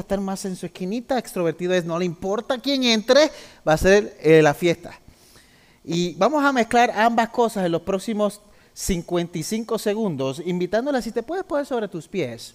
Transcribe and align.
estar 0.00 0.20
más 0.20 0.44
en 0.44 0.56
su 0.56 0.66
esquinita. 0.66 1.18
Extrovertido 1.18 1.74
es 1.74 1.84
no 1.84 1.98
le 1.98 2.04
importa 2.04 2.58
quién 2.58 2.84
entre, 2.84 3.30
va 3.66 3.74
a 3.74 3.78
ser 3.78 4.16
eh, 4.20 4.42
la 4.42 4.54
fiesta. 4.54 4.98
Y 5.84 6.14
vamos 6.14 6.44
a 6.44 6.52
mezclar 6.52 6.90
ambas 6.90 7.30
cosas 7.30 7.64
en 7.64 7.72
los 7.72 7.82
próximos 7.82 8.40
55 8.74 9.78
segundos, 9.78 10.40
invitándola 10.44 11.02
si 11.02 11.10
te 11.10 11.22
puedes 11.22 11.44
poner 11.44 11.66
sobre 11.66 11.88
tus 11.88 12.06
pies. 12.06 12.54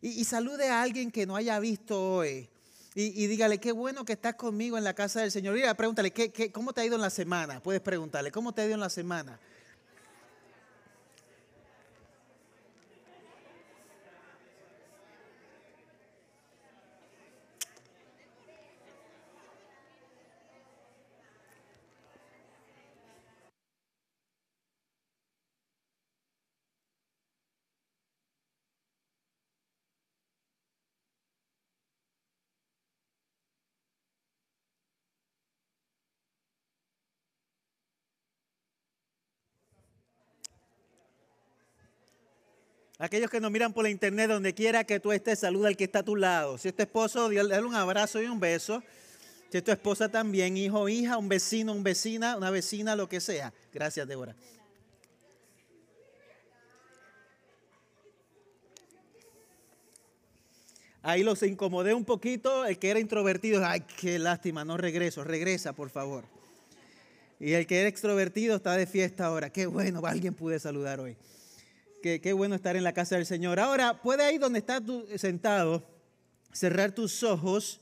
Y, 0.00 0.24
salude 0.24 0.68
a 0.68 0.82
alguien 0.82 1.10
que 1.10 1.26
no 1.26 1.36
haya 1.36 1.58
visto 1.58 2.14
hoy. 2.14 2.48
Y, 2.94 3.26
dígale, 3.26 3.58
qué 3.58 3.70
bueno 3.70 4.04
que 4.04 4.14
estás 4.14 4.34
conmigo 4.34 4.76
en 4.78 4.84
la 4.84 4.94
casa 4.94 5.20
del 5.20 5.30
Señor. 5.30 5.56
Y 5.56 5.62
pregúntale, 5.74 6.10
¿qué, 6.10 6.50
cómo 6.50 6.72
te 6.72 6.80
ha 6.80 6.84
ido 6.84 6.96
en 6.96 7.02
la 7.02 7.10
semana? 7.10 7.60
Puedes 7.60 7.80
preguntarle, 7.80 8.32
¿cómo 8.32 8.52
te 8.52 8.62
ha 8.62 8.64
ido 8.64 8.74
en 8.74 8.80
la 8.80 8.90
semana? 8.90 9.38
Aquellos 43.00 43.30
que 43.30 43.40
nos 43.40 43.52
miran 43.52 43.72
por 43.72 43.84
la 43.84 43.90
internet, 43.90 44.28
donde 44.28 44.54
quiera 44.54 44.82
que 44.82 44.98
tú 44.98 45.12
estés, 45.12 45.38
saluda 45.38 45.68
al 45.68 45.76
que 45.76 45.84
está 45.84 46.00
a 46.00 46.02
tu 46.02 46.16
lado. 46.16 46.58
Si 46.58 46.66
es 46.66 46.74
tu 46.74 46.82
esposo, 46.82 47.30
dale 47.30 47.62
un 47.62 47.76
abrazo 47.76 48.20
y 48.20 48.26
un 48.26 48.40
beso. 48.40 48.82
Si 49.50 49.58
es 49.58 49.64
tu 49.64 49.70
esposa 49.70 50.08
también, 50.08 50.56
hijo, 50.56 50.88
hija, 50.88 51.16
un 51.16 51.28
vecino, 51.28 51.72
un 51.72 51.84
vecina, 51.84 52.36
una 52.36 52.50
vecina, 52.50 52.96
lo 52.96 53.08
que 53.08 53.20
sea. 53.20 53.52
Gracias, 53.72 54.06
Débora. 54.08 54.34
Ahí 61.02 61.22
los 61.22 61.40
incomodé 61.44 61.94
un 61.94 62.04
poquito. 62.04 62.66
El 62.66 62.80
que 62.80 62.90
era 62.90 62.98
introvertido, 62.98 63.64
ay, 63.64 63.84
qué 63.96 64.18
lástima, 64.18 64.64
no 64.64 64.76
regreso. 64.76 65.22
Regresa, 65.22 65.72
por 65.72 65.88
favor. 65.88 66.24
Y 67.38 67.52
el 67.52 67.68
que 67.68 67.78
era 67.78 67.88
extrovertido 67.88 68.56
está 68.56 68.76
de 68.76 68.88
fiesta 68.88 69.26
ahora. 69.26 69.50
Qué 69.50 69.66
bueno, 69.66 70.04
alguien 70.04 70.34
pude 70.34 70.58
saludar 70.58 70.98
hoy. 70.98 71.16
Qué, 72.02 72.32
bueno 72.32 72.54
estar 72.54 72.76
en 72.76 72.84
la 72.84 72.92
casa 72.92 73.16
del 73.16 73.26
Señor. 73.26 73.58
Ahora, 73.58 74.00
puede 74.00 74.22
ahí 74.22 74.38
donde 74.38 74.60
estás 74.60 74.82
sentado, 75.16 75.84
cerrar 76.52 76.92
tus 76.92 77.24
ojos, 77.24 77.80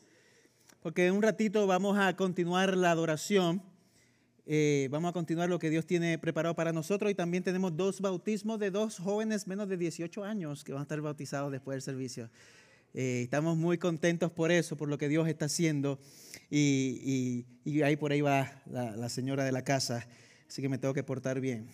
porque 0.81 1.06
en 1.06 1.15
un 1.15 1.22
ratito 1.22 1.66
vamos 1.66 1.99
a 1.99 2.16
continuar 2.16 2.77
la 2.78 2.93
adoración. 2.93 3.62
Eh, 4.47 4.88
vamos 4.91 5.10
a 5.10 5.12
continuar 5.12 5.50
lo 5.50 5.59
que 5.59 5.69
Dios 5.69 5.84
tiene 5.84 6.16
preparado 6.19 6.54
para 6.54 6.72
nosotros 6.72 7.10
y 7.10 7.15
también 7.15 7.43
tenemos 7.43 7.77
dos 7.77 8.00
bautismos 8.00 8.59
de 8.59 8.71
dos 8.71 8.99
jóvenes 8.99 9.47
menos 9.47 9.69
de 9.69 9.77
18 9.77 10.25
años 10.25 10.65
que 10.65 10.72
van 10.72 10.81
a 10.81 10.83
estar 10.84 11.00
bautizados 11.03 11.53
después 11.53 11.75
del 11.75 11.83
servicio. 11.83 12.31
Eh, 12.94 13.22
estamos 13.25 13.59
muy 13.59 13.77
contentos 13.77 14.31
por 14.31 14.50
eso, 14.50 14.77
por 14.77 14.88
lo 14.88 14.97
que 14.97 15.09
Dios 15.09 15.28
está 15.28 15.44
haciendo 15.44 15.98
y, 16.48 17.44
ahí 17.84 17.97
por 17.97 18.12
ahí 18.12 18.22
va 18.22 18.62
la 18.65 19.09
señora 19.10 19.44
de 19.44 19.53
la 19.53 19.62
casa, 19.62 20.06
así 20.48 20.62
que 20.62 20.71
me 20.71 20.78
tengo 20.78 20.94
que 20.94 21.03
portar 21.03 21.41
bien. 21.41 21.69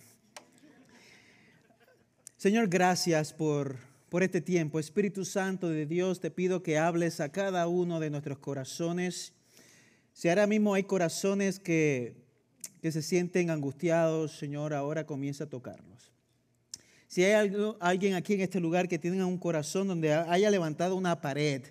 Señor, 2.43 2.67
gracias 2.67 3.31
por, 3.31 3.77
por 4.09 4.21
este 4.21 4.41
tiempo. 4.41 4.77
Espíritu 4.77 5.23
Santo 5.23 5.69
de 5.69 5.85
Dios, 5.85 6.19
te 6.19 6.29
pido 6.29 6.61
que 6.61 6.77
hables 6.77 7.21
a 7.21 7.31
cada 7.31 7.69
uno 7.69 8.01
de 8.01 8.09
nuestros 8.09 8.37
corazones. 8.39 9.31
Si 10.11 10.27
ahora 10.27 10.45
mismo 10.45 10.73
hay 10.73 10.83
corazones 10.83 11.57
que, 11.57 12.17
que 12.81 12.91
se 12.91 13.01
sienten 13.01 13.49
angustiados, 13.49 14.33
Señor, 14.37 14.73
ahora 14.73 15.05
comienza 15.05 15.45
a 15.45 15.49
tocarlos. 15.49 16.11
Si 17.07 17.23
hay 17.23 17.49
alguien 17.79 18.15
aquí 18.15 18.33
en 18.33 18.41
este 18.41 18.59
lugar 18.59 18.89
que 18.89 18.99
tiene 18.99 19.23
un 19.23 19.37
corazón 19.37 19.87
donde 19.87 20.13
haya 20.13 20.51
levantado 20.51 20.97
una 20.97 21.21
pared, 21.21 21.63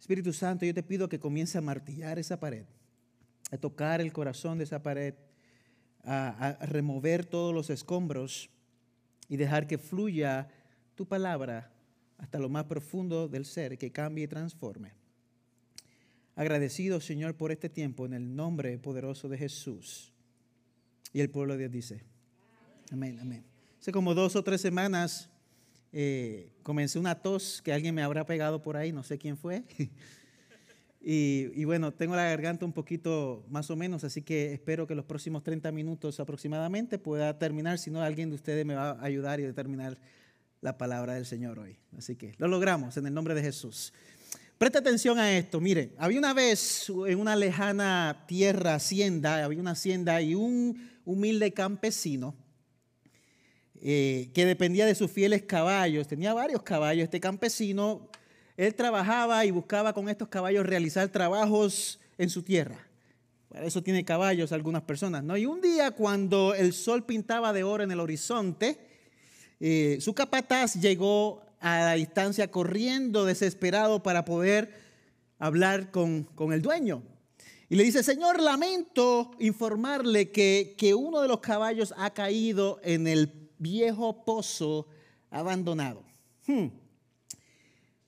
Espíritu 0.00 0.32
Santo, 0.32 0.64
yo 0.64 0.72
te 0.72 0.82
pido 0.82 1.06
que 1.10 1.20
comience 1.20 1.58
a 1.58 1.60
martillar 1.60 2.18
esa 2.18 2.40
pared, 2.40 2.64
a 3.50 3.58
tocar 3.58 4.00
el 4.00 4.10
corazón 4.10 4.56
de 4.56 4.64
esa 4.64 4.82
pared, 4.82 5.12
a 6.02 6.56
remover 6.62 7.26
todos 7.26 7.52
los 7.52 7.68
escombros 7.68 8.48
y 9.32 9.38
dejar 9.38 9.66
que 9.66 9.78
fluya 9.78 10.46
tu 10.94 11.08
palabra 11.08 11.72
hasta 12.18 12.38
lo 12.38 12.50
más 12.50 12.64
profundo 12.64 13.28
del 13.28 13.46
ser, 13.46 13.78
que 13.78 13.90
cambie 13.90 14.24
y 14.24 14.28
transforme. 14.28 14.92
Agradecido, 16.36 17.00
Señor, 17.00 17.34
por 17.34 17.50
este 17.50 17.70
tiempo 17.70 18.04
en 18.04 18.12
el 18.12 18.36
nombre 18.36 18.76
poderoso 18.76 19.30
de 19.30 19.38
Jesús. 19.38 20.12
Y 21.14 21.22
el 21.22 21.30
pueblo 21.30 21.54
de 21.54 21.60
Dios 21.60 21.72
dice, 21.72 22.04
amén, 22.90 23.18
amén. 23.20 23.42
Hace 23.80 23.90
como 23.90 24.12
dos 24.12 24.36
o 24.36 24.44
tres 24.44 24.60
semanas 24.60 25.30
eh, 25.92 26.52
comencé 26.62 26.98
una 26.98 27.14
tos 27.14 27.62
que 27.62 27.72
alguien 27.72 27.94
me 27.94 28.02
habrá 28.02 28.26
pegado 28.26 28.60
por 28.60 28.76
ahí, 28.76 28.92
no 28.92 29.02
sé 29.02 29.16
quién 29.16 29.38
fue. 29.38 29.64
Y, 31.04 31.64
bueno, 31.64 31.92
tengo 31.92 32.14
la 32.14 32.24
garganta 32.24 32.64
un 32.64 32.72
poquito 32.72 33.44
más 33.48 33.70
o 33.70 33.76
menos, 33.76 34.04
así 34.04 34.22
que 34.22 34.52
espero 34.52 34.86
que 34.86 34.94
los 34.94 35.04
próximos 35.04 35.42
30 35.42 35.72
minutos 35.72 36.20
aproximadamente 36.20 36.96
pueda 36.96 37.38
terminar, 37.38 37.78
si 37.78 37.90
no 37.90 38.00
alguien 38.00 38.28
de 38.28 38.36
ustedes 38.36 38.64
me 38.64 38.76
va 38.76 38.92
a 38.92 39.04
ayudar 39.04 39.40
y 39.40 39.42
determinar 39.42 39.98
la 40.60 40.78
palabra 40.78 41.14
del 41.14 41.26
Señor 41.26 41.58
hoy. 41.58 41.76
Así 41.98 42.14
que 42.14 42.34
lo 42.38 42.46
logramos 42.46 42.96
en 42.96 43.06
el 43.08 43.14
nombre 43.14 43.34
de 43.34 43.42
Jesús. 43.42 43.92
Presta 44.58 44.78
atención 44.78 45.18
a 45.18 45.36
esto. 45.36 45.60
Mire, 45.60 45.92
había 45.98 46.20
una 46.20 46.34
vez 46.34 46.88
en 47.08 47.18
una 47.18 47.34
lejana 47.34 48.24
tierra, 48.28 48.76
hacienda, 48.76 49.44
había 49.44 49.58
una 49.58 49.72
hacienda 49.72 50.22
y 50.22 50.36
un 50.36 50.88
humilde 51.04 51.52
campesino 51.52 52.36
eh, 53.80 54.30
que 54.32 54.46
dependía 54.46 54.86
de 54.86 54.94
sus 54.94 55.10
fieles 55.10 55.42
caballos. 55.42 56.06
Tenía 56.06 56.32
varios 56.32 56.62
caballos. 56.62 57.02
Este 57.02 57.18
campesino 57.18 58.08
él 58.66 58.74
trabajaba 58.74 59.44
y 59.44 59.50
buscaba 59.50 59.92
con 59.92 60.08
estos 60.08 60.28
caballos 60.28 60.64
realizar 60.64 61.08
trabajos 61.08 61.98
en 62.16 62.30
su 62.30 62.42
tierra. 62.42 62.78
Para 63.48 63.66
eso 63.66 63.82
tiene 63.82 64.04
caballos 64.04 64.52
algunas 64.52 64.82
personas, 64.82 65.24
¿no? 65.24 65.36
Y 65.36 65.46
un 65.46 65.60
día 65.60 65.90
cuando 65.90 66.54
el 66.54 66.72
sol 66.72 67.04
pintaba 67.04 67.52
de 67.52 67.64
oro 67.64 67.82
en 67.82 67.90
el 67.90 67.98
horizonte, 68.00 68.78
eh, 69.58 69.98
su 70.00 70.14
capataz 70.14 70.74
llegó 70.74 71.42
a 71.60 71.80
la 71.80 71.92
distancia 71.94 72.50
corriendo 72.50 73.24
desesperado 73.24 74.02
para 74.02 74.24
poder 74.24 74.72
hablar 75.38 75.90
con, 75.90 76.22
con 76.22 76.52
el 76.52 76.62
dueño. 76.62 77.02
Y 77.68 77.74
le 77.74 77.82
dice, 77.82 78.02
Señor, 78.02 78.40
lamento 78.40 79.32
informarle 79.40 80.30
que, 80.30 80.74
que 80.78 80.94
uno 80.94 81.20
de 81.20 81.28
los 81.28 81.40
caballos 81.40 81.92
ha 81.96 82.10
caído 82.10 82.80
en 82.84 83.08
el 83.08 83.50
viejo 83.58 84.24
pozo 84.24 84.86
abandonado. 85.30 86.04
Hmm. 86.46 86.68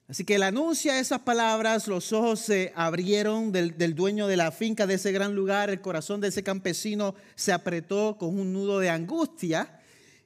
Así 0.07 0.23
que 0.23 0.35
él 0.35 0.43
anuncia 0.43 0.99
esas 0.99 1.21
palabras, 1.21 1.87
los 1.87 2.13
ojos 2.13 2.39
se 2.39 2.71
abrieron 2.75 3.51
del, 3.51 3.95
dueño 3.95 4.27
de 4.27 4.37
la 4.37 4.51
finca 4.51 4.85
de 4.85 4.95
ese 4.95 5.11
gran 5.11 5.33
lugar, 5.33 5.71
el 5.71 5.81
corazón 5.81 6.21
de 6.21 6.27
ese 6.27 6.43
campesino 6.43 7.15
se 7.33 7.51
apretó 7.51 8.15
con 8.17 8.37
un 8.37 8.53
nudo 8.53 8.79
de 8.79 8.91
angustia 8.91 9.79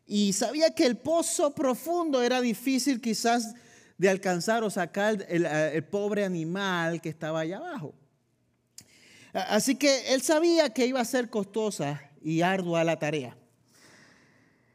y 0.06 0.34
sabía 0.34 0.72
que 0.72 0.86
el 0.86 0.98
pozo 0.98 1.56
profundo 1.56 2.22
era 2.22 2.42
difícil 2.42 3.00
quizás 3.00 3.56
de 3.98 4.10
alcanzar 4.10 4.64
o 4.64 4.70
sacar 4.70 5.26
el, 5.30 5.46
el 5.46 5.84
pobre 5.86 6.26
animal 6.26 7.00
que 7.00 7.10
estaba 7.10 7.40
allá 7.40 7.58
abajo. 7.58 7.94
Así 9.32 9.76
que 9.76 10.14
él 10.14 10.22
sabía 10.22 10.72
que 10.72 10.88
iba 10.88 11.00
a 11.00 11.06
ser 11.06 11.30
costosa 11.30 12.02
y 12.22 12.42
ardua 12.42 12.84
la 12.84 13.00
tarea. 13.00 13.39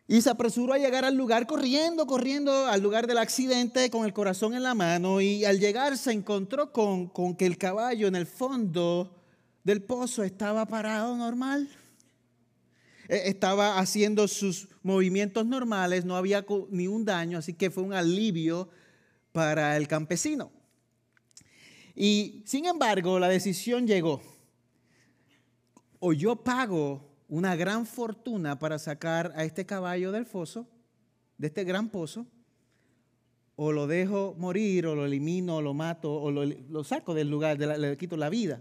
Y 0.06 0.20
se 0.20 0.30
apresuró 0.30 0.74
a 0.74 0.78
llegar 0.78 1.04
al 1.04 1.14
lugar 1.14 1.46
corriendo, 1.46 2.06
corriendo 2.06 2.66
al 2.66 2.82
lugar 2.82 3.06
del 3.06 3.18
accidente 3.18 3.88
con 3.88 4.04
el 4.04 4.12
corazón 4.12 4.54
en 4.54 4.62
la 4.62 4.74
mano. 4.74 5.20
Y 5.20 5.44
al 5.44 5.58
llegar 5.58 5.96
se 5.96 6.12
encontró 6.12 6.72
con, 6.72 7.08
con 7.08 7.34
que 7.34 7.46
el 7.46 7.56
caballo 7.56 8.06
en 8.06 8.14
el 8.14 8.26
fondo 8.26 9.14
del 9.62 9.82
pozo 9.82 10.22
estaba 10.22 10.66
parado 10.66 11.16
normal. 11.16 11.70
E, 13.08 13.28
estaba 13.28 13.78
haciendo 13.78 14.28
sus 14.28 14.68
movimientos 14.82 15.46
normales, 15.46 16.04
no 16.04 16.16
había 16.16 16.44
ni 16.70 16.86
un 16.86 17.04
daño, 17.04 17.38
así 17.38 17.54
que 17.54 17.70
fue 17.70 17.82
un 17.82 17.94
alivio 17.94 18.68
para 19.32 19.76
el 19.76 19.88
campesino. 19.88 20.52
Y 21.94 22.42
sin 22.44 22.66
embargo, 22.66 23.18
la 23.18 23.28
decisión 23.28 23.86
llegó. 23.86 24.20
O 25.98 26.12
yo 26.12 26.36
pago 26.36 27.13
una 27.28 27.56
gran 27.56 27.86
fortuna 27.86 28.58
para 28.58 28.78
sacar 28.78 29.32
a 29.36 29.44
este 29.44 29.64
caballo 29.66 30.12
del 30.12 30.26
foso, 30.26 30.66
de 31.38 31.48
este 31.48 31.64
gran 31.64 31.88
pozo, 31.88 32.26
o 33.56 33.72
lo 33.72 33.86
dejo 33.86 34.34
morir, 34.38 34.86
o 34.86 34.94
lo 34.94 35.06
elimino, 35.06 35.56
o 35.56 35.62
lo 35.62 35.74
mato, 35.74 36.12
o 36.12 36.30
lo, 36.30 36.84
saco 36.84 37.14
del 37.14 37.30
lugar, 37.30 37.58
le 37.58 37.96
quito 37.96 38.16
la 38.16 38.28
vida. 38.28 38.60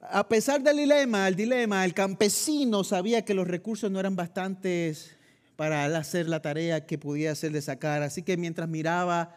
A 0.00 0.28
pesar 0.28 0.62
del 0.62 0.76
dilema, 0.76 1.28
el 1.28 1.36
dilema, 1.36 1.84
el 1.84 1.94
campesino 1.94 2.84
sabía 2.84 3.24
que 3.24 3.34
los 3.34 3.46
recursos 3.46 3.90
no 3.90 4.00
eran 4.00 4.16
bastantes 4.16 5.16
para 5.56 5.84
hacer 5.96 6.28
la 6.28 6.42
tarea 6.42 6.86
que 6.86 6.98
podía 6.98 7.32
hacer 7.32 7.52
de 7.52 7.62
sacar. 7.62 8.02
Así 8.02 8.22
que 8.22 8.36
mientras 8.36 8.68
miraba 8.68 9.36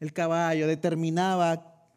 el 0.00 0.12
caballo, 0.12 0.66
determinaba 0.66 1.90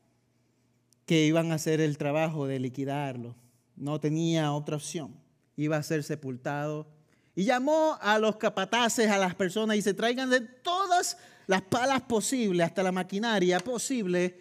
que 1.05 1.25
iban 1.25 1.51
a 1.51 1.55
hacer 1.55 1.81
el 1.81 1.97
trabajo 1.97 2.47
de 2.47 2.59
liquidarlo. 2.59 3.35
No 3.75 3.99
tenía 3.99 4.51
otra 4.51 4.75
opción. 4.75 5.15
Iba 5.55 5.77
a 5.77 5.83
ser 5.83 6.03
sepultado. 6.03 6.87
Y 7.35 7.43
llamó 7.43 7.97
a 8.01 8.17
los 8.17 8.37
capataces, 8.37 9.09
a 9.09 9.17
las 9.17 9.35
personas, 9.35 9.77
y 9.77 9.81
se 9.81 9.93
traigan 9.93 10.29
de 10.29 10.41
todas 10.41 11.17
las 11.47 11.61
palas 11.61 12.01
posibles, 12.01 12.65
hasta 12.65 12.81
la 12.81 12.91
maquinaria 12.91 13.59
posible, 13.59 14.39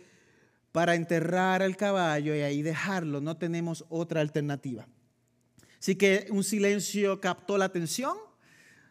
para 0.71 0.95
enterrar 0.95 1.63
al 1.63 1.77
caballo 1.77 2.35
y 2.35 2.41
ahí 2.41 2.63
dejarlo. 2.63 3.21
No 3.21 3.37
tenemos 3.37 3.85
otra 3.89 4.21
alternativa. 4.21 4.87
Así 5.79 5.97
que 5.97 6.29
un 6.31 6.43
silencio 6.43 7.21
captó 7.21 7.59
la 7.59 7.67
atención 7.67 8.17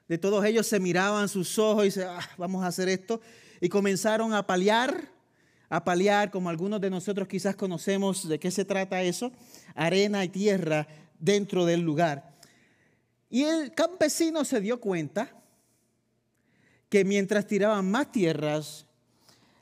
de 0.07 0.17
todos 0.17 0.45
ellos. 0.45 0.67
Se 0.67 0.79
miraban 0.79 1.27
sus 1.27 1.57
ojos 1.57 1.87
y 1.87 1.91
se, 1.91 2.03
ah, 2.03 2.21
vamos 2.37 2.63
a 2.63 2.67
hacer 2.67 2.87
esto. 2.87 3.19
Y 3.59 3.69
comenzaron 3.69 4.33
a 4.33 4.45
paliar, 4.45 5.09
a 5.69 5.83
paliar, 5.83 6.29
como 6.29 6.49
algunos 6.49 6.79
de 6.81 6.89
nosotros 6.89 7.27
quizás 7.27 7.55
conocemos 7.55 8.27
de 8.27 8.39
qué 8.39 8.51
se 8.51 8.63
trata 8.63 9.01
eso, 9.01 9.31
arena 9.75 10.23
y 10.23 10.29
tierra 10.29 10.87
dentro 11.19 11.65
del 11.65 11.81
lugar. 11.81 12.33
Y 13.29 13.43
el 13.43 13.73
campesino 13.73 14.45
se 14.45 14.61
dio 14.61 14.79
cuenta 14.79 15.31
que 16.89 17.03
mientras 17.03 17.47
tiraban 17.47 17.89
más 17.89 18.11
tierras, 18.11 18.85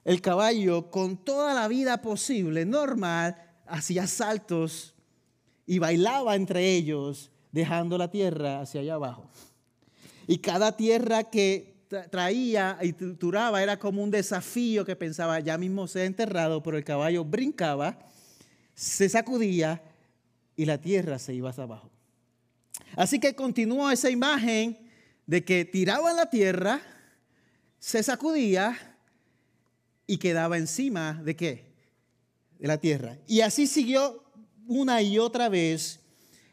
el 0.04 0.20
caballo 0.20 0.92
con 0.92 1.18
toda 1.18 1.54
la 1.54 1.68
vida 1.68 2.02
posible, 2.02 2.66
normal, 2.66 3.38
hacía 3.68 4.08
saltos 4.08 4.94
y 5.66 5.80
bailaba 5.80 6.36
entre 6.36 6.76
ellos, 6.76 7.32
dejando 7.52 7.98
la 7.98 8.10
tierra 8.10 8.60
hacia 8.60 8.82
allá 8.82 8.96
abajo. 8.96 9.30
Y 10.28 10.40
cada 10.40 10.76
tierra 10.76 11.24
que 11.26 11.72
traía 12.10 12.78
y 12.82 12.94
trituraba 12.94 13.62
era 13.62 13.78
como 13.78 14.04
un 14.04 14.12
desafío 14.12 14.84
que 14.86 14.96
pensaba, 14.96 15.40
ya 15.40 15.58
mismo 15.58 15.88
se 15.88 16.02
ha 16.02 16.06
enterrado, 16.06 16.64
pero 16.64 16.78
el 16.78 16.84
caballo 16.84 17.24
brincaba, 17.24 17.98
se 18.74 19.08
sacudía 19.10 19.82
y 20.56 20.66
la 20.66 20.80
tierra 20.80 21.20
se 21.20 21.34
iba 21.34 21.50
hacia 21.50 21.64
abajo. 21.64 21.92
Así 22.96 23.20
que 23.20 23.36
continuó 23.36 23.90
esa 23.90 24.10
imagen 24.10 24.78
de 25.26 25.44
que 25.44 25.66
tiraba 25.66 26.14
la 26.14 26.30
tierra, 26.30 26.82
se 27.80 28.04
sacudía 28.04 28.78
y 30.06 30.18
quedaba 30.18 30.58
encima 30.58 31.14
de 31.24 31.36
qué? 31.36 31.66
De 32.60 32.68
la 32.68 32.78
tierra. 32.78 33.18
Y 33.28 33.42
así 33.42 33.66
siguió 33.66 34.24
una 34.68 35.02
y 35.02 35.18
otra 35.18 35.50
vez 35.50 36.00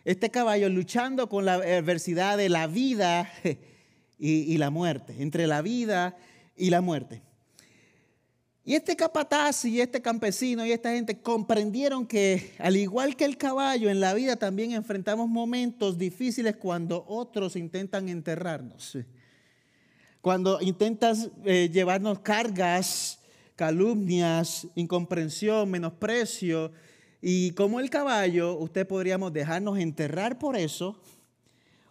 este 0.05 0.31
caballo 0.31 0.69
luchando 0.69 1.29
con 1.29 1.45
la 1.45 1.55
adversidad 1.55 2.39
de 2.39 2.49
la 2.49 2.67
vida 2.67 3.31
y, 4.19 4.31
y 4.31 4.59
la 4.59 4.71
muerte, 4.71 5.17
entre 5.19 5.47
la 5.47 5.61
vida 5.61 6.17
y 6.57 6.71
la 6.71 6.81
muerte. 6.81 7.23
Y 8.69 8.75
este 8.75 8.97
capataz 8.97 9.65
y 9.65 9.81
este 9.81 10.03
campesino 10.03 10.67
y 10.67 10.73
esta 10.73 10.93
gente 10.93 11.23
comprendieron 11.23 12.07
que 12.07 12.53
al 12.59 12.77
igual 12.77 13.17
que 13.17 13.25
el 13.25 13.39
caballo 13.39 13.89
en 13.89 13.99
la 13.99 14.13
vida 14.13 14.37
también 14.37 14.73
enfrentamos 14.73 15.27
momentos 15.27 15.97
difíciles 15.97 16.55
cuando 16.55 17.03
otros 17.09 17.57
intentan 17.57 18.11
enterrarnos. 18.11 18.99
Cuando 20.21 20.61
intentas 20.61 21.31
eh, 21.47 21.71
llevarnos 21.73 22.19
cargas, 22.19 23.21
calumnias, 23.57 24.67
incomprensión, 24.75 25.71
menosprecio. 25.71 26.71
Y 27.23 27.53
como 27.53 27.81
el 27.81 27.89
caballo, 27.89 28.55
usted 28.59 28.87
podríamos 28.87 29.33
dejarnos 29.33 29.79
enterrar 29.79 30.39
por 30.39 30.57
eso 30.57 31.01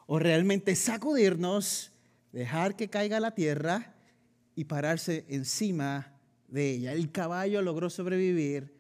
o 0.06 0.19
realmente 0.19 0.75
sacudirnos, 0.75 1.91
dejar 2.31 2.75
que 2.75 2.88
caiga 2.88 3.19
la 3.19 3.33
tierra 3.33 3.95
y 4.56 4.65
pararse 4.65 5.25
encima 5.27 6.13
de 6.47 6.71
ella. 6.71 6.94
El 6.94 7.11
caballo 7.11 7.61
logró 7.61 7.89
sobrevivir 7.89 8.75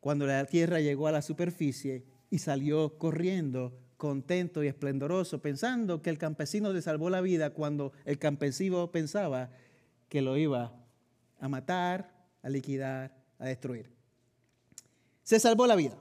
cuando 0.00 0.26
la 0.26 0.44
tierra 0.46 0.80
llegó 0.80 1.08
a 1.08 1.12
la 1.12 1.22
superficie 1.22 2.04
y 2.30 2.38
salió 2.38 2.98
corriendo 2.98 3.78
contento 3.96 4.62
y 4.62 4.68
esplendoroso, 4.68 5.40
pensando 5.40 6.02
que 6.02 6.10
el 6.10 6.18
campesino 6.18 6.72
le 6.72 6.82
salvó 6.82 7.10
la 7.10 7.20
vida 7.20 7.50
cuando 7.50 7.92
el 8.04 8.18
campesino 8.18 8.90
pensaba 8.92 9.50
que 10.08 10.22
lo 10.22 10.36
iba 10.36 10.72
a 11.40 11.48
matar, 11.48 12.14
a 12.42 12.48
liquidar, 12.48 13.16
a 13.38 13.46
destruir. 13.46 13.90
Se 15.22 15.40
salvó 15.40 15.66
la 15.66 15.76
vida. 15.76 15.96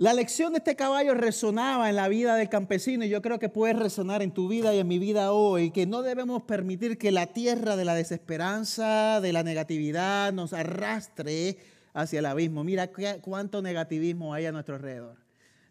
La 0.00 0.14
lección 0.14 0.54
de 0.54 0.60
este 0.60 0.76
caballo 0.76 1.12
resonaba 1.12 1.90
en 1.90 1.96
la 1.96 2.08
vida 2.08 2.34
del 2.36 2.48
campesino 2.48 3.04
y 3.04 3.10
yo 3.10 3.20
creo 3.20 3.38
que 3.38 3.50
puede 3.50 3.74
resonar 3.74 4.22
en 4.22 4.30
tu 4.30 4.48
vida 4.48 4.74
y 4.74 4.78
en 4.78 4.88
mi 4.88 4.98
vida 4.98 5.30
hoy, 5.30 5.72
que 5.72 5.84
no 5.84 6.00
debemos 6.00 6.44
permitir 6.44 6.96
que 6.96 7.12
la 7.12 7.34
tierra 7.34 7.76
de 7.76 7.84
la 7.84 7.94
desesperanza, 7.94 9.20
de 9.20 9.34
la 9.34 9.42
negatividad 9.42 10.32
nos 10.32 10.54
arrastre 10.54 11.58
hacia 11.92 12.20
el 12.20 12.24
abismo. 12.24 12.64
Mira 12.64 12.90
cuánto 13.20 13.60
negativismo 13.60 14.32
hay 14.32 14.46
a 14.46 14.52
nuestro 14.52 14.76
alrededor. 14.76 15.18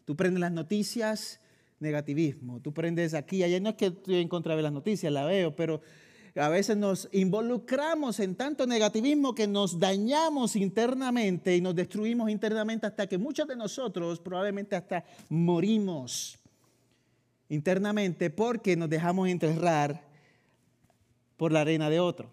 Tú 0.04 0.14
prendes 0.14 0.38
las 0.38 0.52
noticias, 0.52 1.40
negativismo. 1.80 2.60
Tú 2.60 2.72
prendes 2.72 3.14
aquí, 3.14 3.42
allá 3.42 3.58
no 3.58 3.70
es 3.70 3.74
que 3.74 3.86
estoy 3.86 4.20
en 4.20 4.28
contra 4.28 4.54
de 4.54 4.62
las 4.62 4.72
noticias, 4.72 5.12
la 5.12 5.24
veo, 5.24 5.56
pero 5.56 5.80
a 6.36 6.48
veces 6.48 6.76
nos 6.76 7.08
involucramos 7.12 8.20
en 8.20 8.36
tanto 8.36 8.66
negativismo 8.66 9.34
que 9.34 9.46
nos 9.46 9.78
dañamos 9.78 10.56
internamente 10.56 11.56
y 11.56 11.60
nos 11.60 11.74
destruimos 11.74 12.30
internamente 12.30 12.86
hasta 12.86 13.06
que 13.06 13.18
muchos 13.18 13.48
de 13.48 13.56
nosotros 13.56 14.20
probablemente 14.20 14.76
hasta 14.76 15.04
morimos 15.28 16.38
internamente 17.48 18.30
porque 18.30 18.76
nos 18.76 18.88
dejamos 18.88 19.28
enterrar 19.28 20.02
por 21.36 21.52
la 21.52 21.62
arena 21.62 21.90
de 21.90 22.00
otro. 22.00 22.30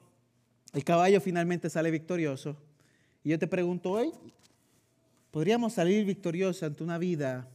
El 0.74 0.84
caballo 0.84 1.20
finalmente 1.20 1.70
sale 1.70 1.90
victorioso. 1.90 2.56
Y 3.24 3.30
yo 3.30 3.40
te 3.40 3.48
pregunto 3.48 3.92
hoy, 3.92 4.12
¿podríamos 5.32 5.74
salir 5.74 6.06
victoriosos 6.06 6.64
ante 6.64 6.84
una 6.84 6.98
vida 6.98 7.48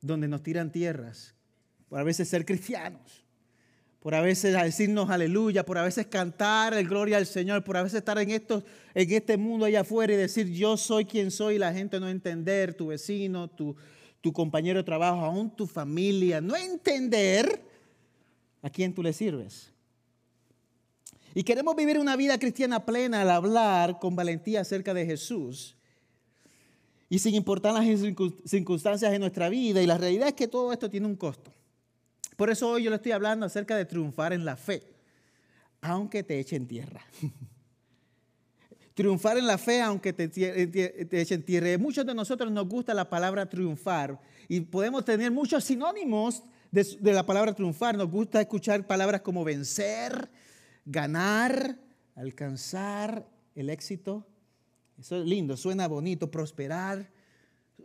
donde 0.00 0.28
nos 0.28 0.42
tiran 0.42 0.72
tierras, 0.72 1.34
por 1.88 2.00
a 2.00 2.02
veces 2.02 2.28
ser 2.28 2.44
cristianos, 2.44 3.21
por 4.02 4.16
a 4.16 4.20
veces 4.20 4.52
decirnos 4.54 5.10
aleluya, 5.10 5.64
por 5.64 5.78
a 5.78 5.84
veces 5.84 6.08
cantar 6.08 6.74
el 6.74 6.88
gloria 6.88 7.18
al 7.18 7.26
Señor, 7.26 7.62
por 7.62 7.76
a 7.76 7.84
veces 7.84 7.98
estar 7.98 8.18
en, 8.18 8.30
en 8.30 8.42
este 8.94 9.36
mundo 9.36 9.64
allá 9.64 9.82
afuera 9.82 10.12
y 10.12 10.16
decir 10.16 10.50
yo 10.50 10.76
soy 10.76 11.04
quien 11.04 11.30
soy 11.30 11.54
y 11.54 11.58
la 11.58 11.72
gente 11.72 12.00
no 12.00 12.08
entender, 12.08 12.74
tu 12.74 12.88
vecino, 12.88 13.48
tu, 13.48 13.76
tu 14.20 14.32
compañero 14.32 14.80
de 14.80 14.84
trabajo, 14.84 15.24
aún 15.24 15.54
tu 15.54 15.68
familia, 15.68 16.40
no 16.40 16.56
entender 16.56 17.62
a 18.60 18.70
quién 18.70 18.92
tú 18.92 19.04
le 19.04 19.12
sirves. 19.12 19.70
Y 21.32 21.44
queremos 21.44 21.76
vivir 21.76 21.96
una 21.96 22.16
vida 22.16 22.38
cristiana 22.38 22.84
plena 22.84 23.22
al 23.22 23.30
hablar 23.30 24.00
con 24.00 24.16
valentía 24.16 24.62
acerca 24.62 24.92
de 24.94 25.06
Jesús 25.06 25.76
y 27.08 27.20
sin 27.20 27.36
importar 27.36 27.72
las 27.72 27.86
circunstancias 28.46 29.12
de 29.12 29.18
nuestra 29.20 29.48
vida. 29.48 29.80
Y 29.80 29.86
la 29.86 29.96
realidad 29.96 30.26
es 30.26 30.34
que 30.34 30.48
todo 30.48 30.72
esto 30.72 30.90
tiene 30.90 31.06
un 31.06 31.14
costo. 31.14 31.52
Por 32.42 32.50
eso 32.50 32.70
hoy 32.70 32.82
yo 32.82 32.90
le 32.90 32.96
estoy 32.96 33.12
hablando 33.12 33.46
acerca 33.46 33.76
de 33.76 33.84
triunfar 33.84 34.32
en 34.32 34.44
la 34.44 34.56
fe, 34.56 34.82
aunque 35.80 36.24
te 36.24 36.40
echen 36.40 36.66
tierra. 36.66 37.00
triunfar 38.94 39.38
en 39.38 39.46
la 39.46 39.58
fe 39.58 39.80
aunque 39.80 40.12
te, 40.12 40.26
te, 40.26 41.20
echen 41.20 41.44
tierra. 41.44 41.78
Muchos 41.78 42.04
de 42.04 42.12
nosotros 42.12 42.50
nos 42.50 42.66
gusta 42.66 42.94
la 42.94 43.08
palabra 43.08 43.48
triunfar 43.48 44.20
y 44.48 44.60
podemos 44.60 45.04
tener 45.04 45.30
muchos 45.30 45.62
sinónimos 45.62 46.42
de, 46.72 46.82
de 46.98 47.12
la 47.12 47.24
palabra 47.24 47.54
triunfar. 47.54 47.96
Nos 47.96 48.10
gusta 48.10 48.40
escuchar 48.40 48.88
palabras 48.88 49.20
como 49.20 49.44
vencer, 49.44 50.28
ganar, 50.84 51.78
alcanzar 52.16 53.24
el 53.54 53.70
éxito. 53.70 54.26
Eso 54.98 55.20
es 55.20 55.26
lindo, 55.28 55.56
suena 55.56 55.86
bonito, 55.86 56.28
prosperar, 56.28 57.08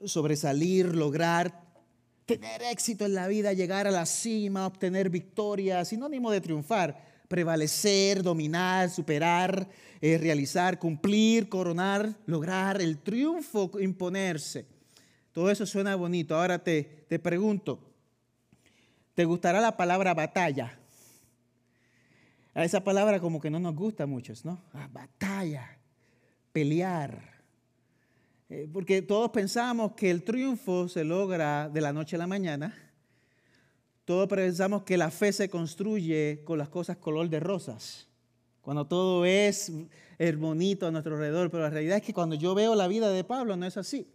sobresalir, 0.04 0.96
lograr, 0.96 1.67
tener 2.28 2.62
éxito 2.62 3.06
en 3.06 3.16
la 3.16 3.28
vida, 3.28 3.54
llegar 3.54 3.88
a 3.88 3.92
la 3.92 4.06
cima, 4.06 4.68
obtener 4.68 5.10
victoria, 5.10 5.86
sinónimo 5.86 6.30
de 6.30 6.42
triunfar, 6.42 7.02
prevalecer, 7.30 8.22
dominar, 8.22 8.90
superar, 8.90 9.68
eh, 10.02 10.18
realizar, 10.18 10.78
cumplir, 10.78 11.48
coronar, 11.48 12.14
lograr 12.26 12.82
el 12.82 13.00
triunfo, 13.00 13.72
imponerse. 13.80 14.66
Todo 15.32 15.50
eso 15.50 15.66
suena 15.66 15.96
bonito. 15.96 16.36
Ahora 16.36 16.60
te, 16.60 17.06
te 17.08 17.18
pregunto, 17.18 17.80
¿te 19.16 19.24
gustará 19.24 19.62
la 19.62 19.78
palabra 19.78 20.14
batalla? 20.14 20.78
A 22.54 22.66
esa 22.66 22.84
palabra 22.84 23.22
como 23.22 23.40
que 23.40 23.50
no 23.50 23.60
nos 23.60 23.74
gusta 23.74 24.04
a 24.04 24.08
muchos, 24.08 24.44
¿no? 24.44 24.62
Ah, 24.74 24.90
batalla 24.92 25.78
pelear. 26.52 27.37
Eh, 28.50 28.70
porque 28.72 29.02
todos 29.02 29.32
pensamos 29.32 29.94
que 29.94 30.10
el 30.10 30.24
triunfo 30.24 30.88
se 30.88 31.04
logra 31.04 31.68
de 31.68 31.82
la 31.82 31.92
noche 31.92 32.16
a 32.16 32.20
la 32.20 32.28
mañana. 32.28 32.74
Todos 34.06 34.30
pensamos 34.30 34.84
que 34.84 34.96
la 34.96 35.12
fe 35.12 35.34
se 35.34 35.50
construye 35.50 36.44
con 36.46 36.58
las 36.58 36.70
cosas 36.70 36.96
color 36.96 37.30
de 37.30 37.42
rosas. 37.42 38.08
Cuando 38.62 38.88
todo 38.88 39.26
es 39.26 39.72
bonito 40.38 40.88
a 40.88 40.92
nuestro 40.92 41.16
alrededor. 41.16 41.52
Pero 41.52 41.64
la 41.64 41.70
realidad 41.70 41.98
es 41.98 42.04
que 42.04 42.14
cuando 42.14 42.36
yo 42.36 42.56
veo 42.56 42.74
la 42.74 42.88
vida 42.88 43.12
de 43.12 43.26
Pablo 43.26 43.58
no 43.58 43.66
es 43.66 43.76
así. 43.76 44.08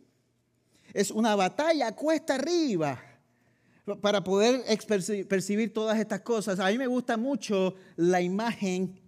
Es 0.95 1.11
una 1.11 1.37
batalla 1.37 1.95
cuesta 1.95 2.35
arriba 2.35 3.01
para 4.01 4.25
poder 4.25 4.63
percibir 5.29 5.75
todas 5.75 5.99
estas 5.99 6.21
cosas. 6.21 6.59
A 6.59 6.71
mí 6.71 6.79
me 6.79 6.87
gusta 6.87 7.19
mucho 7.19 7.75
la 7.97 8.23
imagen 8.23 8.99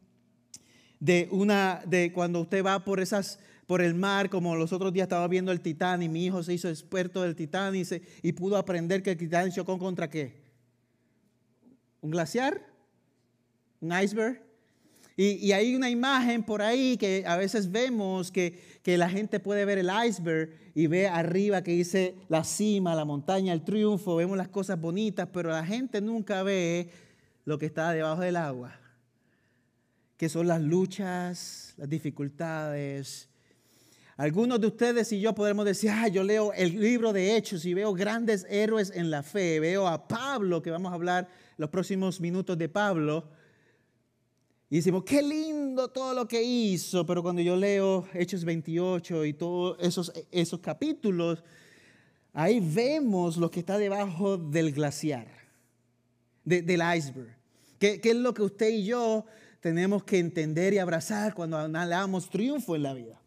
de 1.00 1.28
una 1.30 1.82
de 1.86 2.12
cuando 2.12 2.40
usted 2.40 2.64
va 2.64 2.84
por 2.84 3.00
esas 3.00 3.38
por 3.66 3.80
el 3.80 3.94
mar, 3.94 4.28
como 4.30 4.56
los 4.56 4.72
otros 4.72 4.92
días 4.92 5.04
estaba 5.04 5.26
viendo 5.28 5.52
el 5.52 5.60
Titán 5.60 6.02
y 6.02 6.08
mi 6.08 6.26
hijo 6.26 6.42
se 6.42 6.54
hizo 6.54 6.68
experto 6.68 7.22
del 7.22 7.34
Titán 7.34 7.74
y, 7.74 8.32
pudo 8.32 8.56
aprender 8.56 9.02
que 9.02 9.12
el 9.12 9.16
Titán 9.16 9.50
chocó 9.50 9.78
contra 9.78 10.10
qué? 10.10 10.42
¿Un 12.00 12.10
glaciar? 12.10 12.60
¿Un 13.80 13.92
iceberg? 13.92 14.42
Y, 15.16 15.52
hay 15.52 15.76
una 15.76 15.88
imagen 15.88 16.42
por 16.42 16.60
ahí 16.60 16.96
que 16.96 17.24
a 17.26 17.36
veces 17.36 17.70
vemos 17.70 18.32
que, 18.32 18.58
que, 18.82 18.98
la 18.98 19.08
gente 19.08 19.38
puede 19.38 19.64
ver 19.64 19.78
el 19.78 19.88
iceberg 20.06 20.50
y 20.74 20.88
ve 20.88 21.06
arriba 21.06 21.62
que 21.62 21.70
dice 21.70 22.16
la 22.28 22.42
cima, 22.42 22.94
la 22.96 23.04
montaña, 23.04 23.52
el 23.52 23.62
triunfo, 23.62 24.16
vemos 24.16 24.36
las 24.36 24.48
cosas 24.48 24.80
bonitas, 24.80 25.28
pero 25.32 25.50
la 25.50 25.64
gente 25.64 26.00
nunca 26.00 26.42
ve 26.42 26.90
lo 27.44 27.58
que 27.58 27.66
está 27.66 27.92
debajo 27.92 28.22
del 28.22 28.36
agua, 28.36 28.76
que 30.16 30.28
son 30.28 30.48
las 30.48 30.60
luchas, 30.60 31.74
las 31.76 31.88
dificultades, 31.88 33.28
algunos 34.16 34.60
de 34.60 34.68
ustedes 34.68 35.10
y 35.12 35.20
yo 35.20 35.34
podemos 35.34 35.64
decir, 35.64 35.90
ah, 35.90 36.06
yo 36.06 36.22
leo 36.22 36.52
el 36.52 36.78
libro 36.80 37.12
de 37.12 37.36
Hechos 37.36 37.64
y 37.64 37.74
veo 37.74 37.92
grandes 37.94 38.46
héroes 38.48 38.92
en 38.94 39.10
la 39.10 39.24
fe. 39.24 39.58
Veo 39.58 39.88
a 39.88 40.06
Pablo, 40.06 40.62
que 40.62 40.70
vamos 40.70 40.92
a 40.92 40.94
hablar 40.94 41.28
los 41.56 41.68
próximos 41.70 42.20
minutos 42.20 42.56
de 42.56 42.68
Pablo. 42.68 43.28
Y 44.70 44.76
decimos, 44.76 45.02
qué 45.04 45.20
lindo 45.20 45.88
todo 45.88 46.14
lo 46.14 46.28
que 46.28 46.40
hizo. 46.42 47.04
Pero 47.04 47.24
cuando 47.24 47.42
yo 47.42 47.56
leo 47.56 48.06
Hechos 48.14 48.44
28 48.44 49.24
y 49.24 49.32
todos 49.32 49.78
esos, 49.80 50.12
esos 50.30 50.60
capítulos, 50.60 51.42
ahí 52.32 52.60
vemos 52.60 53.36
lo 53.36 53.50
que 53.50 53.60
está 53.60 53.78
debajo 53.78 54.36
del 54.38 54.72
glaciar, 54.72 55.26
del 56.44 56.82
iceberg. 56.96 57.36
¿Qué, 57.80 58.00
¿Qué 58.00 58.10
es 58.10 58.16
lo 58.16 58.32
que 58.32 58.42
usted 58.42 58.68
y 58.68 58.84
yo 58.84 59.26
tenemos 59.58 60.04
que 60.04 60.20
entender 60.20 60.72
y 60.72 60.78
abrazar 60.78 61.34
cuando 61.34 61.58
anhelamos 61.58 62.30
triunfo 62.30 62.76
en 62.76 62.84
la 62.84 62.94
vida? 62.94 63.23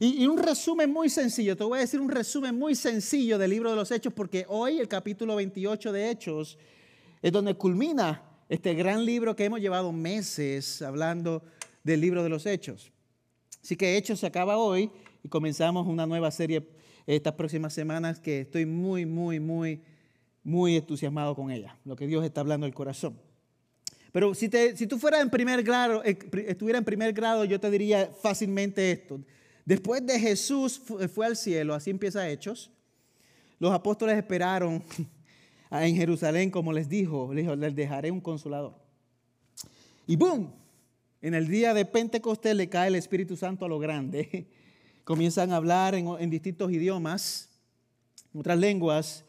Y, 0.00 0.26
un 0.26 0.38
resumen 0.38 0.92
muy 0.92 1.08
sencillo, 1.08 1.56
te 1.56 1.62
voy 1.62 1.78
a 1.78 1.82
decir 1.82 2.00
un 2.00 2.10
resumen 2.10 2.58
muy 2.58 2.74
sencillo 2.74 3.38
del 3.38 3.50
libro 3.50 3.70
de 3.70 3.76
los 3.76 3.90
Hechos, 3.92 4.12
porque 4.12 4.44
hoy 4.48 4.78
el 4.78 4.88
capítulo 4.88 5.36
28 5.36 5.92
de 5.92 6.10
Hechos 6.10 6.58
es 7.22 7.30
donde 7.30 7.54
culmina 7.54 8.22
este 8.48 8.74
gran 8.74 9.04
libro 9.04 9.36
que 9.36 9.44
hemos 9.44 9.60
llevado 9.60 9.92
meses 9.92 10.82
hablando 10.82 11.44
del 11.84 12.00
libro 12.00 12.24
de 12.24 12.28
los 12.28 12.44
Hechos. 12.44 12.90
Así 13.62 13.76
que 13.76 13.96
Hechos 13.96 14.18
se 14.18 14.26
acaba 14.26 14.56
hoy 14.56 14.90
y 15.22 15.28
comenzamos 15.28 15.86
una 15.86 16.06
nueva 16.06 16.30
serie 16.32 16.68
estas 17.06 17.34
próximas 17.34 17.72
semanas 17.72 18.18
que 18.18 18.40
estoy 18.40 18.66
muy, 18.66 19.06
muy, 19.06 19.38
muy, 19.38 19.80
muy 20.42 20.76
entusiasmado 20.76 21.36
con 21.36 21.52
ella, 21.52 21.76
lo 21.84 21.94
que 21.94 22.06
Dios 22.06 22.24
está 22.24 22.40
hablando 22.40 22.66
el 22.66 22.74
corazón. 22.74 23.16
Pero 24.10 24.34
si, 24.34 24.48
te, 24.48 24.76
si 24.76 24.86
tú 24.86 24.98
fueras 24.98 25.22
en 25.22 25.30
primer 25.30 25.62
grado, 25.62 26.02
eh, 26.04 26.18
estuviera 26.46 26.78
en 26.78 26.84
primer 26.84 27.12
grado, 27.12 27.44
yo 27.44 27.60
te 27.60 27.70
diría 27.70 28.10
fácilmente 28.22 28.90
esto. 28.90 29.20
Después 29.64 30.04
de 30.06 30.20
Jesús 30.20 30.80
fue 31.12 31.26
al 31.26 31.36
cielo, 31.36 31.74
así 31.74 31.90
empieza 31.90 32.28
Hechos, 32.28 32.70
los 33.58 33.72
apóstoles 33.72 34.16
esperaron 34.16 34.82
en 35.70 35.96
Jerusalén, 35.96 36.50
como 36.50 36.72
les 36.72 36.88
dijo, 36.88 37.32
les 37.32 37.44
dijo, 37.44 37.56
les 37.56 37.74
dejaré 37.74 38.10
un 38.10 38.20
consolador. 38.20 38.74
Y 40.06 40.16
¡boom! 40.16 40.52
En 41.22 41.32
el 41.32 41.48
día 41.48 41.72
de 41.72 41.86
Pentecostés 41.86 42.54
le 42.54 42.68
cae 42.68 42.88
el 42.88 42.96
Espíritu 42.96 43.36
Santo 43.36 43.64
a 43.64 43.68
lo 43.68 43.78
grande. 43.78 44.46
Comienzan 45.04 45.52
a 45.52 45.56
hablar 45.56 45.94
en, 45.94 46.30
distintos 46.30 46.70
idiomas, 46.70 47.48
en 48.34 48.40
otras 48.40 48.58
lenguas, 48.58 49.24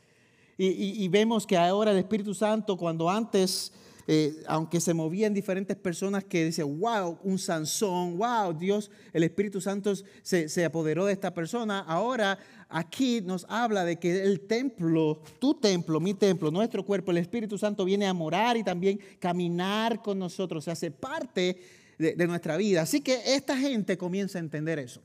y 0.58 1.06
vemos 1.10 1.46
que 1.46 1.58
ahora 1.58 1.92
el 1.92 1.98
Espíritu 1.98 2.34
Santo, 2.34 2.78
cuando 2.78 3.10
antes 3.10 3.74
eh, 4.08 4.44
aunque 4.48 4.80
se 4.80 4.94
movían 4.94 5.34
diferentes 5.34 5.76
personas 5.76 6.24
que 6.24 6.46
decían, 6.46 6.80
wow, 6.80 7.18
un 7.24 7.40
Sansón, 7.40 8.18
wow, 8.18 8.54
Dios, 8.54 8.92
el 9.14 9.24
Espíritu 9.24 9.60
Santo 9.60 9.94
se, 10.22 10.48
se 10.48 10.66
apoderó 10.66 11.06
de 11.06 11.14
esta 11.14 11.34
persona. 11.34 11.80
Ahora 11.80 12.38
aquí 12.70 13.22
nos 13.22 13.46
habla 13.50 13.84
de 13.84 13.98
que 13.98 14.24
el 14.24 14.42
templo, 14.42 15.22
tu 15.40 15.56
templo, 15.56 16.00
mi 16.00 16.14
templo, 16.14 16.52
nuestro 16.52 16.86
cuerpo, 16.86 17.12
el 17.12 17.18
Espíritu 17.18 17.58
Santo 17.58 17.86
viene 17.86 18.06
a 18.06 18.14
morar 18.14 18.58
y 18.58 18.64
también 18.64 19.00
caminar 19.20 20.02
con 20.02 20.20
nosotros, 20.20 20.66
se 20.66 20.72
hace 20.72 20.92
parte 20.92 21.60
de, 21.98 22.28
nuestra 22.28 22.58
vida. 22.58 22.82
Así 22.82 23.02
que 23.02 23.22
esta 23.26 23.58
gente 23.58 23.98
comienza 23.98 24.38
a 24.38 24.42
entender 24.42 24.80
eso. 24.80 25.02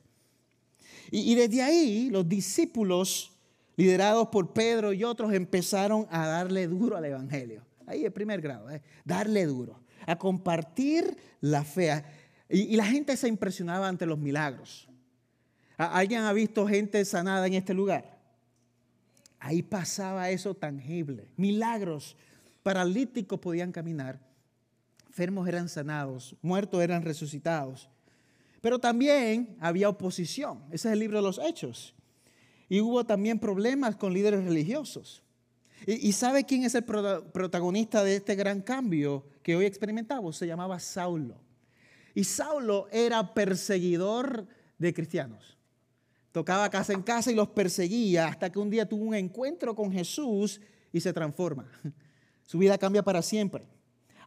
Y 1.10 1.34
desde 1.34 1.62
ahí 1.62 2.08
los 2.10 2.28
discípulos, 2.28 3.32
liderados 3.76 4.28
por 4.28 4.52
Pedro 4.52 4.92
y 4.92 5.02
otros, 5.04 5.32
empezaron 5.32 6.06
a 6.10 6.26
darle 6.26 6.68
duro 6.68 6.96
al 6.96 7.04
Evangelio. 7.04 7.62
Ahí 7.90 8.04
el 8.04 8.12
primer 8.12 8.40
grado, 8.40 8.70
¿eh? 8.70 8.80
darle 9.04 9.44
duro, 9.46 9.80
a 10.06 10.16
compartir 10.16 11.16
la 11.40 11.64
fe. 11.64 12.04
Y, 12.48 12.76
la 12.76 12.84
gente 12.84 13.16
se 13.16 13.26
impresionaba 13.26 13.88
ante 13.88 14.06
los 14.06 14.16
milagros. 14.16 14.88
¿Alguien 15.76 16.22
ha 16.22 16.32
visto 16.32 16.68
gente 16.68 17.04
sanada 17.04 17.48
en 17.48 17.54
este 17.54 17.74
lugar? 17.74 18.16
Ahí 19.40 19.62
pasaba 19.62 20.30
eso 20.30 20.54
tangible. 20.54 21.26
Milagros. 21.36 22.16
Paralíticos 22.62 23.40
podían 23.40 23.72
caminar. 23.72 24.20
Enfermos 25.08 25.48
eran 25.48 25.68
sanados. 25.68 26.36
Muertos 26.42 26.80
eran 26.82 27.02
resucitados. 27.02 27.88
Pero 28.60 28.78
también 28.78 29.56
había 29.58 29.88
oposición. 29.88 30.62
Ese 30.70 30.88
es 30.88 30.92
el 30.92 31.00
libro 31.00 31.18
de 31.18 31.24
los 31.24 31.40
Hechos. 31.40 31.92
Y 32.68 32.80
hubo 32.80 33.04
también 33.04 33.40
problemas 33.40 33.96
con 33.96 34.12
líderes 34.12 34.44
religiosos. 34.44 35.24
¿Y, 35.86 36.12
sabe 36.12 36.44
quién 36.44 36.64
es 36.64 36.74
el 36.74 36.84
protagonista 36.84 38.04
de 38.04 38.16
este 38.16 38.34
gran 38.34 38.60
cambio 38.60 39.24
que 39.42 39.56
hoy 39.56 39.64
experimentamos? 39.64 40.36
Se 40.36 40.46
llamaba 40.46 40.78
Saulo. 40.78 41.36
Y 42.14 42.24
Saulo 42.24 42.88
era 42.92 43.32
perseguidor 43.32 44.46
de 44.78 44.92
cristianos. 44.92 45.56
Tocaba 46.32 46.70
casa 46.70 46.92
en 46.92 47.02
casa 47.02 47.30
y 47.32 47.34
los 47.34 47.48
perseguía 47.48 48.28
hasta 48.28 48.50
que 48.52 48.58
un 48.58 48.70
día 48.70 48.88
tuvo 48.88 49.04
un 49.04 49.14
encuentro 49.14 49.74
con 49.74 49.90
Jesús 49.90 50.60
y 50.92 51.00
se 51.00 51.12
transforma. 51.12 51.66
Su 52.44 52.58
vida 52.58 52.76
cambia 52.76 53.02
para 53.02 53.22
siempre. 53.22 53.66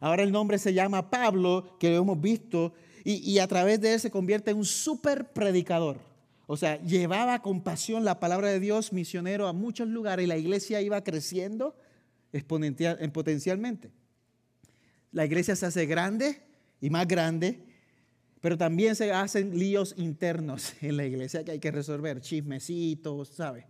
Ahora 0.00 0.22
el 0.22 0.32
nombre 0.32 0.58
se 0.58 0.74
llama 0.74 1.08
Pablo, 1.08 1.76
que 1.78 1.90
lo 1.90 1.98
hemos 1.98 2.20
visto, 2.20 2.74
y, 3.04 3.30
y 3.30 3.38
a 3.38 3.46
través 3.46 3.80
de 3.80 3.94
él 3.94 4.00
se 4.00 4.10
convierte 4.10 4.50
en 4.50 4.58
un 4.58 4.64
super 4.64 5.32
predicador. 5.32 5.98
O 6.46 6.56
sea, 6.56 6.80
llevaba 6.82 7.40
con 7.40 7.62
pasión 7.62 8.04
la 8.04 8.20
palabra 8.20 8.48
de 8.48 8.60
Dios 8.60 8.92
misionero 8.92 9.48
a 9.48 9.52
muchos 9.52 9.88
lugares 9.88 10.24
y 10.24 10.28
la 10.28 10.36
iglesia 10.36 10.80
iba 10.82 11.02
creciendo 11.02 11.76
exponencialmente. 12.32 13.90
La 15.12 15.24
iglesia 15.24 15.56
se 15.56 15.66
hace 15.66 15.86
grande 15.86 16.42
y 16.80 16.90
más 16.90 17.06
grande, 17.06 17.64
pero 18.40 18.58
también 18.58 18.94
se 18.94 19.10
hacen 19.12 19.58
líos 19.58 19.94
internos 19.96 20.74
en 20.82 20.96
la 20.96 21.06
iglesia 21.06 21.44
que 21.44 21.52
hay 21.52 21.60
que 21.60 21.70
resolver, 21.70 22.20
chismecitos, 22.20 23.28
¿sabes? 23.28 23.64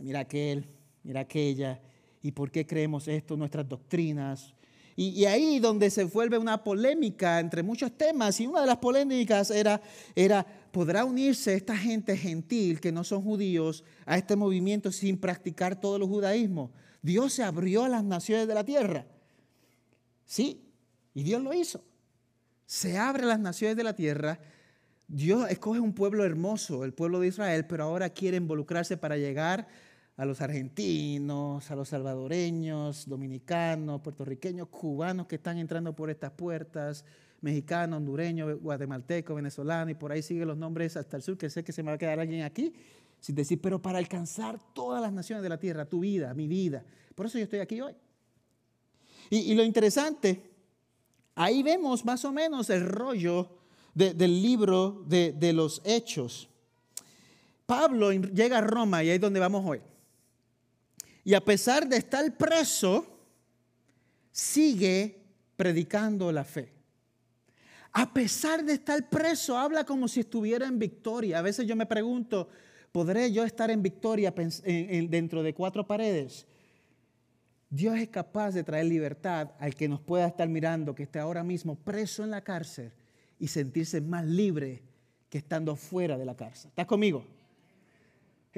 Mira 0.00 0.20
aquel, 0.20 0.66
mira 1.02 1.20
aquella, 1.20 1.80
y 2.22 2.32
por 2.32 2.50
qué 2.50 2.66
creemos 2.66 3.08
esto, 3.08 3.36
nuestras 3.36 3.68
doctrinas. 3.68 4.54
Y, 4.96 5.08
y, 5.08 5.26
ahí 5.26 5.58
donde 5.58 5.90
se 5.90 6.04
vuelve 6.04 6.38
una 6.38 6.62
polémica 6.62 7.40
entre 7.40 7.62
muchos 7.62 7.92
temas, 7.98 8.40
y 8.40 8.46
una 8.46 8.60
de 8.60 8.68
las 8.68 8.78
polémicas 8.78 9.50
era, 9.50 9.82
era 10.14 10.46
¿podrá 10.74 11.04
unirse 11.04 11.54
esta 11.54 11.76
gente 11.76 12.16
gentil 12.16 12.80
que 12.80 12.90
no 12.90 13.04
son 13.04 13.22
judíos 13.22 13.84
a 14.06 14.18
este 14.18 14.34
movimiento 14.34 14.90
sin 14.90 15.16
practicar 15.16 15.80
todo 15.80 15.96
el 15.96 16.02
judaísmo? 16.02 16.72
Dios 17.00 17.32
se 17.32 17.44
abrió 17.44 17.84
a 17.84 17.88
las 17.88 18.02
naciones 18.02 18.48
de 18.48 18.54
la 18.54 18.64
tierra. 18.64 19.06
Sí, 20.24 20.68
y 21.14 21.22
Dios 21.22 21.40
lo 21.40 21.54
hizo. 21.54 21.84
Se 22.66 22.98
abre 22.98 23.22
a 23.22 23.26
las 23.26 23.38
naciones 23.38 23.76
de 23.76 23.84
la 23.84 23.94
tierra. 23.94 24.40
Dios 25.06 25.48
escoge 25.48 25.78
un 25.78 25.92
pueblo 25.92 26.24
hermoso, 26.24 26.84
el 26.84 26.92
pueblo 26.92 27.20
de 27.20 27.28
Israel, 27.28 27.66
pero 27.68 27.84
ahora 27.84 28.10
quiere 28.10 28.38
involucrarse 28.38 28.96
para 28.96 29.16
llegar 29.16 29.68
a 30.16 30.24
los 30.24 30.40
argentinos, 30.40 31.70
a 31.70 31.76
los 31.76 31.90
salvadoreños, 31.90 33.08
dominicanos, 33.08 34.00
puertorriqueños, 34.00 34.66
cubanos 34.70 35.28
que 35.28 35.36
están 35.36 35.58
entrando 35.58 35.94
por 35.94 36.10
estas 36.10 36.32
puertas, 36.32 37.04
mexicano, 37.44 37.98
hondureño, 37.98 38.58
guatemalteco, 38.58 39.34
venezolano, 39.34 39.90
y 39.90 39.94
por 39.94 40.10
ahí 40.10 40.22
siguen 40.22 40.48
los 40.48 40.56
nombres 40.56 40.96
hasta 40.96 41.18
el 41.18 41.22
sur, 41.22 41.36
que 41.36 41.50
sé 41.50 41.62
que 41.62 41.72
se 41.72 41.82
me 41.82 41.90
va 41.90 41.96
a 41.96 41.98
quedar 41.98 42.18
alguien 42.18 42.42
aquí, 42.42 42.72
sin 43.20 43.34
decir, 43.34 43.60
pero 43.60 43.80
para 43.80 43.98
alcanzar 43.98 44.58
todas 44.72 45.02
las 45.02 45.12
naciones 45.12 45.42
de 45.42 45.50
la 45.50 45.58
tierra, 45.58 45.84
tu 45.84 46.00
vida, 46.00 46.32
mi 46.32 46.48
vida. 46.48 46.82
Por 47.14 47.26
eso 47.26 47.36
yo 47.36 47.44
estoy 47.44 47.58
aquí 47.60 47.82
hoy. 47.82 47.94
Y, 49.28 49.54
lo 49.54 49.62
interesante, 49.62 50.50
ahí 51.34 51.62
vemos 51.62 52.04
más 52.04 52.24
o 52.24 52.32
menos 52.32 52.70
el 52.70 52.86
rollo 52.86 53.58
del 53.94 54.42
libro 54.42 55.04
de, 55.06 55.32
de 55.32 55.52
los 55.52 55.82
hechos. 55.84 56.48
Pablo 57.66 58.10
llega 58.12 58.58
a 58.58 58.60
Roma 58.62 59.04
y 59.04 59.10
ahí 59.10 59.16
es 59.16 59.20
donde 59.20 59.40
vamos 59.40 59.64
hoy. 59.66 59.80
Y 61.24 61.34
a 61.34 61.44
pesar 61.44 61.88
de 61.88 61.96
estar 61.96 62.36
preso, 62.36 63.06
sigue 64.32 65.22
predicando 65.56 66.32
la 66.32 66.44
fe 66.44 66.73
a 67.96 68.12
pesar 68.12 68.64
de 68.64 68.72
estar 68.72 69.08
preso, 69.08 69.56
habla 69.56 69.84
como 69.84 70.08
si 70.08 70.20
estuviera 70.20 70.66
en 70.66 70.80
victoria. 70.80 71.38
A 71.38 71.42
veces 71.42 71.64
yo 71.64 71.76
me 71.76 71.86
pregunto, 71.86 72.48
¿podré 72.90 73.30
yo 73.30 73.44
estar 73.44 73.70
en 73.70 73.82
victoria 73.82 74.34
dentro 74.34 75.44
de 75.44 75.54
cuatro 75.54 75.86
paredes? 75.86 76.44
Dios 77.70 77.96
es 77.96 78.08
capaz 78.08 78.50
de 78.50 78.64
traer 78.64 78.86
libertad 78.86 79.52
al 79.60 79.76
que 79.76 79.88
nos 79.88 80.00
pueda 80.00 80.26
estar 80.26 80.48
mirando, 80.48 80.92
que 80.96 81.04
esté 81.04 81.20
ahora 81.20 81.44
mismo 81.44 81.76
preso 81.76 82.24
en 82.24 82.30
la 82.30 82.42
cárcel 82.42 82.90
y 83.38 83.46
sentirse 83.46 84.00
más 84.00 84.24
libre 84.24 84.82
que 85.30 85.38
estando 85.38 85.76
fuera 85.76 86.18
de 86.18 86.24
la 86.24 86.34
cárcel. 86.34 86.70
¿Estás 86.70 86.86
conmigo? 86.86 87.24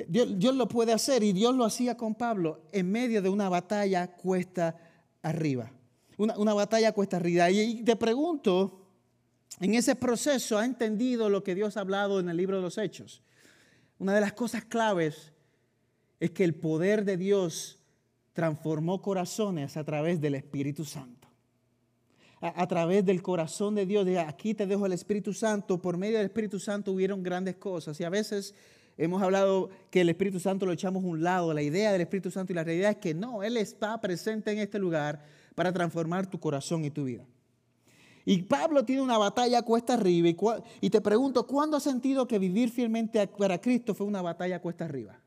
Dios, 0.09 0.55
lo 0.55 0.67
puede 0.67 0.95
hacer 0.95 1.23
y 1.23 1.35
Dios 1.35 1.55
lo 1.55 1.65
hacía 1.67 1.95
con 1.95 2.15
Pablo 2.15 2.63
en 2.73 2.91
medio 2.91 3.21
de 3.21 3.29
una 3.29 3.51
batalla 3.51 4.07
cuesta 4.07 4.77
arriba. 5.21 5.71
Una, 6.17 6.55
batalla 6.55 6.93
cuesta 6.93 7.19
arriba. 7.19 7.51
Y 7.51 7.83
te 7.83 7.97
pregunto, 7.97 8.86
en 9.61 9.75
ese 9.75 9.97
proceso, 9.97 10.59
¿ha 10.59 10.65
entendido 10.65 11.31
lo 11.31 11.43
que 11.43 11.55
Dios 11.55 11.77
ha 11.77 11.81
hablado 11.81 12.21
en 12.21 12.29
el 12.29 12.37
libro 12.37 12.57
de 12.57 12.63
los 12.63 12.77
Hechos? 12.79 13.23
Una 13.99 14.15
de 14.15 14.21
las 14.21 14.35
cosas 14.35 14.65
claves 14.65 15.33
es 16.21 16.31
que 16.31 16.45
el 16.45 16.55
poder 16.55 17.05
de 17.05 17.17
Dios 17.17 17.79
transformó 18.35 19.01
corazones 19.01 19.79
a 19.79 19.85
través 19.85 20.21
del 20.21 20.35
Espíritu 20.35 20.85
Santo. 20.85 21.29
A, 22.43 22.69
través 22.69 23.03
del 23.05 23.23
corazón 23.23 23.75
de 23.75 23.87
Dios, 23.87 24.05
de 24.05 24.21
aquí 24.21 24.53
te 24.53 24.67
dejo 24.67 24.85
el 24.85 24.93
Espíritu 24.93 25.33
Santo, 25.33 25.81
por 25.81 25.97
medio 25.97 26.19
del 26.19 26.27
Espíritu 26.27 26.61
Santo 26.61 26.93
hubieron 26.93 27.23
grandes 27.23 27.57
cosas. 27.57 27.99
Y 27.99 28.05
a 28.05 28.11
veces 28.11 28.55
hemos 28.99 29.23
hablado 29.23 29.71
que 29.91 30.03
el 30.03 30.11
Espíritu 30.11 30.39
Santo 30.39 30.67
lo 30.67 30.73
echamos 30.73 31.03
a 31.03 31.07
un 31.07 31.23
lado, 31.23 31.55
la 31.55 31.63
idea 31.63 31.93
del 31.93 32.03
Espíritu 32.03 32.31
Santo 32.31 32.53
y 32.53 32.57
la 32.57 32.63
realidad 32.63 32.91
es 32.91 32.97
que 32.99 33.15
no, 33.15 33.43
Él 33.43 33.57
está 33.57 33.99
presente 34.03 34.53
en 34.53 34.59
este 34.59 34.79
lugar 34.79 35.25
para 35.55 35.73
transformar 35.73 36.27
tu 36.29 36.39
corazón 36.39 36.85
y 36.85 36.91
tu 36.91 37.05
vida. 37.05 37.25
Y 38.29 38.43
Pablo 38.43 38.85
tiene 38.85 39.03
una 39.03 39.19
batalla 39.19 39.63
cuesta 39.63 39.95
arriba 39.95 40.29
y, 40.81 40.91
te 40.91 41.01
pregunto, 41.01 41.47
¿cuándo 41.47 41.77
has 41.77 41.85
sentido 41.85 42.27
que 42.27 42.41
vivir 42.41 42.71
fielmente 42.71 43.25
para 43.29 43.61
Cristo 43.61 43.95
fue 43.95 44.05
una 44.05 44.21
batalla 44.21 44.61
cuesta 44.61 44.85
arriba? 44.85 45.21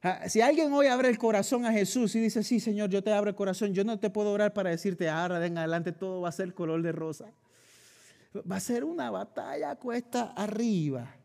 Ah, 0.00 0.28
si 0.28 0.40
alguien 0.40 0.72
hoy 0.72 0.86
abre 0.86 1.08
el 1.08 1.18
corazón 1.18 1.66
a 1.66 1.72
Jesús 1.72 2.14
y 2.14 2.20
dice, 2.20 2.44
sí, 2.44 2.60
Señor, 2.60 2.88
yo 2.88 3.02
te 3.02 3.12
abro 3.12 3.30
el 3.30 3.34
corazón, 3.34 3.74
yo 3.74 3.82
no 3.82 3.98
te 3.98 4.10
puedo 4.10 4.30
orar 4.30 4.52
para 4.52 4.70
decirte, 4.70 5.08
ahora 5.08 5.44
en 5.44 5.58
adelante 5.58 5.90
todo 5.90 6.20
va 6.20 6.28
a 6.28 6.32
ser 6.32 6.54
color 6.54 6.82
de 6.82 6.92
rosa. 6.92 7.32
Va 8.48 8.54
a 8.54 8.60
ser 8.60 8.84
una 8.84 9.10
batalla 9.10 9.74
cuesta 9.74 10.34
arriba. 10.36 11.16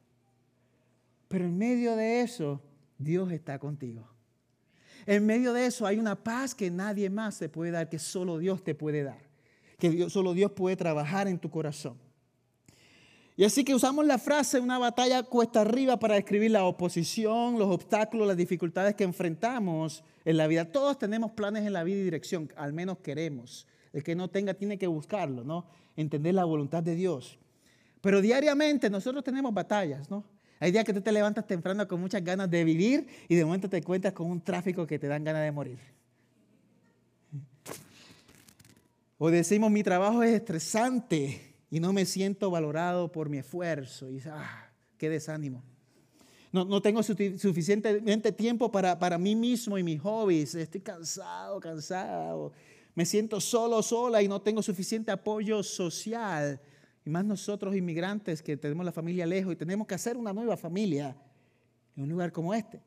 Pero 1.27 1.45
en 1.45 1.55
medio 1.55 1.95
de 1.95 2.21
eso, 2.21 2.63
Dios 2.97 3.31
está 3.31 3.59
contigo. 3.59 4.09
En 5.05 5.23
medio 5.23 5.53
de 5.53 5.67
eso 5.67 5.85
hay 5.85 5.99
una 5.99 6.15
paz 6.15 6.55
que 6.55 6.71
nadie 6.71 7.11
más 7.11 7.35
se 7.35 7.47
puede 7.47 7.69
dar, 7.69 7.89
que 7.89 7.99
solo 7.99 8.39
Dios 8.39 8.63
te 8.63 8.73
puede 8.73 9.03
dar. 9.03 9.32
Que 9.79 10.09
solo 10.09 10.33
Dios 10.33 10.51
puede 10.51 10.75
trabajar 10.75 11.27
en 11.27 11.39
tu 11.39 11.49
corazón. 11.49 11.97
Y 13.35 13.45
así 13.45 13.63
que 13.63 13.73
usamos 13.73 14.05
la 14.05 14.19
frase 14.19 14.59
una 14.59 14.77
batalla 14.77 15.23
cuesta 15.23 15.61
arriba 15.61 15.97
para 15.97 16.15
describir 16.15 16.51
la 16.51 16.65
oposición, 16.65 17.57
los 17.57 17.69
obstáculos, 17.69 18.27
las 18.27 18.37
dificultades 18.37 18.93
que 18.93 19.03
enfrentamos 19.03 20.03
en 20.23 20.37
la 20.37 20.45
vida. 20.45 20.65
Todos 20.71 20.99
tenemos 20.99 21.31
planes 21.31 21.65
en 21.65 21.73
la 21.73 21.83
vida 21.83 21.97
y 21.97 22.03
dirección, 22.03 22.51
al 22.55 22.73
menos 22.73 22.99
queremos. 22.99 23.65
El 23.91 24.03
que 24.03 24.15
no 24.15 24.29
tenga 24.29 24.53
tiene 24.53 24.77
que 24.77 24.85
buscarlo, 24.85 25.43
¿no? 25.43 25.65
Entender 25.95 26.35
la 26.35 26.45
voluntad 26.45 26.83
de 26.83 26.95
Dios. 26.95 27.39
Pero 28.01 28.21
diariamente 28.21 28.89
nosotros 28.89 29.23
tenemos 29.23 29.51
batallas, 29.53 30.11
¿no? 30.11 30.23
Hay 30.59 30.71
días 30.71 30.85
que 30.85 30.93
tú 30.93 31.01
te 31.01 31.11
levantas 31.11 31.47
temprano 31.47 31.87
con 31.87 31.99
muchas 31.99 32.23
ganas 32.23 32.49
de 32.49 32.63
vivir 32.63 33.07
y 33.27 33.35
de 33.35 33.43
momento 33.43 33.67
te 33.67 33.77
encuentras 33.77 34.13
con 34.13 34.29
un 34.29 34.41
tráfico 34.41 34.85
que 34.85 34.99
te 34.99 35.07
dan 35.07 35.23
ganas 35.23 35.43
de 35.43 35.51
morir. 35.51 35.79
O 39.17 39.29
decimos, 39.29 39.71
mi 39.71 39.83
trabajo 39.83 40.23
es 40.23 40.33
estresante 40.33 41.55
y 41.69 41.79
no 41.79 41.93
me 41.93 42.05
siento 42.05 42.51
valorado 42.51 43.11
por 43.11 43.29
mi 43.29 43.37
esfuerzo. 43.37 44.09
Y 44.09 44.21
ah, 44.27 44.71
qué 44.97 45.09
desánimo. 45.09 45.63
No, 46.51 46.65
no 46.65 46.81
tengo 46.81 47.01
suficientemente 47.01 48.31
tiempo 48.31 48.71
para, 48.71 48.99
para 48.99 49.17
mí 49.17 49.35
mismo 49.35 49.77
y 49.77 49.83
mis 49.83 49.99
hobbies. 50.01 50.53
Estoy 50.53 50.81
cansado, 50.81 51.59
cansado. 51.59 52.51
Me 52.95 53.05
siento 53.05 53.41
solo, 53.41 53.81
sola 53.81 54.21
y 54.21 54.27
no 54.27 54.41
tengo 54.41 54.61
suficiente 54.61 55.11
apoyo 55.11 55.63
social. 55.63 56.61
Y 57.05 57.09
más 57.09 57.25
nosotros 57.25 57.75
inmigrantes 57.75 58.41
que 58.43 58.55
tenemos 58.55 58.85
la 58.85 58.91
familia 58.91 59.25
lejos 59.25 59.53
y 59.53 59.55
tenemos 59.55 59.87
que 59.87 59.95
hacer 59.95 60.15
una 60.15 60.31
nueva 60.31 60.55
familia 60.55 61.17
en 61.95 62.03
un 62.03 62.09
lugar 62.09 62.31
como 62.31 62.53
este. 62.53 62.81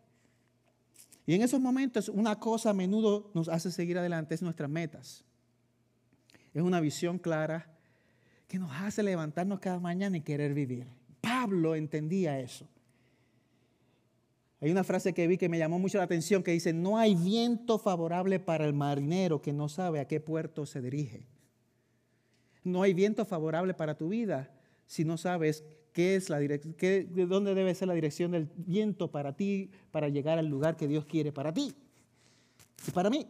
Y 1.26 1.34
en 1.34 1.42
esos 1.42 1.60
momentos 1.60 2.08
una 2.08 2.38
cosa 2.38 2.70
a 2.70 2.72
menudo 2.72 3.30
nos 3.34 3.48
hace 3.48 3.72
seguir 3.72 3.98
adelante, 3.98 4.34
es 4.34 4.42
nuestras 4.42 4.70
metas. 4.70 5.24
Es 6.56 6.62
una 6.62 6.80
visión 6.80 7.18
clara 7.18 7.66
que 8.48 8.58
nos 8.58 8.72
hace 8.72 9.02
levantarnos 9.02 9.60
cada 9.60 9.78
mañana 9.78 10.16
y 10.16 10.22
querer 10.22 10.54
vivir. 10.54 10.86
Pablo 11.20 11.74
entendía 11.74 12.40
eso. 12.40 12.66
Hay 14.62 14.70
una 14.70 14.82
frase 14.82 15.12
que 15.12 15.26
vi 15.26 15.36
que 15.36 15.50
me 15.50 15.58
llamó 15.58 15.78
mucho 15.78 15.98
la 15.98 16.04
atención 16.04 16.42
que 16.42 16.52
dice, 16.52 16.72
no 16.72 16.96
hay 16.96 17.14
viento 17.14 17.78
favorable 17.78 18.40
para 18.40 18.64
el 18.64 18.72
marinero 18.72 19.42
que 19.42 19.52
no 19.52 19.68
sabe 19.68 20.00
a 20.00 20.08
qué 20.08 20.18
puerto 20.18 20.64
se 20.64 20.80
dirige. 20.80 21.26
No 22.64 22.80
hay 22.80 22.94
viento 22.94 23.26
favorable 23.26 23.74
para 23.74 23.98
tu 23.98 24.08
vida 24.08 24.50
si 24.86 25.04
no 25.04 25.18
sabes 25.18 25.62
qué 25.92 26.16
es 26.16 26.30
la 26.30 26.38
qué, 26.38 27.04
de 27.04 27.26
dónde 27.26 27.54
debe 27.54 27.74
ser 27.74 27.88
la 27.88 27.94
dirección 27.94 28.30
del 28.30 28.48
viento 28.56 29.10
para 29.10 29.36
ti, 29.36 29.72
para 29.90 30.08
llegar 30.08 30.38
al 30.38 30.46
lugar 30.46 30.78
que 30.78 30.88
Dios 30.88 31.04
quiere 31.04 31.32
para 31.32 31.52
ti 31.52 31.74
y 32.88 32.90
para 32.92 33.10
mí. 33.10 33.26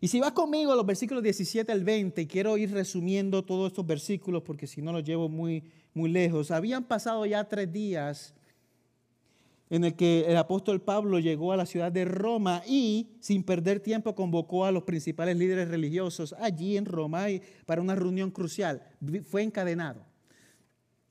Y 0.00 0.08
si 0.08 0.18
vas 0.18 0.32
conmigo 0.32 0.72
a 0.72 0.76
los 0.76 0.86
versículos 0.86 1.22
17 1.22 1.70
al 1.70 1.84
20, 1.84 2.22
y 2.22 2.26
quiero 2.26 2.56
ir 2.56 2.72
resumiendo 2.72 3.44
todos 3.44 3.68
estos 3.68 3.86
versículos 3.86 4.42
porque 4.42 4.66
si 4.66 4.80
no 4.80 4.92
los 4.92 5.04
llevo 5.04 5.28
muy, 5.28 5.62
muy 5.92 6.10
lejos. 6.10 6.50
Habían 6.50 6.84
pasado 6.84 7.26
ya 7.26 7.44
tres 7.44 7.70
días 7.70 8.34
en 9.68 9.84
el 9.84 9.94
que 9.94 10.24
el 10.26 10.36
apóstol 10.38 10.80
Pablo 10.80 11.18
llegó 11.18 11.52
a 11.52 11.56
la 11.56 11.66
ciudad 11.66 11.92
de 11.92 12.06
Roma 12.06 12.62
y 12.66 13.10
sin 13.20 13.44
perder 13.44 13.80
tiempo 13.80 14.14
convocó 14.14 14.64
a 14.64 14.72
los 14.72 14.84
principales 14.84 15.36
líderes 15.36 15.68
religiosos 15.68 16.34
allí 16.40 16.78
en 16.78 16.86
Roma 16.86 17.26
para 17.66 17.82
una 17.82 17.94
reunión 17.94 18.30
crucial. 18.30 18.82
Fue 19.24 19.42
encadenado. 19.42 20.04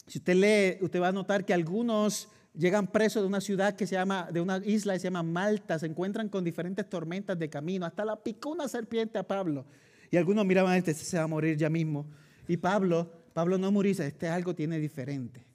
Si 0.07 0.17
usted 0.17 0.35
lee, 0.35 0.83
usted 0.83 0.99
va 0.99 1.09
a 1.09 1.13
notar 1.13 1.45
que 1.45 1.53
algunos 1.53 2.27
llegan 2.53 2.87
presos 2.87 3.23
de 3.23 3.27
una 3.27 3.41
ciudad 3.41 3.75
que 3.75 3.87
se 3.87 3.95
llama, 3.95 4.29
de 4.31 4.41
una 4.41 4.57
isla 4.65 4.93
que 4.93 4.99
se 4.99 5.07
llama 5.07 5.23
Malta, 5.23 5.79
se 5.79 5.85
encuentran 5.85 6.29
con 6.29 6.43
diferentes 6.43 6.87
tormentas 6.89 7.37
de 7.37 7.49
camino, 7.49 7.85
hasta 7.85 8.05
la 8.05 8.15
picó 8.15 8.49
una 8.49 8.67
serpiente 8.67 9.17
a 9.17 9.23
Pablo. 9.23 9.65
Y 10.11 10.17
algunos 10.17 10.45
miraban, 10.45 10.75
este 10.75 10.93
se 10.93 11.17
va 11.17 11.23
a 11.23 11.27
morir 11.27 11.55
ya 11.57 11.69
mismo. 11.69 12.07
Y 12.47 12.57
Pablo, 12.57 13.11
Pablo 13.33 13.57
no 13.57 13.71
murió, 13.71 13.91
este 13.91 14.27
algo 14.27 14.55
tiene 14.55 14.79
diferente. 14.79 15.45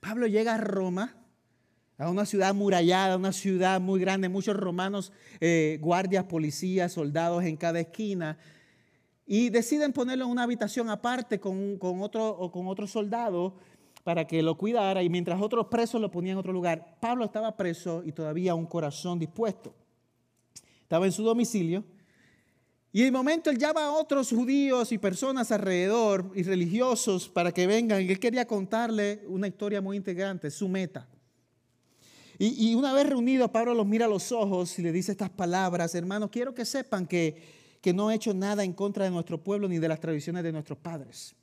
Pablo 0.00 0.26
llega 0.26 0.54
a 0.54 0.58
Roma, 0.58 1.16
a 1.98 2.10
una 2.10 2.24
ciudad 2.24 2.54
murallada, 2.54 3.16
una 3.16 3.32
ciudad 3.32 3.80
muy 3.80 4.00
grande, 4.00 4.28
muchos 4.28 4.56
romanos, 4.56 5.12
eh, 5.40 5.78
guardias, 5.80 6.24
policías, 6.24 6.92
soldados 6.92 7.44
en 7.44 7.56
cada 7.56 7.80
esquina. 7.80 8.38
Y 9.26 9.50
deciden 9.50 9.92
ponerlo 9.92 10.24
en 10.24 10.30
una 10.30 10.42
habitación 10.42 10.90
aparte 10.90 11.38
con, 11.38 11.78
con 11.78 12.02
otro, 12.02 12.50
con 12.52 12.66
otro 12.68 12.86
soldado 12.86 13.56
para 14.04 14.26
que 14.26 14.42
lo 14.42 14.56
cuidara 14.56 15.02
y 15.02 15.08
mientras 15.08 15.40
otros 15.40 15.66
presos 15.66 16.00
lo 16.00 16.10
ponían 16.10 16.32
en 16.32 16.38
otro 16.38 16.52
lugar, 16.52 16.96
Pablo 17.00 17.24
estaba 17.24 17.56
preso 17.56 18.02
y 18.04 18.12
todavía 18.12 18.54
un 18.54 18.66
corazón 18.66 19.18
dispuesto. 19.18 19.74
Estaba 20.82 21.06
en 21.06 21.12
su 21.12 21.22
domicilio 21.22 21.84
y 22.92 23.02
el 23.02 23.12
momento 23.12 23.50
él 23.50 23.58
llama 23.58 23.84
a 23.84 23.92
otros 23.92 24.30
judíos 24.30 24.90
y 24.90 24.98
personas 24.98 25.52
alrededor 25.52 26.32
y 26.34 26.42
religiosos 26.42 27.28
para 27.28 27.52
que 27.52 27.66
vengan 27.66 28.02
y 28.02 28.08
él 28.08 28.18
quería 28.18 28.46
contarle 28.46 29.22
una 29.28 29.46
historia 29.46 29.80
muy 29.80 29.96
integrante, 29.96 30.50
su 30.50 30.68
meta. 30.68 31.08
Y, 32.42 32.74
una 32.74 32.94
vez 32.94 33.06
reunido, 33.06 33.52
Pablo 33.52 33.74
los 33.74 33.86
mira 33.86 34.06
a 34.06 34.08
los 34.08 34.32
ojos 34.32 34.78
y 34.78 34.82
le 34.82 34.92
dice 34.92 35.12
estas 35.12 35.28
palabras, 35.28 35.94
hermanos, 35.94 36.30
quiero 36.32 36.54
que 36.54 36.64
sepan 36.64 37.06
que, 37.06 37.36
que 37.82 37.92
no 37.92 38.10
he 38.10 38.14
hecho 38.14 38.32
nada 38.32 38.64
en 38.64 38.72
contra 38.72 39.04
de 39.04 39.10
nuestro 39.10 39.44
pueblo 39.44 39.68
ni 39.68 39.78
de 39.78 39.88
las 39.88 40.00
tradiciones 40.00 40.42
de 40.42 40.50
nuestros 40.50 40.78
padres. 40.78 41.36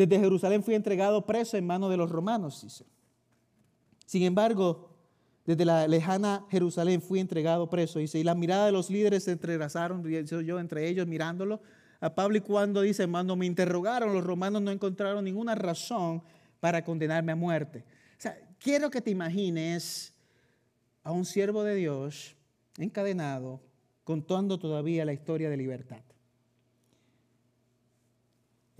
Desde 0.00 0.18
Jerusalén 0.18 0.62
fui 0.62 0.74
entregado 0.74 1.26
preso 1.26 1.58
en 1.58 1.66
manos 1.66 1.90
de 1.90 1.98
los 1.98 2.08
romanos, 2.08 2.62
dice. 2.62 2.86
Sin 4.06 4.22
embargo, 4.22 4.96
desde 5.44 5.66
la 5.66 5.86
lejana 5.86 6.46
Jerusalén 6.50 7.02
fui 7.02 7.20
entregado 7.20 7.68
preso, 7.68 7.98
dice, 7.98 8.18
y 8.18 8.24
la 8.24 8.34
mirada 8.34 8.64
de 8.64 8.72
los 8.72 8.88
líderes 8.88 9.24
se 9.24 9.32
entrelazaron, 9.32 10.02
yo 10.02 10.58
entre 10.58 10.88
ellos 10.88 11.06
mirándolo 11.06 11.60
a 12.00 12.14
Pablo 12.14 12.38
y 12.38 12.40
cuando 12.40 12.80
dice, 12.80 13.06
cuando 13.06 13.36
me 13.36 13.44
interrogaron, 13.44 14.14
los 14.14 14.24
romanos 14.24 14.62
no 14.62 14.70
encontraron 14.70 15.22
ninguna 15.22 15.54
razón 15.54 16.22
para 16.60 16.82
condenarme 16.82 17.32
a 17.32 17.36
muerte. 17.36 17.84
O 18.16 18.22
sea, 18.22 18.38
quiero 18.58 18.88
que 18.88 19.02
te 19.02 19.10
imagines 19.10 20.14
a 21.04 21.12
un 21.12 21.26
siervo 21.26 21.62
de 21.62 21.74
Dios 21.74 22.36
encadenado 22.78 23.60
contando 24.04 24.58
todavía 24.58 25.04
la 25.04 25.12
historia 25.12 25.50
de 25.50 25.58
libertad. 25.58 26.00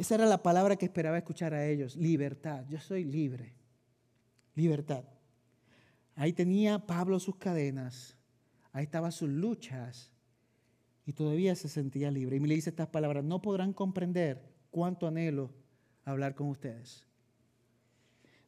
Esa 0.01 0.15
era 0.15 0.25
la 0.25 0.43
palabra 0.43 0.77
que 0.77 0.87
esperaba 0.87 1.19
escuchar 1.19 1.53
a 1.53 1.67
ellos, 1.67 1.95
libertad. 1.95 2.65
Yo 2.71 2.81
soy 2.81 3.05
libre, 3.05 3.53
libertad. 4.55 5.05
Ahí 6.15 6.33
tenía 6.33 6.87
Pablo 6.87 7.21
sus 7.21 7.37
cadenas, 7.37 8.17
ahí 8.73 8.85
estaban 8.85 9.13
sus 9.13 9.29
luchas 9.29 10.11
y 11.05 11.13
todavía 11.13 11.55
se 11.55 11.69
sentía 11.69 12.11
libre. 12.11 12.37
Y 12.37 12.41
me 12.41 12.49
le 12.49 12.55
dice 12.55 12.71
estas 12.71 12.89
palabras, 12.89 13.25
no 13.25 13.43
podrán 13.43 13.75
comprender 13.75 14.43
cuánto 14.71 15.07
anhelo 15.07 15.51
hablar 16.07 16.35
con 16.35 16.49
ustedes. 16.49 17.07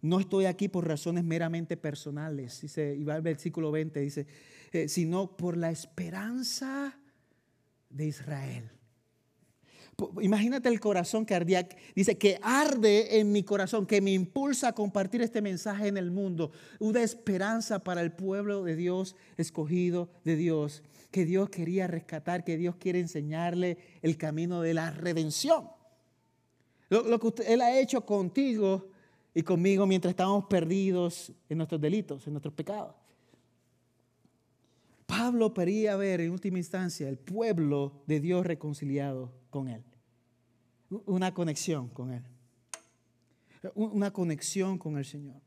No 0.00 0.20
estoy 0.20 0.46
aquí 0.46 0.68
por 0.68 0.88
razones 0.88 1.22
meramente 1.22 1.76
personales, 1.76 2.62
dice, 2.62 2.96
y 2.96 3.04
va 3.04 3.16
al 3.16 3.20
versículo 3.20 3.70
20, 3.70 4.00
dice, 4.00 4.26
eh, 4.72 4.88
sino 4.88 5.36
por 5.36 5.58
la 5.58 5.70
esperanza 5.70 6.98
de 7.90 8.06
Israel 8.06 8.70
Imagínate 10.20 10.68
el 10.68 10.81
corazón 10.81 11.26
que 11.26 11.35
ardía, 11.35 11.68
dice 11.94 12.16
que 12.16 12.38
arde 12.42 13.20
en 13.20 13.31
mi 13.31 13.42
corazón, 13.42 13.87
que 13.87 14.00
me 14.00 14.12
impulsa 14.12 14.68
a 14.68 14.72
compartir 14.72 15.20
este 15.20 15.42
mensaje 15.42 15.87
en 15.87 15.96
el 15.96 16.11
mundo, 16.11 16.50
una 16.81 17.02
esperanza 17.02 17.78
para 17.85 18.00
el 18.00 18.12
pueblo 18.12 18.64
de 18.64 18.74
Dios, 18.74 19.16
escogido 19.37 20.09
de 20.24 20.37
Dios, 20.37 20.83
que 21.11 21.24
Dios 21.26 21.50
quería 21.50 21.87
rescatar, 21.87 22.42
que 22.42 22.57
Dios 22.57 22.76
quiere 22.76 23.00
enseñarle 23.00 23.76
el 24.00 24.16
camino 24.16 24.62
de 24.62 24.74
la 24.74 24.90
redención. 24.90 25.68
Lo, 26.88 27.18
que 27.18 27.42
Él 27.44 27.61
ha 27.61 27.78
hecho 27.78 28.05
contigo 28.05 28.88
y 29.35 29.42
conmigo 29.42 29.87
mientras 29.87 30.11
estábamos 30.11 30.46
perdidos 30.46 31.33
en 31.48 31.59
nuestros 31.59 31.81
delitos, 31.81 32.26
en 32.26 32.33
nuestros 32.33 32.55
pecados. 32.55 32.94
Pablo 35.07 35.52
quería 35.52 35.96
ver 35.96 36.22
en 36.22 36.31
última 36.31 36.59
instancia 36.59 37.09
el 37.09 37.18
pueblo 37.18 38.02
de 38.07 38.20
Dios 38.20 38.46
reconciliado 38.46 39.41
con 39.52 39.68
Él. 39.68 39.84
Una 41.06 41.32
conexión 41.32 41.88
con 41.90 42.10
Él. 42.10 42.24
Una 43.74 44.10
conexión 44.12 44.78
con 44.78 44.98
el 44.98 45.04
Señor. 45.04 45.40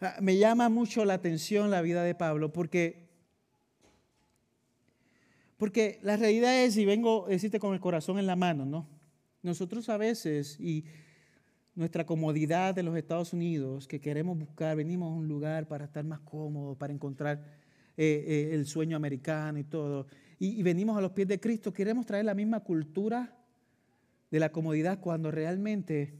Ah, 0.00 0.18
me 0.20 0.36
llama 0.36 0.68
mucho 0.68 1.04
la 1.04 1.14
atención 1.14 1.70
la 1.70 1.80
vida 1.80 2.04
de 2.04 2.14
Pablo 2.14 2.52
porque, 2.52 3.08
porque 5.56 5.98
la 6.02 6.16
realidad 6.16 6.62
es, 6.62 6.76
y 6.76 6.84
vengo 6.84 7.26
a 7.26 7.30
decirte 7.30 7.58
con 7.58 7.74
el 7.74 7.80
corazón 7.80 8.18
en 8.18 8.26
la 8.26 8.36
mano, 8.36 8.66
¿no? 8.66 8.86
Nosotros 9.42 9.88
a 9.88 9.96
veces, 9.96 10.60
y 10.60 10.84
nuestra 11.74 12.04
comodidad 12.04 12.74
de 12.74 12.82
los 12.82 12.96
Estados 12.96 13.32
Unidos, 13.32 13.88
que 13.88 14.00
queremos 14.00 14.38
buscar, 14.38 14.76
venimos 14.76 15.10
a 15.10 15.14
un 15.14 15.26
lugar 15.26 15.66
para 15.66 15.86
estar 15.86 16.04
más 16.04 16.20
cómodos, 16.20 16.76
para 16.76 16.92
encontrar 16.92 17.42
eh, 17.96 18.24
eh, 18.26 18.54
el 18.54 18.66
sueño 18.66 18.96
americano 18.96 19.58
y 19.58 19.64
todo, 19.64 20.06
y, 20.38 20.62
venimos 20.62 20.96
a 20.96 21.00
los 21.00 21.12
pies 21.12 21.28
de 21.28 21.40
Cristo, 21.40 21.72
queremos 21.72 22.06
traer 22.06 22.24
la 22.24 22.34
misma 22.34 22.60
cultura 22.60 23.36
de 24.30 24.40
la 24.40 24.50
comodidad 24.50 25.00
cuando 25.00 25.30
realmente 25.30 26.14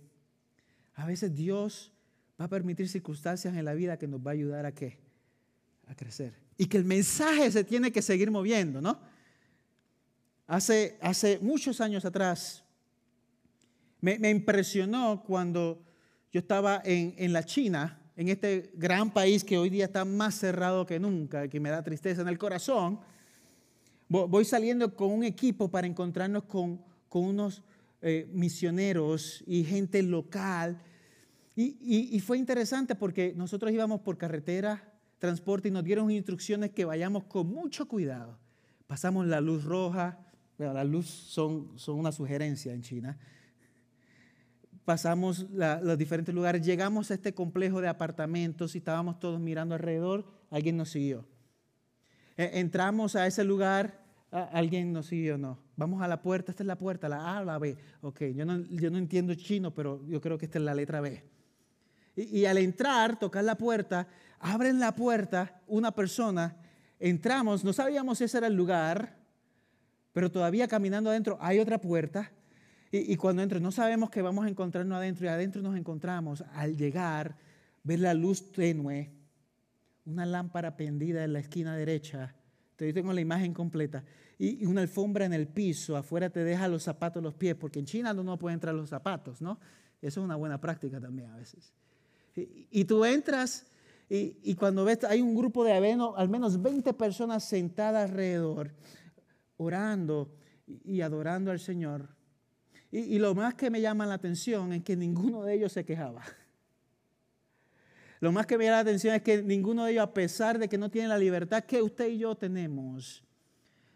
a 0.95 1.07
veces 1.07 1.35
Dios 1.35 1.93
va 2.41 2.47
a 2.47 2.49
permitir 2.49 2.89
circunstancias 2.89 3.57
en 3.57 3.65
la 3.65 3.75
vida 3.75 3.99
que 3.99 4.07
nos 4.07 4.21
va 4.21 4.31
a 4.31 4.35
ayudar 4.35 4.67
a 4.67 4.73
qué? 4.73 4.99
A 5.87 5.95
crecer. 5.95 6.35
Y 6.57 6.67
que 6.67 6.77
el 6.77 6.85
mensaje 6.85 7.51
se 7.51 7.65
tiene 7.65 7.91
que 7.91 8.03
seguir 8.03 8.31
moviendo, 8.31 8.81
¿no? 8.81 9.01
Hace, 10.47 10.99
hace 11.01 11.39
muchos 11.41 11.81
años 11.81 12.05
atrás, 12.05 12.65
me, 14.05 14.29
impresionó 14.29 15.23
cuando 15.25 15.83
yo 16.31 16.41
estaba 16.41 16.83
en, 16.85 17.33
la 17.33 17.43
China, 17.45 17.99
en 18.17 18.29
este 18.29 18.71
gran 18.75 19.11
país 19.11 19.43
que 19.43 19.57
hoy 19.57 19.71
día 19.71 19.87
está 19.87 20.05
más 20.05 20.35
cerrado 20.35 20.85
que 20.85 21.01
nunca, 21.01 21.49
que 21.49 21.59
me 21.59 21.71
da 21.71 21.83
tristeza 21.83 22.21
en 22.21 22.29
el 22.29 22.37
corazón. 22.37 23.01
Voy 24.09 24.45
saliendo 24.45 24.95
con 24.95 25.11
un 25.11 25.25
equipo 25.25 25.71
para 25.71 25.87
encontrarnos 25.87 26.45
con, 26.45 26.81
unos 27.11 27.63
eh, 28.03 28.29
misioneros 28.33 29.43
y 29.47 29.65
gente 29.65 30.03
local. 30.03 30.81
Y, 31.57 31.77
y, 31.81 32.21
fue 32.21 32.39
interesante 32.39 32.95
porque 32.97 33.33
nosotros 33.37 33.73
íbamos 33.73 34.01
por 34.01 34.19
carretera, 34.19 34.93
transporte 35.19 35.69
y 35.69 35.71
nos 35.71 35.85
dieron 35.85 36.11
instrucciones 36.11 36.71
que 36.71 36.85
vayamos 36.85 37.25
con 37.25 37.47
mucho 37.47 37.87
cuidado. 37.87 38.39
Pasamos 38.87 39.27
la 39.27 39.41
luz 39.41 39.65
roja, 39.65 40.19
la 40.59 40.85
luz 40.85 41.07
son, 41.07 41.79
son 41.79 41.99
una 41.99 42.11
sugerencia 42.11 42.73
en 42.73 42.83
China 42.83 43.19
pasamos 44.85 45.47
los 45.51 45.99
diferentes 45.99 46.35
lugares, 46.35 46.65
llegamos 46.65 47.11
a 47.11 47.15
este 47.15 47.35
complejo 47.35 47.81
de 47.81 47.89
apartamentos 47.89 48.75
y 48.75 48.79
estábamos 48.79 49.19
todos 49.19 49.41
mirando 49.41 49.75
alrededor, 49.75 50.27
alguien 50.51 50.77
nos 50.77 50.91
siguió. 50.91 51.27
E, 52.37 52.61
entramos 52.61 53.17
a 53.17 53.27
ese 53.27 53.45
lugar, 53.45 54.01
alguien 54.31 54.93
nos 54.93 55.07
siguió, 55.07 55.39
no. 55.39 55.59
Vamos 55.77 56.03
a 56.03 56.09
la 56.09 56.23
puerta, 56.23 56.53
esta 56.53 56.63
es 56.63 56.67
la 56.67 56.79
puerta, 56.79 57.09
la 57.09 57.39
A, 57.39 57.45
la 57.45 57.59
B. 57.59 57.77
Ok, 58.01 58.23
yo 58.35 58.45
no, 58.45 58.59
yo 58.71 58.91
no 58.91 58.99
entiendo 58.99 59.35
chino, 59.35 59.73
pero 59.73 60.05
yo 60.07 60.21
creo 60.21 60.39
que 60.39 60.47
esta 60.47 60.59
es 60.59 60.65
la 60.65 60.75
letra 60.75 61.01
B. 61.01 61.23
Y, 62.17 62.41
y 62.41 62.47
al 62.47 62.59
entrar, 62.59 63.19
tocar 63.19 63.45
la 63.45 63.57
puerta, 63.57 64.07
abren 64.41 64.79
la 64.79 64.95
puerta 64.95 65.61
una 65.67 65.93
persona, 65.93 66.57
entramos, 66.99 67.65
no 67.65 67.73
sabíamos 67.73 68.19
si 68.19 68.25
ese 68.25 68.39
era 68.39 68.47
el 68.47 68.55
lugar, 68.55 69.17
pero 70.13 70.31
todavía 70.31 70.69
caminando 70.69 71.11
adentro 71.11 71.39
hay 71.41 71.59
otra 71.59 71.81
puerta 71.81 72.31
y, 72.97 73.17
cuando 73.17 73.43
entro, 73.43 73.59
no 73.59 73.73
sabemos 73.73 74.09
que 74.09 74.23
vamos 74.23 74.47
a 74.47 74.49
encontrarnos 74.49 74.97
adentro 74.97 75.27
y 75.27 75.29
adentro 75.29 75.61
nos 75.61 75.77
encontramos 75.77 76.45
al 76.55 76.77
llegar, 76.77 77.35
ver 77.83 77.99
la 77.99 78.15
luz 78.15 78.53
tenue, 78.53 79.11
una 80.07 80.27
lámpara 80.27 80.77
pendida 80.77 81.25
en 81.25 81.33
la 81.33 81.41
esquina 81.41 81.77
derecha. 81.77 82.35
Te 82.77 82.93
tengo 82.93 83.13
la 83.13 83.21
imagen 83.21 83.55
completa. 83.55 84.05
Y, 84.39 84.65
una 84.67 84.83
alfombra 84.83 85.25
en 85.25 85.33
el 85.33 85.47
piso, 85.47 85.97
afuera 85.97 86.31
te 86.31 86.45
deja 86.45 86.69
los 86.69 86.83
zapatos 86.83 87.23
los 87.23 87.35
pies, 87.35 87.55
porque 87.55 87.79
en 87.79 87.87
China 87.87 88.13
no 88.13 88.39
puede 88.39 88.55
entrar 88.55 88.75
los 88.75 88.91
zapatos, 88.91 89.41
¿no? 89.41 89.59
Eso 90.03 90.21
es 90.21 90.25
una 90.25 90.37
buena 90.37 90.61
práctica 90.61 91.01
también 91.01 91.31
a 91.31 91.37
veces. 91.37 91.73
Y, 92.37 92.85
tú 92.85 93.05
entras 93.05 93.67
y, 94.09 94.55
cuando 94.57 94.85
ves, 94.85 95.05
hay 95.05 95.21
un 95.21 95.35
grupo 95.35 95.65
de 95.65 95.73
al 95.73 96.29
menos 96.29 96.61
20 96.61 96.93
personas 96.95 97.45
sentadas 97.45 98.11
alrededor, 98.11 98.73
orando 99.57 100.35
y 100.67 101.01
adorando 101.01 101.51
al 101.51 101.61
Señor. 101.61 102.09
Y, 102.91 103.19
lo 103.19 103.35
más 103.35 103.55
que 103.55 103.71
me 103.71 103.81
llama 103.81 104.05
la 104.07 104.15
atención 104.15 104.73
es 104.73 104.83
que 104.83 104.97
ninguno 104.97 105.43
de 105.43 105.55
ellos 105.55 105.73
se 105.73 105.85
quejaba. 105.85 106.23
Lo 108.25 108.33
más 108.33 108.47
que 108.47 108.57
me 108.57 108.65
llama 108.65 108.77
la 108.77 108.81
atención 108.81 109.15
es 109.15 109.21
que 109.21 109.43
ninguno 109.43 109.85
de 109.85 109.93
ellos, 109.93 110.05
a 110.05 110.15
pesar 110.15 110.59
de 110.59 110.67
que 110.67 110.79
no 110.79 110.91
tienen 110.91 111.11
la 111.11 111.19
libertad 111.19 111.65
que 111.65 111.83
usted 111.83 112.09
y 112.09 112.17
yo 112.17 112.35
tenemos, 112.35 113.23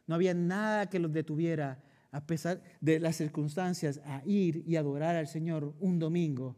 no 0.07 0.15
había 0.15 0.35
nada 0.35 0.91
que 0.91 0.99
los 0.99 1.11
detuviera, 1.11 1.83
a 2.11 2.27
pesar 2.27 2.61
de 2.83 3.01
las 3.01 3.17
circunstancias, 3.17 4.03
a 4.05 4.21
ir 4.27 4.65
y 4.67 4.77
adorar 4.77 5.17
al 5.17 5.29
Señor 5.29 5.75
un 5.81 5.99
domingo 5.99 6.57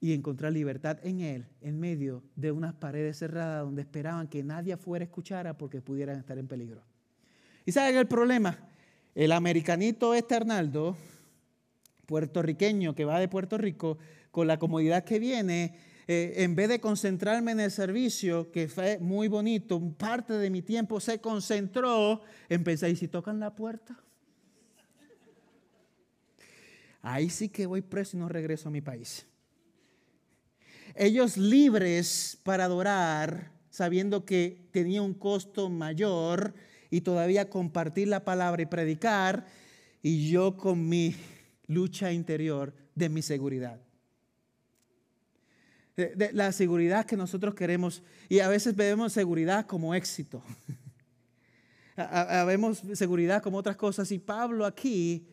y 0.00 0.14
encontrar 0.14 0.52
libertad 0.52 1.00
en 1.02 1.20
Él, 1.20 1.48
en 1.60 1.78
medio 1.78 2.22
de 2.34 2.50
unas 2.50 2.72
paredes 2.72 3.18
cerradas 3.18 3.62
donde 3.66 3.82
esperaban 3.82 4.26
que 4.26 4.42
nadie 4.42 4.78
fuera 4.78 5.02
a 5.02 5.04
escuchar 5.04 5.54
porque 5.58 5.82
pudieran 5.82 6.18
estar 6.18 6.38
en 6.38 6.48
peligro. 6.48 6.82
¿Y 7.66 7.72
saben 7.72 7.98
el 7.98 8.08
problema? 8.08 8.56
El 9.14 9.32
americanito 9.32 10.14
este 10.14 10.34
Arnaldo, 10.34 10.96
puertorriqueño 12.06 12.94
que 12.94 13.04
va 13.04 13.20
de 13.20 13.28
Puerto 13.28 13.58
Rico, 13.58 13.98
con 14.34 14.48
la 14.48 14.58
comodidad 14.58 15.04
que 15.04 15.20
viene, 15.20 15.78
eh, 16.08 16.34
en 16.38 16.56
vez 16.56 16.68
de 16.68 16.80
concentrarme 16.80 17.52
en 17.52 17.60
el 17.60 17.70
servicio, 17.70 18.50
que 18.50 18.66
fue 18.66 18.98
muy 18.98 19.28
bonito, 19.28 19.80
parte 19.96 20.32
de 20.32 20.50
mi 20.50 20.60
tiempo 20.60 20.98
se 20.98 21.20
concentró 21.20 22.20
en 22.48 22.64
pensar, 22.64 22.90
¿y 22.90 22.96
si 22.96 23.06
tocan 23.06 23.38
la 23.38 23.54
puerta? 23.54 23.96
Ahí 27.00 27.30
sí 27.30 27.48
que 27.48 27.66
voy 27.66 27.80
preso 27.80 28.16
y 28.16 28.20
no 28.20 28.28
regreso 28.28 28.70
a 28.70 28.72
mi 28.72 28.80
país. 28.80 29.24
Ellos 30.96 31.36
libres 31.36 32.36
para 32.42 32.64
adorar, 32.64 33.52
sabiendo 33.70 34.24
que 34.24 34.66
tenía 34.72 35.00
un 35.00 35.14
costo 35.14 35.70
mayor, 35.70 36.54
y 36.90 37.02
todavía 37.02 37.48
compartir 37.48 38.08
la 38.08 38.24
palabra 38.24 38.62
y 38.62 38.66
predicar, 38.66 39.46
y 40.02 40.28
yo 40.28 40.56
con 40.56 40.88
mi 40.88 41.14
lucha 41.68 42.10
interior 42.10 42.74
de 42.96 43.08
mi 43.08 43.22
seguridad. 43.22 43.83
De, 45.96 46.30
la 46.32 46.50
seguridad 46.52 47.06
que 47.06 47.16
nosotros 47.16 47.54
queremos, 47.54 48.02
y 48.28 48.40
a 48.40 48.48
veces 48.48 48.74
vemos 48.74 49.12
seguridad 49.12 49.66
como 49.66 49.94
éxito. 49.94 50.42
Vemos 52.46 52.82
seguridad 52.94 53.40
como 53.40 53.58
otras 53.58 53.76
cosas, 53.76 54.10
y 54.10 54.18
Pablo 54.18 54.66
aquí, 54.66 55.28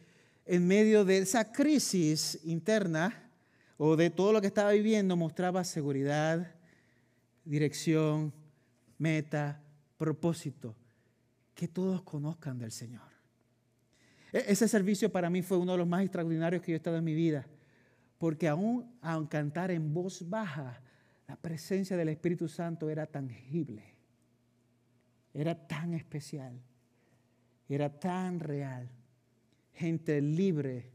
en 0.45 0.67
medio 0.67 1.03
de 1.03 1.17
esa 1.17 1.51
crisis 1.51 2.39
interna, 2.43 3.31
o 3.77 3.95
de 3.95 4.11
todo 4.11 4.31
lo 4.31 4.41
que 4.41 4.45
estaba 4.45 4.71
viviendo, 4.73 5.15
mostraba 5.15 5.63
seguridad, 5.63 6.53
dirección, 7.43 8.31
meta, 8.99 9.59
propósito 9.97 10.75
que 11.55 11.67
todos 11.67 12.01
conozcan 12.03 12.57
del 12.59 12.71
Señor. 12.71 13.09
E-, 14.31 14.45
ese 14.47 14.67
servicio 14.67 15.11
para 15.11 15.29
mí 15.29 15.41
fue 15.41 15.57
uno 15.57 15.73
de 15.73 15.77
los 15.79 15.87
más 15.87 16.01
extraordinarios 16.01 16.61
que 16.61 16.71
yo 16.71 16.75
he 16.75 16.77
estado 16.77 16.97
en 16.97 17.03
mi 17.03 17.13
vida, 17.13 17.45
porque 18.21 18.47
aún 18.47 18.87
al 19.01 19.27
cantar 19.27 19.71
en 19.71 19.95
voz 19.95 20.29
baja, 20.29 20.79
la 21.27 21.35
presencia 21.35 21.97
del 21.97 22.09
Espíritu 22.09 22.47
Santo 22.47 22.87
era 22.87 23.07
tangible, 23.07 23.83
era 25.33 25.55
tan 25.55 25.95
especial, 25.95 26.61
era 27.67 27.89
tan 27.89 28.39
real. 28.39 28.87
Gente 29.73 30.21
libre 30.21 30.91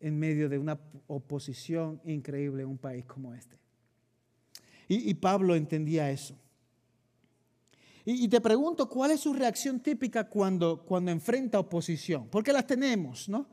en 0.00 0.18
medio 0.18 0.48
de 0.48 0.58
una 0.58 0.80
oposición 1.06 2.00
increíble 2.04 2.64
en 2.64 2.70
un 2.70 2.78
país 2.78 3.04
como 3.04 3.32
este. 3.32 3.56
Y, 4.88 5.08
y 5.08 5.14
Pablo 5.14 5.54
entendía 5.54 6.10
eso. 6.10 6.36
Y, 8.04 8.26
te 8.26 8.40
pregunto, 8.40 8.88
¿cuál 8.88 9.12
es 9.12 9.20
su 9.20 9.32
reacción 9.32 9.78
típica 9.78 10.28
cuando, 10.28 10.84
cuando 10.84 11.12
enfrenta 11.12 11.60
oposición? 11.60 12.26
Porque 12.28 12.52
las 12.52 12.66
tenemos, 12.66 13.28
¿no? 13.28 13.48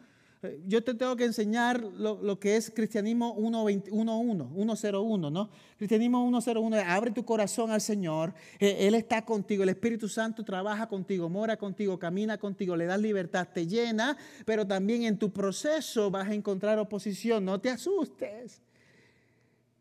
Yo 0.67 0.83
te 0.83 0.93
tengo 0.93 1.15
que 1.15 1.23
enseñar 1.23 1.81
lo, 1.81 2.39
que 2.39 2.57
es 2.57 2.69
cristianismo 2.69 3.35
101, 3.37 4.51
101, 4.53 5.29
¿no? 5.29 5.49
Cristianismo 5.77 6.27
101, 6.29 6.77
abre 6.85 7.11
tu 7.11 7.23
corazón 7.23 7.71
al 7.71 7.79
Señor, 7.79 8.33
e, 8.59 8.87
Él 8.87 8.95
está 8.95 9.23
contigo, 9.23 9.63
el 9.63 9.69
Espíritu 9.69 10.09
Santo 10.09 10.43
trabaja 10.43 10.87
contigo, 10.87 11.29
mora 11.29 11.57
contigo, 11.57 11.97
camina 11.97 12.37
contigo, 12.37 12.75
le 12.75 12.85
das 12.85 12.99
libertad, 12.99 13.47
te 13.53 13.67
llena, 13.67 14.17
pero 14.45 14.67
también 14.67 15.03
en 15.03 15.17
tu 15.17 15.31
proceso 15.31 16.11
vas 16.11 16.27
a 16.27 16.33
encontrar 16.33 16.77
oposición, 16.77 17.45
no 17.45 17.61
te 17.61 17.69
asustes, 17.69 18.61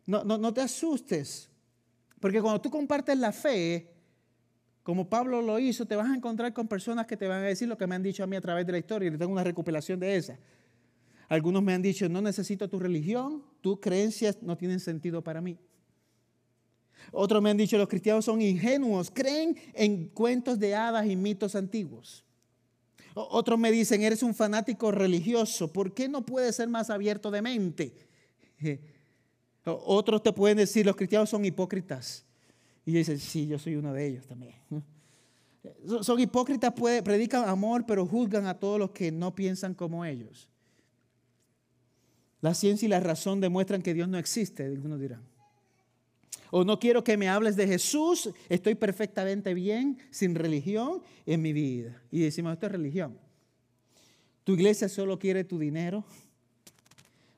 no, 0.07 0.23
no, 0.23 0.39
no 0.39 0.55
te 0.55 0.61
asustes, 0.61 1.51
porque 2.21 2.41
cuando 2.41 2.61
tú 2.61 2.71
compartes 2.71 3.19
la 3.19 3.33
fe, 3.33 3.92
como 4.83 5.09
Pablo 5.09 5.43
lo 5.43 5.59
hizo, 5.59 5.87
te 5.87 5.95
vas 5.95 6.11
a 6.11 6.15
encontrar 6.15 6.53
con 6.53 6.67
personas 6.67 7.07
que 7.07 7.17
te 7.17 7.29
van 7.29 7.43
a 7.43 7.47
decir 7.47 7.69
lo 7.69 7.79
que 7.79 7.87
me 7.87 7.95
han 7.95 8.03
dicho 8.03 8.25
a 8.25 8.27
mí 8.27 8.37
a 8.37 8.41
través 8.41 8.67
de 8.67 8.73
la 8.73 8.79
historia 8.79 9.09
y 9.09 9.17
tengo 9.17 9.33
una 9.33 9.45
recopilación 9.45 10.01
de 10.01 10.17
esa. 10.17 10.39
Algunos 11.29 11.63
me 11.63 11.73
han 11.73 11.83
dicho, 11.83 12.09
no 12.09 12.21
necesito 12.21 12.69
tu 12.69 12.79
religión, 12.79 13.43
tus 13.61 13.79
creencias 13.81 14.43
no 14.43 14.57
tienen 14.57 14.81
sentido 14.81 15.23
para 15.23 15.41
mí. 15.41 15.57
Otros 17.11 17.43
me 17.43 17.51
han 17.51 17.57
dicho, 17.57 17.79
los 17.79 17.89
cristianos 17.89 18.25
son 18.25 18.43
ingenuos, 18.43 19.11
creen 19.11 19.57
en 19.75 20.09
cuentos 20.09 20.59
de 20.59 20.75
hadas 20.75 21.07
y 21.07 21.17
mitos 21.17 21.55
antiguos. 21.55 22.25
Otros 23.15 23.59
me 23.59 23.71
dicen, 23.71 24.03
eres 24.03 24.23
un 24.23 24.35
fanático 24.35 24.91
religioso, 24.91 25.73
¿por 25.73 25.95
qué 25.95 26.09
no 26.09 26.25
puedes 26.25 26.57
ser 26.57 26.69
más 26.69 26.91
abierto 26.91 27.31
de 27.31 27.43
mente? 27.43 27.95
Otros 29.65 30.23
te 30.23 30.33
pueden 30.33 30.57
decir, 30.57 30.85
los 30.85 30.97
cristianos 30.97 31.31
son 31.31 31.45
hipócritas. 31.45 32.25
Y 32.85 32.93
dice, 32.93 33.19
sí, 33.19 33.47
yo 33.47 33.59
soy 33.59 33.77
uno 33.77 33.93
de 33.93 34.07
ellos 34.07 34.27
también. 34.27 34.55
Son 36.03 36.19
hipócritas, 36.19 36.73
predican 36.73 37.49
amor, 37.49 37.85
pero 37.87 38.07
juzgan 38.07 38.47
a 38.47 38.59
todos 38.59 38.79
los 38.79 38.91
que 38.91 39.13
no 39.13 39.35
piensan 39.35 39.75
como 39.75 40.05
ellos. 40.05 40.49
La 42.41 42.55
ciencia 42.55 42.87
y 42.87 42.89
la 42.89 42.99
razón 42.99 43.41
demuestran 43.41 43.83
que 43.83 43.95
Dios 43.95 44.09
no 44.09 44.19
existe, 44.19 44.65
algunos 44.65 45.01
dirán. 45.01 45.23
O 46.51 46.65
no 46.65 46.79
quiero 46.79 47.05
que 47.05 47.17
me 47.17 47.29
hables 47.29 47.57
de 47.57 47.67
Jesús, 47.67 48.31
estoy 48.49 48.75
perfectamente 48.75 49.55
bien, 49.55 49.99
sin 50.11 50.35
religión 50.35 51.01
en 51.25 51.41
mi 51.41 51.53
vida. 51.53 52.03
Y 52.11 52.21
decimos, 52.21 52.53
esto 52.53 52.67
es 52.67 52.73
religión. 52.73 53.17
Tu 54.45 54.55
iglesia 54.55 54.89
solo 54.89 55.19
quiere 55.19 55.45
tu 55.45 55.59
dinero, 55.59 56.05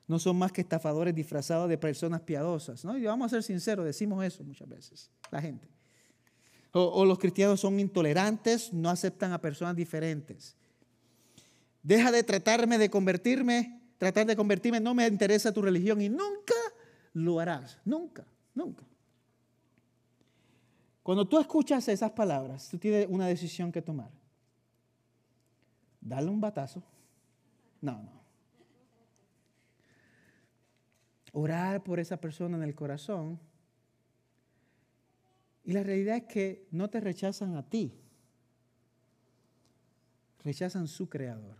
no 0.07 0.19
son 0.19 0.37
más 0.37 0.51
que 0.51 0.61
estafadores 0.61 1.15
disfrazados 1.15 1.67
de 1.69 1.77
personas 1.77 2.21
piadosas. 2.21 2.85
¿no? 2.85 2.97
Y 2.97 3.03
vamos 3.05 3.27
a 3.27 3.29
ser 3.35 3.43
sinceros, 3.43 3.85
decimos 3.85 4.23
eso 4.23 4.43
muchas 4.43 4.67
veces, 4.69 5.11
la 5.31 5.41
gente. 5.41 5.67
O, 6.77 7.05
los 7.05 7.17
cristianos 7.17 7.61
son 7.61 7.79
intolerantes, 7.79 8.73
no 8.73 8.89
aceptan 8.89 9.31
a 9.31 9.39
personas 9.39 9.77
diferentes. 9.77 10.57
Deja 11.81 12.11
de 12.11 12.21
tratarme 12.21 12.77
de 12.77 12.89
convertirme, 12.89 13.81
tratar 13.97 14.25
de 14.25 14.35
convertirme, 14.35 14.81
no 14.81 14.93
me 14.93 15.07
interesa 15.07 15.53
tu 15.53 15.61
religión 15.61 16.01
y 16.01 16.09
nunca 16.09 16.53
lo 17.13 17.39
harás, 17.39 17.79
nunca, 17.85 18.25
nunca. 18.53 18.83
Cuando 21.01 21.25
tú 21.25 21.39
escuchas 21.39 21.87
esas 21.87 22.11
palabras, 22.11 22.67
tú 22.69 22.77
tienes 22.77 23.07
una 23.09 23.27
decisión 23.27 23.71
que 23.71 23.81
tomar. 23.81 24.09
Dale 26.01 26.29
un 26.29 26.41
batazo. 26.41 26.83
No, 27.79 27.93
no. 28.03 28.14
Orar 31.35 31.83
por 31.83 31.99
esa 31.99 32.17
persona 32.17 32.55
en 32.55 32.63
el 32.63 32.73
corazón. 32.73 33.37
Y 35.65 35.73
la 35.73 35.83
realidad 35.83 36.15
es 36.15 36.23
que 36.23 36.67
no 36.71 36.89
te 36.89 37.01
rechazan 37.01 37.57
a 37.57 37.63
ti, 37.69 37.91
rechazan 40.43 40.87
su 40.87 41.09
creador. 41.09 41.57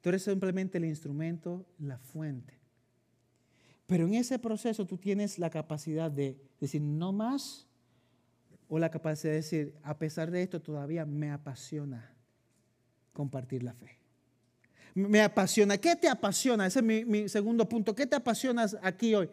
Tú 0.00 0.08
eres 0.08 0.22
simplemente 0.22 0.78
el 0.78 0.86
instrumento, 0.86 1.66
la 1.78 1.98
fuente. 1.98 2.54
Pero 3.86 4.06
en 4.06 4.14
ese 4.14 4.38
proceso 4.38 4.86
tú 4.86 4.96
tienes 4.96 5.38
la 5.38 5.50
capacidad 5.50 6.10
de 6.10 6.40
decir 6.60 6.80
no 6.80 7.12
más 7.12 7.66
o 8.70 8.78
la 8.78 8.90
capacidad 8.90 9.32
de 9.32 9.38
decir, 9.38 9.74
a 9.82 9.98
pesar 9.98 10.30
de 10.30 10.42
esto 10.42 10.62
todavía 10.62 11.04
me 11.04 11.30
apasiona 11.30 12.14
compartir 13.12 13.62
la 13.62 13.74
fe 13.74 13.98
me 15.06 15.22
apasiona. 15.22 15.78
¿Qué 15.78 15.94
te 15.96 16.08
apasiona? 16.08 16.66
Ese 16.66 16.80
es 16.80 17.06
mi, 17.06 17.28
segundo 17.28 17.68
punto. 17.68 17.94
¿Qué 17.94 18.06
te 18.06 18.16
apasionas 18.16 18.76
aquí 18.82 19.14
hoy? 19.14 19.28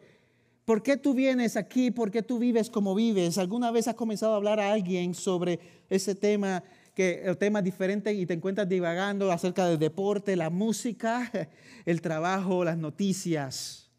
¿Por 0.64 0.82
qué 0.82 0.98
tú 0.98 1.14
vienes 1.14 1.58
aquí? 1.58 1.92
¿Por 1.92 2.12
qué 2.12 2.22
tú 2.22 2.40
vives 2.40 2.70
como 2.70 2.96
vives? 2.96 3.38
¿Alguna 3.38 3.72
vez 3.72 3.88
has 3.88 3.96
comenzado 3.96 4.34
a 4.34 4.38
hablar 4.38 4.60
a 4.60 4.72
alguien 4.72 5.14
sobre 5.14 5.60
ese 5.90 6.16
tema, 6.16 6.64
que, 6.94 7.22
el 7.24 7.38
tema 7.38 7.62
diferente 7.62 8.14
y 8.14 8.26
te 8.26 8.34
encuentras 8.34 8.68
divagando 8.68 9.32
acerca 9.32 9.68
del 9.68 9.78
deporte, 9.78 10.36
la 10.36 10.50
música, 10.50 11.32
el 11.86 12.02
trabajo, 12.02 12.64
las 12.64 12.78
noticias, 12.78 13.92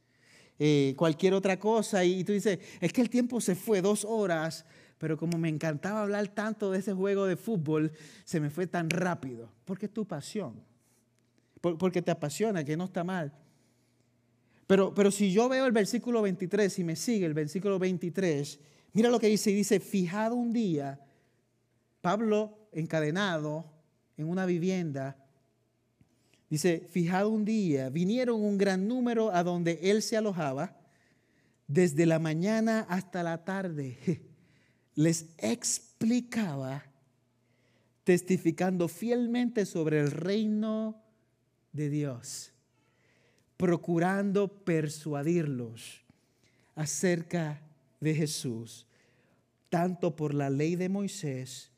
eh, 0.58 0.94
cualquier 0.96 1.34
otra 1.34 1.58
cosa? 1.58 2.04
Y, 2.04 2.24
tú 2.24 2.32
dices, 2.32 2.58
es 2.80 2.92
que 2.92 3.00
el 3.00 3.10
tiempo 3.10 3.40
se 3.40 3.54
fue 3.54 3.80
dos 3.80 4.04
horas, 4.04 4.64
pero 4.98 5.16
como 5.16 5.38
me 5.38 5.48
encantaba 5.48 6.02
hablar 6.02 6.26
tanto 6.28 6.72
de 6.72 6.80
ese 6.80 6.94
juego 6.94 7.26
de 7.26 7.36
fútbol, 7.36 7.92
se 8.24 8.40
me 8.40 8.50
fue 8.50 8.66
tan 8.66 8.90
rápido, 8.90 9.52
porque 9.64 9.86
es 9.86 9.92
tu 9.92 10.04
pasión 10.04 10.65
porque 11.60 12.02
te 12.02 12.10
apasiona, 12.10 12.64
que 12.64 12.76
no 12.76 12.84
está 12.84 13.04
mal. 13.04 13.32
Pero, 14.66 14.94
pero 14.94 15.10
si 15.10 15.32
yo 15.32 15.48
veo 15.48 15.66
el 15.66 15.72
versículo 15.72 16.22
23 16.22 16.78
y 16.78 16.84
me 16.84 16.96
sigue 16.96 17.26
el 17.26 17.34
versículo 17.34 17.78
23, 17.78 18.58
mira 18.92 19.10
lo 19.10 19.20
que 19.20 19.28
dice, 19.28 19.50
dice, 19.50 19.80
fijado 19.80 20.34
un 20.34 20.52
día, 20.52 21.00
Pablo 22.00 22.68
encadenado 22.72 23.72
en 24.16 24.28
una 24.28 24.44
vivienda, 24.44 25.16
dice, 26.50 26.86
fijado 26.90 27.28
un 27.30 27.44
día, 27.44 27.90
vinieron 27.90 28.42
un 28.42 28.58
gran 28.58 28.88
número 28.88 29.32
a 29.32 29.42
donde 29.44 29.78
él 29.82 30.02
se 30.02 30.16
alojaba, 30.16 30.76
desde 31.68 32.06
la 32.06 32.18
mañana 32.18 32.86
hasta 32.88 33.22
la 33.22 33.44
tarde, 33.44 34.22
les 34.94 35.26
explicaba, 35.38 36.84
testificando 38.04 38.88
fielmente 38.88 39.66
sobre 39.66 40.00
el 40.00 40.10
reino 40.10 41.05
de 41.76 41.90
Dios, 41.90 42.52
procurando 43.56 44.48
persuadirlos 44.48 46.02
acerca 46.74 47.62
de 48.00 48.14
Jesús, 48.14 48.86
tanto 49.68 50.16
por 50.16 50.34
la 50.34 50.50
ley 50.50 50.76
de 50.76 50.88
Moisés 50.88 51.70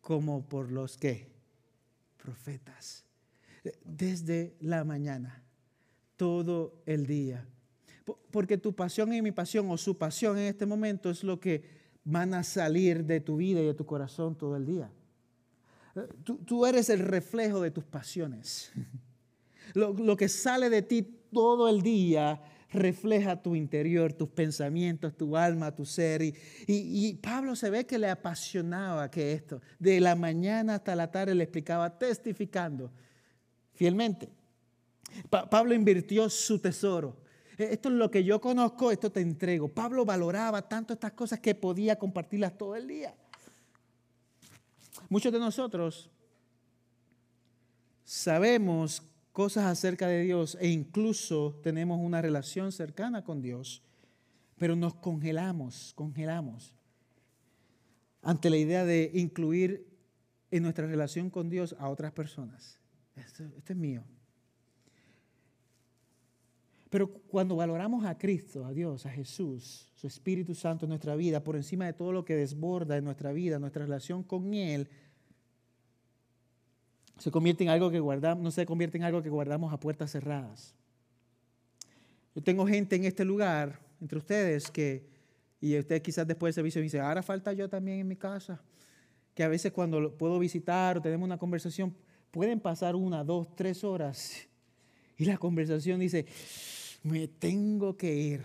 como 0.00 0.46
por 0.46 0.70
los 0.70 0.96
que 0.96 1.28
profetas. 2.16 3.04
Desde 3.84 4.54
la 4.60 4.84
mañana, 4.84 5.42
todo 6.16 6.82
el 6.86 7.06
día. 7.06 7.46
Porque 8.30 8.56
tu 8.56 8.74
pasión 8.74 9.12
y 9.12 9.20
mi 9.20 9.32
pasión, 9.32 9.70
o 9.70 9.76
su 9.76 9.98
pasión 9.98 10.38
en 10.38 10.44
este 10.44 10.66
momento, 10.66 11.10
es 11.10 11.24
lo 11.24 11.38
que 11.38 11.62
van 12.04 12.32
a 12.32 12.42
salir 12.42 13.04
de 13.04 13.20
tu 13.20 13.36
vida 13.36 13.60
y 13.60 13.66
de 13.66 13.74
tu 13.74 13.84
corazón 13.84 14.36
todo 14.36 14.56
el 14.56 14.64
día. 14.64 14.90
Tú, 16.24 16.38
tú 16.38 16.64
eres 16.64 16.88
el 16.88 17.00
reflejo 17.00 17.60
de 17.60 17.70
tus 17.70 17.84
pasiones. 17.84 18.72
Lo, 19.74 20.16
que 20.16 20.28
sale 20.28 20.70
de 20.70 20.82
ti 20.82 21.02
todo 21.32 21.68
el 21.68 21.82
día 21.82 22.40
refleja 22.70 23.42
tu 23.42 23.54
interior, 23.54 24.12
tus 24.12 24.28
pensamientos, 24.28 25.16
tu 25.16 25.36
alma, 25.36 25.74
tu 25.74 25.84
ser. 25.84 26.22
Y, 26.66 27.14
Pablo 27.14 27.56
se 27.56 27.70
ve 27.70 27.86
que 27.86 27.98
le 27.98 28.10
apasionaba 28.10 29.10
que 29.10 29.32
esto, 29.32 29.60
de 29.78 30.00
la 30.00 30.14
mañana 30.14 30.76
hasta 30.76 30.94
la 30.94 31.10
tarde 31.10 31.34
le 31.34 31.44
explicaba, 31.44 31.98
testificando 31.98 32.90
fielmente. 33.74 34.28
Pablo 35.30 35.74
invirtió 35.74 36.28
su 36.28 36.58
tesoro. 36.58 37.16
E, 37.56 37.72
esto 37.72 37.88
es 37.88 37.94
lo 37.94 38.10
que 38.10 38.22
yo 38.22 38.40
conozco, 38.40 38.90
esto 38.90 39.10
te 39.10 39.20
entrego. 39.20 39.68
Pablo 39.68 40.04
valoraba 40.04 40.68
tanto 40.68 40.92
estas 40.92 41.12
cosas 41.12 41.40
que 41.40 41.54
podía 41.54 41.98
compartirlas 41.98 42.56
todo 42.56 42.76
el 42.76 42.86
día. 42.86 43.14
Muchos 45.08 45.32
de 45.32 45.38
nosotros 45.38 46.10
sabemos 48.04 49.02
cosas 49.38 49.66
acerca 49.66 50.08
de 50.08 50.22
Dios 50.22 50.58
e 50.60 50.66
incluso 50.66 51.60
tenemos 51.62 52.00
una 52.02 52.20
relación 52.20 52.72
cercana 52.72 53.22
con 53.22 53.40
Dios, 53.40 53.84
pero 54.56 54.74
nos 54.74 54.94
congelamos, 54.94 55.92
congelamos 55.94 56.74
ante 58.20 58.50
la 58.50 58.56
idea 58.56 58.84
de 58.84 59.12
incluir 59.14 59.86
en 60.50 60.64
nuestra 60.64 60.88
relación 60.88 61.30
con 61.30 61.48
Dios 61.48 61.76
a 61.78 61.88
otras 61.88 62.10
personas. 62.10 62.80
Esto, 63.14 63.44
es 63.64 63.76
mío. 63.76 64.02
Pero 66.90 67.08
cuando 67.28 67.54
valoramos 67.54 68.04
a 68.06 68.18
Cristo, 68.18 68.64
a 68.64 68.72
Dios, 68.72 69.06
a 69.06 69.10
Jesús, 69.10 69.92
su 69.94 70.08
Espíritu 70.08 70.52
Santo 70.56 70.84
en 70.84 70.88
nuestra 70.88 71.14
vida, 71.14 71.44
por 71.44 71.54
encima 71.54 71.86
de 71.86 71.92
todo 71.92 72.10
lo 72.10 72.24
que 72.24 72.34
desborda 72.34 72.96
en 72.96 73.04
nuestra 73.04 73.30
vida, 73.30 73.60
nuestra 73.60 73.84
relación 73.84 74.24
con 74.24 74.52
Él, 74.52 74.88
se 77.18 77.30
convierte 77.30 77.64
en 77.64 77.70
algo 77.70 77.90
que 77.90 78.00
guardamos, 78.00 78.42
no 78.42 78.50
se 78.50 78.64
convierte 78.64 78.96
en 78.96 79.04
algo 79.04 79.22
que 79.22 79.28
guardamos 79.28 79.72
a 79.72 79.80
puertas 79.80 80.12
cerradas. 80.12 80.74
Yo 82.34 82.42
tengo 82.42 82.66
gente 82.66 82.96
en 82.96 83.04
este 83.04 83.24
lugar, 83.24 83.80
entre 84.00 84.18
ustedes, 84.18 84.70
que, 84.70 85.06
y 85.60 85.76
ustedes 85.78 86.02
quizás 86.02 86.26
después 86.26 86.54
del 86.54 86.62
servicio 86.62 86.80
me 86.80 86.84
dicen, 86.84 87.00
ahora 87.00 87.22
falta 87.22 87.52
yo 87.52 87.68
también 87.68 87.98
en 87.98 88.08
mi 88.08 88.16
casa, 88.16 88.62
que 89.34 89.42
a 89.42 89.48
veces 89.48 89.72
cuando 89.72 90.16
puedo 90.16 90.38
visitar 90.38 90.98
o 90.98 91.02
tenemos 91.02 91.26
una 91.26 91.38
conversación, 91.38 91.94
pueden 92.30 92.60
pasar 92.60 92.94
una, 92.94 93.24
dos, 93.24 93.54
tres 93.56 93.82
horas 93.82 94.48
y 95.16 95.24
la 95.24 95.36
conversación 95.36 95.98
dice, 95.98 96.26
me 97.02 97.26
tengo 97.26 97.96
que 97.96 98.14
ir, 98.14 98.42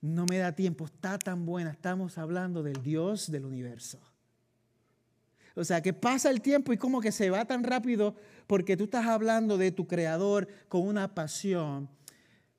no 0.00 0.24
me 0.26 0.38
da 0.38 0.52
tiempo, 0.52 0.84
está 0.84 1.18
tan 1.18 1.44
buena, 1.44 1.70
estamos 1.70 2.16
hablando 2.16 2.62
del 2.62 2.80
Dios 2.82 3.30
del 3.30 3.44
universo. 3.44 4.00
O 5.56 5.64
sea, 5.64 5.82
que 5.82 5.92
pasa 5.92 6.30
el 6.30 6.40
tiempo 6.40 6.72
y 6.72 6.76
como 6.76 7.00
que 7.00 7.12
se 7.12 7.30
va 7.30 7.44
tan 7.44 7.64
rápido 7.64 8.14
porque 8.46 8.76
tú 8.76 8.84
estás 8.84 9.06
hablando 9.06 9.58
de 9.58 9.72
tu 9.72 9.86
creador 9.86 10.48
con 10.68 10.86
una 10.86 11.14
pasión, 11.14 11.88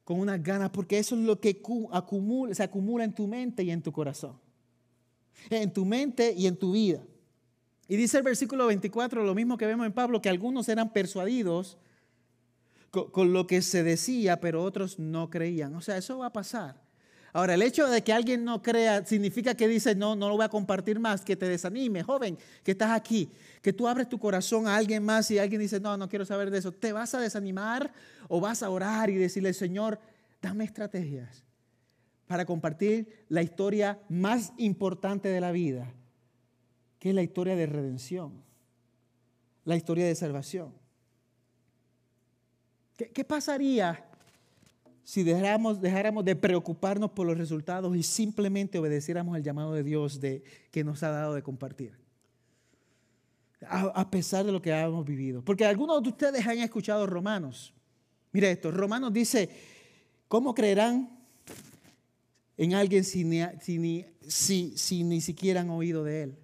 con 0.04 0.20
unas 0.20 0.42
ganas, 0.44 0.70
porque 0.70 1.00
eso 1.00 1.16
es 1.16 1.22
lo 1.22 1.40
que 1.40 1.62
acumula, 1.92 2.54
se 2.54 2.64
acumula 2.64 3.04
en 3.04 3.14
tu 3.14 3.28
mente 3.28 3.64
y 3.64 3.72
en 3.72 3.82
tu 3.82 3.92
corazón. 3.92 4.38
En 5.50 5.72
tu 5.72 5.86
mente 5.86 6.34
y 6.36 6.48
en 6.48 6.58
tu 6.58 6.74
vida. 6.74 7.02
Y 7.88 7.98
dice 7.98 8.18
el 8.18 8.24
versículo 8.24 8.68
24, 8.68 9.24
lo 9.24 9.36
mismo 9.36 9.58
que 9.58 9.66
vemos 9.66 9.86
en 9.86 9.94
Pablo, 9.94 10.22
que 10.22 10.30
algunos 10.30 10.70
eran 10.70 10.94
persuadidos 10.94 11.78
con, 12.90 13.34
lo 13.34 13.48
que 13.48 13.62
se 13.62 13.84
decía, 13.84 14.40
pero 14.40 14.64
otros 14.64 15.00
no 15.00 15.30
creían. 15.30 15.76
O 15.76 15.82
sea, 15.82 15.98
eso 15.98 16.20
va 16.20 16.28
a 16.28 16.34
pasar. 16.34 16.82
Ahora, 17.34 17.54
el 17.54 17.62
hecho 17.62 17.88
de 17.88 18.04
que 18.04 18.12
alguien 18.12 18.44
no 18.44 18.62
crea 18.62 19.06
significa 19.06 19.56
que 19.56 19.68
dice, 19.68 19.96
no, 19.96 20.16
no 20.16 20.28
lo 20.28 20.36
voy 20.36 20.46
a 20.46 20.50
compartir 20.50 21.00
más, 21.00 21.24
que 21.24 21.36
te 21.36 21.48
desanime, 21.48 22.04
joven, 22.04 22.38
que 22.64 22.72
estás 22.72 22.92
aquí, 22.92 23.30
que 23.62 23.72
tú 23.72 23.88
abres 23.88 24.10
tu 24.10 24.20
corazón 24.20 24.68
a 24.68 24.76
alguien 24.76 25.04
más 25.04 25.32
y 25.32 25.40
alguien 25.40 25.62
dice, 25.62 25.80
no, 25.80 25.96
no 25.96 26.10
quiero 26.10 26.26
saber 26.26 26.52
de 26.52 26.58
eso. 26.58 26.72
¿Te 26.72 26.92
vas 26.92 27.16
a 27.16 27.20
desanimar 27.20 27.94
o 28.28 28.42
vas 28.42 28.64
a 28.64 28.70
orar 28.70 29.10
y 29.10 29.16
decirle, 29.16 29.54
Señor, 29.54 30.00
dame 30.42 30.66
estrategias 30.66 31.46
para 32.28 32.46
compartir 32.46 33.26
la 33.30 33.42
historia 33.42 34.00
más 34.10 34.54
importante 34.58 35.30
de 35.30 35.42
la 35.42 35.52
vida, 35.52 35.94
que 37.00 37.10
es 37.10 37.16
la 37.16 37.24
historia 37.24 37.56
de 37.56 37.66
redención, 37.66 38.44
la 39.64 39.76
historia 39.76 40.06
de 40.06 40.16
salvación? 40.16 40.74
¿Qué, 43.14 43.24
pasaría 43.24 44.06
si 45.04 45.24
dejáramos, 45.24 45.82
dejáramos 45.82 46.24
de 46.26 46.36
preocuparnos 46.36 47.12
por 47.12 47.26
los 47.26 47.38
resultados 47.38 47.96
y 47.96 48.04
simplemente 48.04 48.80
obedeciéramos 48.80 49.36
el 49.36 49.44
llamado 49.44 49.74
de 49.74 49.84
Dios 49.84 50.20
de, 50.20 50.44
que 50.72 50.84
nos 50.84 51.02
ha 51.04 51.10
dado 51.10 51.34
de 51.34 51.44
compartir? 51.44 52.00
A, 53.68 54.10
pesar 54.10 54.44
de 54.44 54.52
lo 54.52 54.62
que 54.62 54.72
hemos 54.72 55.06
vivido. 55.06 55.44
Porque 55.44 55.66
algunos 55.66 56.02
de 56.02 56.10
ustedes 56.10 56.46
han 56.48 56.58
escuchado 56.60 57.06
Romanos. 57.06 57.74
Mire 58.32 58.50
esto, 58.50 58.72
Romanos 58.72 59.14
dice, 59.14 59.50
¿cómo 60.28 60.56
creerán 60.56 61.20
en 62.58 62.74
alguien 62.74 63.04
si 63.04 63.24
ni, 63.24 64.06
si, 64.28 65.04
ni 65.04 65.22
siquiera 65.22 65.62
han 65.62 65.70
oído 65.70 66.04
de 66.04 66.24
él? 66.24 66.38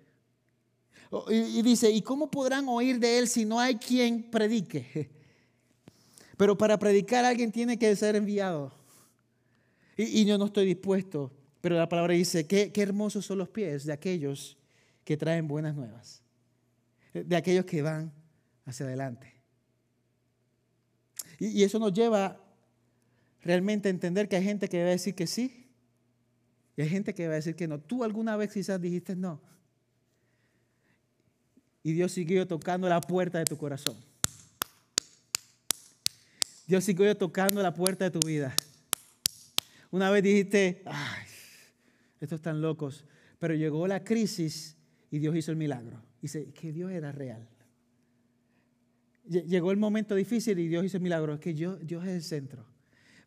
Y 1.29 1.61
dice, 1.61 1.89
¿y 1.89 2.01
cómo 2.01 2.29
podrán 2.29 2.67
oír 2.67 2.99
de 2.99 3.17
él 3.17 3.27
si 3.27 3.45
no 3.45 3.59
hay 3.59 3.77
quien 3.77 4.29
predique? 4.29 5.09
Pero 6.37 6.57
para 6.57 6.77
predicar 6.77 7.25
alguien 7.25 7.51
tiene 7.51 7.77
que 7.77 7.95
ser 7.95 8.15
enviado. 8.15 8.71
Y, 9.97 10.23
yo 10.25 10.37
no 10.37 10.45
estoy 10.45 10.67
dispuesto. 10.67 11.31
Pero 11.59 11.75
la 11.75 11.89
palabra 11.89 12.13
dice, 12.13 12.45
qué, 12.45 12.71
qué 12.71 12.83
hermosos 12.83 13.25
son 13.25 13.39
los 13.39 13.49
pies 13.49 13.85
de 13.85 13.93
aquellos 13.93 14.57
que 15.03 15.17
traen 15.17 15.47
buenas 15.47 15.75
nuevas. 15.75 16.21
De 17.13 17.35
aquellos 17.35 17.65
que 17.65 17.81
van 17.81 18.13
hacia 18.65 18.85
adelante. 18.85 19.33
Y, 21.39 21.47
y 21.47 21.63
eso 21.63 21.79
nos 21.79 21.91
lleva 21.91 22.39
realmente 23.41 23.89
a 23.89 23.91
entender 23.91 24.29
que 24.29 24.35
hay 24.35 24.43
gente 24.43 24.69
que 24.69 24.83
va 24.83 24.89
a 24.89 24.91
decir 24.91 25.15
que 25.15 25.25
sí. 25.25 25.67
Y 26.75 26.81
hay 26.83 26.89
gente 26.89 27.15
que 27.15 27.25
va 27.25 27.33
a 27.33 27.37
decir 27.37 27.55
que 27.55 27.67
no. 27.67 27.79
Tú 27.79 28.03
alguna 28.03 28.37
vez 28.37 28.53
quizás 28.53 28.79
dijiste 28.79 29.15
no. 29.15 29.41
Y 31.81 31.93
Dios 31.93 32.11
siguió 32.11 32.47
tocando 32.47 32.87
la 32.87 33.01
puerta 33.01 33.39
de 33.39 33.45
tu 33.45 33.57
corazón. 33.57 33.95
Dios 36.67 36.83
sigue 36.83 37.15
tocando 37.15 37.63
la 37.63 37.73
puerta 37.73 38.09
de 38.09 38.11
tu 38.11 38.27
vida. 38.27 38.53
Una 39.89 40.11
vez 40.11 40.21
dijiste, 40.21 40.81
ay, 40.85 41.25
estos 42.19 42.39
están 42.39 42.61
locos, 42.61 43.05
pero 43.39 43.53
llegó 43.53 43.87
la 43.87 44.03
crisis 44.03 44.75
y 45.09 45.19
Dios 45.19 45.33
hizo 45.37 45.51
el 45.51 45.57
milagro. 45.57 46.03
Dice 46.21 46.51
que 46.51 46.73
Dios 46.73 46.91
era 46.91 47.13
real. 47.13 47.47
Llegó 49.29 49.71
el 49.71 49.77
momento 49.77 50.13
difícil 50.13 50.59
y 50.59 50.67
Dios 50.67 50.83
hizo 50.83 50.97
el 50.97 51.03
milagro. 51.03 51.35
Es 51.35 51.39
que 51.39 51.53
Dios, 51.53 51.79
Dios 51.85 52.03
es 52.03 52.09
el 52.11 52.23
centro. 52.23 52.65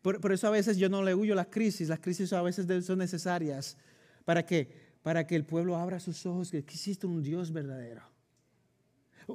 Por, 0.03 0.31
eso 0.31 0.47
a 0.47 0.51
veces 0.51 0.77
yo 0.77 0.89
no 0.89 1.01
le 1.01 1.15
huyo 1.15 1.33
las 1.33 1.47
crisis. 1.47 1.89
Las 1.89 1.99
crisis 1.99 2.31
a 2.33 2.43
veces 2.43 2.85
son 2.85 2.99
necesarias. 2.99 3.75
¿Para 4.23 4.45
qué? 4.45 4.91
Para 5.01 5.25
que 5.25 5.35
el 5.35 5.45
pueblo 5.45 5.77
abra 5.77 5.99
sus 5.99 6.23
ojos 6.27 6.51
que 6.51 6.59
existe 6.59 7.07
un 7.07 7.23
Dios 7.23 7.51
verdadero. 7.51 8.03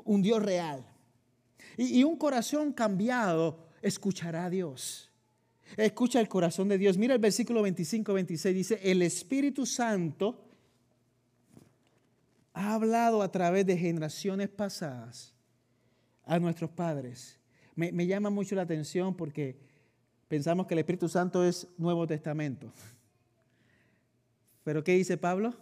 Un 0.05 0.23
Dios 0.23 0.41
real. 0.43 0.87
Y, 1.77 2.01
y 2.01 2.05
un 2.05 2.17
corazón 2.17 2.73
cambiado 2.73 3.66
escuchará 3.87 4.47
a 4.47 4.51
Dios. 4.51 5.11
Escucha 5.77 6.21
el 6.21 6.29
corazón 6.29 6.69
de 6.69 6.79
Dios. 6.79 6.97
Mira 6.97 7.15
el 7.15 7.21
versículo 7.21 7.63
25, 7.63 8.13
26. 8.13 8.55
Dice, 8.55 8.81
el 8.83 9.03
Espíritu 9.03 9.67
Santo 9.67 10.45
ha 12.53 12.75
hablado 12.75 13.23
a 13.23 13.31
través 13.31 13.67
de 13.67 13.77
generaciones 13.77 14.49
pasadas 14.49 15.35
a 16.25 16.39
nuestros 16.39 16.71
padres. 16.71 17.39
Me, 17.75 17.93
me 17.93 18.07
llama 18.07 18.31
mucho 18.31 18.55
la 18.55 18.63
atención 18.63 19.15
porque 19.15 19.59
pensamos 20.29 20.67
que 20.67 20.75
el 20.75 20.81
Espíritu 20.81 21.09
Santo 21.09 21.45
es 21.45 21.69
Nuevo 21.77 22.07
Testamento. 22.07 22.73
Pero 24.65 24.83
¿qué 24.83 24.93
dice 24.93 25.17
Pablo? 25.17 25.55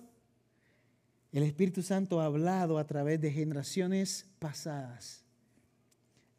El 1.32 1.42
Espíritu 1.42 1.82
Santo 1.82 2.20
ha 2.20 2.26
hablado 2.26 2.78
a 2.78 2.86
través 2.86 3.20
de 3.20 3.32
generaciones 3.32 4.26
pasadas 4.38 5.24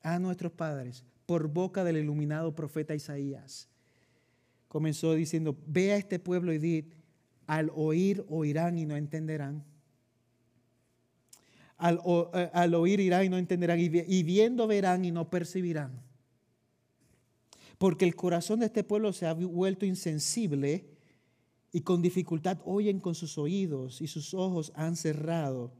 a 0.01 0.19
nuestros 0.19 0.53
padres 0.53 1.03
por 1.25 1.47
boca 1.47 1.83
del 1.83 1.97
iluminado 1.97 2.55
profeta 2.55 2.95
Isaías. 2.95 3.69
Comenzó 4.67 5.13
diciendo, 5.13 5.57
ve 5.65 5.93
a 5.93 5.97
este 5.97 6.19
pueblo 6.19 6.53
y 6.53 6.57
di, 6.57 6.89
al 7.47 7.71
oír 7.75 8.25
oirán 8.29 8.77
y 8.77 8.85
no 8.85 8.95
entenderán. 8.95 9.63
Al, 11.77 11.99
eh, 12.33 12.49
al, 12.53 12.73
oír 12.73 12.99
irán 12.99 13.25
y 13.25 13.29
no 13.29 13.37
entenderán, 13.37 13.79
y 13.79 14.23
viendo 14.23 14.67
verán 14.67 15.05
y 15.05 15.11
no 15.11 15.29
percibirán. 15.29 16.01
Porque 17.77 18.05
el 18.05 18.15
corazón 18.15 18.59
de 18.59 18.67
este 18.67 18.83
pueblo 18.83 19.11
se 19.13 19.25
ha 19.25 19.33
vuelto 19.33 19.85
insensible 19.85 20.85
y 21.71 21.81
con 21.81 22.01
dificultad 22.01 22.59
oyen 22.63 22.99
con 22.99 23.15
sus 23.15 23.37
oídos 23.37 24.01
y 24.01 24.07
sus 24.07 24.33
ojos 24.33 24.71
han 24.75 24.95
cerrado. 24.95 25.73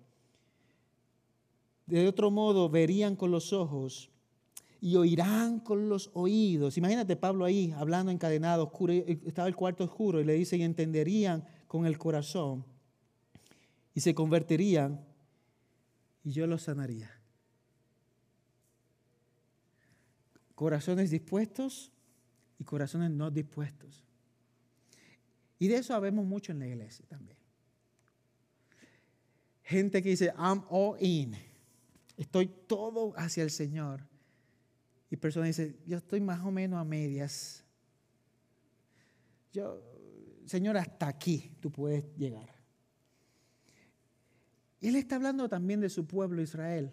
De 1.86 2.08
otro 2.08 2.31
modo 2.31 2.69
verían 2.69 3.15
con 3.15 3.31
los 3.31 3.53
ojos 3.53 4.12
y 4.85 4.97
oirán 4.97 5.61
con 5.61 5.89
los 5.89 6.11
oídos. 6.13 6.77
Imagínate 6.77 7.15
Pablo 7.15 7.43
ahí 7.43 7.73
hablando 7.75 8.11
encadenado, 8.11 8.65
oscuro, 8.65 8.93
estaba 8.93 9.47
el 9.47 9.55
cuarto 9.55 9.83
oscuro 9.83 10.21
y 10.21 10.23
le 10.23 10.33
dice 10.33 10.57
y 10.57 10.61
entenderían 10.61 11.43
con 11.67 11.88
el 11.88 11.97
corazón 11.97 12.63
y 13.95 14.01
se 14.01 14.13
convertirían 14.13 15.03
y 16.23 16.33
yo 16.33 16.45
los 16.45 16.61
sanaría. 16.61 17.09
Corazones 20.53 21.09
dispuestos 21.09 21.91
y 22.59 22.63
corazones 22.63 23.09
no 23.09 23.31
dispuestos. 23.31 24.03
Y 25.57 25.67
de 25.67 25.77
eso 25.77 25.95
sabemos 25.95 26.27
mucho 26.27 26.51
en 26.51 26.59
la 26.59 26.67
iglesia 26.67 27.07
también. 27.07 27.39
Gente 29.63 30.03
que 30.03 30.09
dice, 30.09 30.31
I'm 30.38 30.63
all 30.69 30.95
in. 31.03 31.36
Estoy 32.17 32.45
todo 32.67 33.15
hacia 33.17 33.41
el 33.41 33.49
Señor. 33.49 34.13
Y 35.10 35.18
personas 35.18 35.47
dicen, 35.49 35.78
yo 35.86 35.97
estoy 35.97 36.20
más 36.22 36.43
o 36.45 36.51
menos 36.51 36.80
a 36.80 36.84
medias. 36.84 37.64
Yo, 39.53 39.82
Señor, 40.45 40.78
hasta 40.78 41.08
aquí 41.08 41.51
tú 41.60 41.72
puedes 41.72 42.03
llegar. 42.18 42.56
Él 44.82 44.95
está 44.95 45.16
hablando 45.16 45.49
también 45.49 45.80
de 45.80 45.89
su 45.89 46.06
pueblo 46.06 46.41
Israel. 46.41 46.91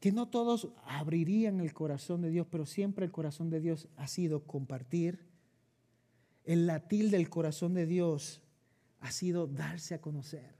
Que 0.00 0.12
no 0.12 0.28
todos 0.28 0.68
abrirían 0.84 1.60
el 1.60 1.72
corazón 1.72 2.22
de 2.22 2.30
Dios, 2.30 2.46
pero 2.50 2.66
siempre 2.66 3.04
el 3.04 3.12
corazón 3.12 3.50
de 3.50 3.60
Dios 3.60 3.88
ha 3.96 4.08
sido 4.08 4.44
compartir. 4.44 5.26
El 6.44 6.66
latir 6.66 7.10
del 7.10 7.28
corazón 7.28 7.74
de 7.74 7.86
Dios 7.86 8.42
ha 9.00 9.10
sido 9.10 9.46
darse 9.46 9.94
a 9.94 10.00
conocer. 10.00 10.54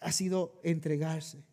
Ha 0.00 0.12
sido 0.12 0.60
entregarse. 0.62 1.44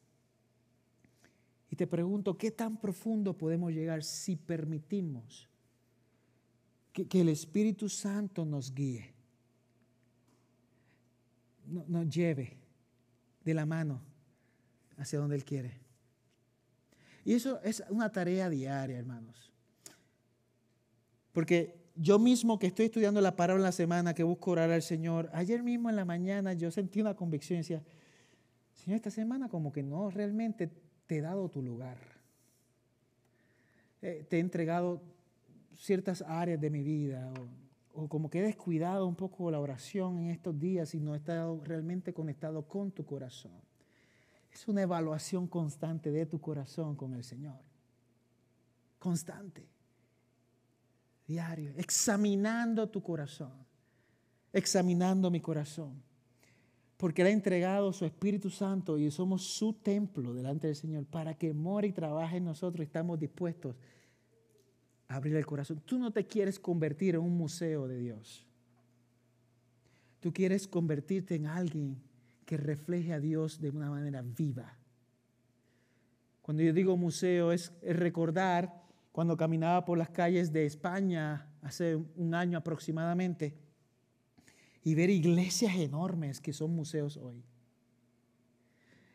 Y 1.76 1.78
te 1.78 1.88
pregunto, 1.88 2.38
¿qué 2.38 2.51
tan 2.51 2.78
profundo 2.78 3.38
podemos 3.38 3.69
llegar 3.73 4.01
si 4.01 4.38
permitimos 4.38 5.49
que, 6.93 7.19
el 7.19 7.28
Espíritu 7.28 7.89
Santo 7.89 8.45
nos 8.45 8.73
guíe? 8.73 9.13
nos 11.65 12.07
lleve 12.07 12.57
de 13.43 13.53
la 13.53 13.65
mano 13.65 14.01
hacia 14.95 15.19
donde 15.19 15.36
Él 15.36 15.43
quiere. 15.43 15.82
Y 17.26 17.34
eso 17.34 17.59
es 17.61 17.84
una 17.89 18.09
tarea 18.09 18.49
diaria, 18.49 18.97
hermanos. 18.97 19.51
Porque 21.34 21.76
yo 21.93 22.19
mismo 22.19 22.57
que 22.57 22.67
estoy 22.67 22.86
estudiando 22.86 23.19
la 23.19 23.36
palabra 23.36 23.59
en 23.59 23.65
la 23.65 23.73
semana, 23.73 24.13
que 24.13 24.23
busco 24.23 24.51
orar 24.51 24.71
al 24.71 24.82
Señor, 24.82 25.30
ayer 25.34 25.61
mismo 25.61 25.89
en 25.89 25.97
la 25.97 26.05
mañana 26.05 26.53
yo 26.53 26.71
sentí 26.71 27.01
una 27.01 27.17
convicción 27.17 27.57
y 27.57 27.63
decía, 27.63 27.84
Señor, 28.76 28.95
esta 28.95 29.11
semana 29.11 29.49
como 29.49 29.73
que 29.73 29.84
no 29.84 30.09
realmente 30.09 30.86
te 31.08 31.18
he 31.18 31.22
dado 31.22 31.49
tu 31.49 31.62
lugar. 31.62 31.97
Eh, 34.01 34.26
te 34.30 34.38
he 34.38 34.39
entregado 34.39 35.01
ciertas 35.76 36.22
áreas 36.22 36.60
de 36.60 36.70
mi 36.70 36.84
vida 36.84 37.32
o, 37.93 38.03
o, 38.03 38.08
como 38.08 38.30
que 38.30 38.39
he 38.39 38.43
descuidado 38.43 39.08
un 39.08 39.16
poco 39.16 39.49
la 39.51 39.60
oración 39.60 40.20
en 40.20 40.30
estos 40.30 40.58
días 40.60 40.93
y 40.95 40.99
no 40.99 41.14
he 41.14 41.18
estado 41.18 41.62
realmente 41.64 42.14
conectado 42.14 42.68
con 42.68 42.91
tu 42.91 43.06
corazón. 43.06 43.53
Es 44.51 44.68
una 44.68 44.84
evaluación 44.84 45.47
constante 45.47 46.12
de 46.12 46.26
tu 46.26 46.39
corazón 46.39 46.95
con 46.95 47.14
el 47.14 47.24
Señor. 47.24 47.60
Constante. 48.99 49.68
Diario. 51.28 51.74
Examinando 51.78 52.88
tu 52.88 53.01
corazón. 53.01 53.51
Examinando 54.53 55.30
mi 55.30 55.41
corazón 55.41 56.05
porque 56.97 57.21
Él 57.21 57.27
ha 57.27 57.31
entregado 57.31 57.91
su 57.91 58.05
Espíritu 58.05 58.49
Santo 58.49 58.97
y 58.97 59.11
somos 59.11 59.43
su 59.43 59.73
templo 59.73 60.33
delante 60.33 60.67
del 60.67 60.75
Señor 60.75 61.05
para 61.05 61.33
que 61.33 61.53
more 61.53 61.87
y 61.87 61.91
trabaje 61.91 62.37
en 62.37 62.45
nosotros. 62.45 62.85
Estamos 62.85 63.19
dispuestos 63.19 63.75
a 65.07 65.15
abrir 65.15 65.35
el 65.35 65.45
corazón. 65.45 65.81
Tú 65.85 65.99
no 65.99 66.11
te 66.11 66.25
quieres 66.25 66.57
convertir 66.57 67.15
en 67.15 67.21
un 67.21 67.37
museo 67.37 67.87
de 67.87 67.97
Dios. 67.97 68.45
Tú 70.21 70.31
quieres 70.33 70.67
convertirte 70.67 71.35
en 71.35 71.47
alguien 71.47 72.01
que 72.45 72.57
refleje 72.57 73.13
a 73.13 73.19
Dios 73.19 73.59
de 73.59 73.69
una 73.69 73.89
manera 73.89 74.21
viva. 74.21 74.77
Cuando 76.41 76.63
yo 76.63 76.73
digo 76.73 76.95
museo 76.95 77.51
es, 77.51 77.73
recordar 77.81 78.83
cuando 79.11 79.35
caminaba 79.35 79.83
por 79.83 79.97
las 79.97 80.09
calles 80.09 80.53
de 80.53 80.65
España 80.65 81.47
hace 81.61 81.95
un 81.95 82.33
año 82.35 82.57
aproximadamente 82.57 83.64
y 84.86 84.93
ver 84.93 85.09
iglesias 85.09 85.75
enormes 85.75 86.39
que 86.39 86.53
son 86.53 86.73
museos 86.73 87.17
hoy. 87.17 87.43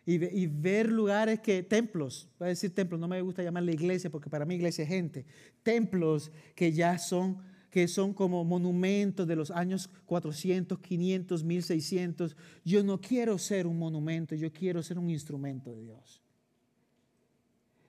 Y, 0.05 0.47
ver 0.49 0.91
lugares 0.91 1.39
que, 1.39 1.63
templos, 1.63 2.29
voy 2.39 2.47
a 2.47 2.49
decir 2.49 2.75
templos, 2.75 3.01
no 3.01 3.07
me 3.07 3.23
gusta 3.23 3.45
llamarle 3.45 3.73
iglesia 3.73 4.11
porque 4.11 4.29
para 4.29 4.45
mí 4.45 4.57
iglesia 4.57 4.83
es 4.83 4.89
gente, 4.89 5.25
templos 5.63 6.33
que 6.57 6.73
ya 6.73 6.99
son, 6.99 7.39
que 7.71 7.87
son 7.87 8.13
como 8.13 8.45
monumentos 8.45 9.29
de 9.29 9.37
los 9.37 9.53
años 9.53 9.89
400, 10.07 10.81
500, 10.81 11.45
1600. 11.45 12.37
Yo 12.65 12.83
no 12.83 13.01
quiero 13.01 13.39
ser 13.39 13.69
un 13.69 13.79
monumento, 13.79 14.35
yo 14.35 14.53
quiero 14.53 14.83
ser 14.83 14.99
un 14.99 15.09
instrumento 15.09 15.71
de 15.71 15.83
Dios. 15.83 16.21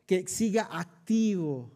Que 0.05 0.27
siga 0.27 0.69
activo 0.71 1.71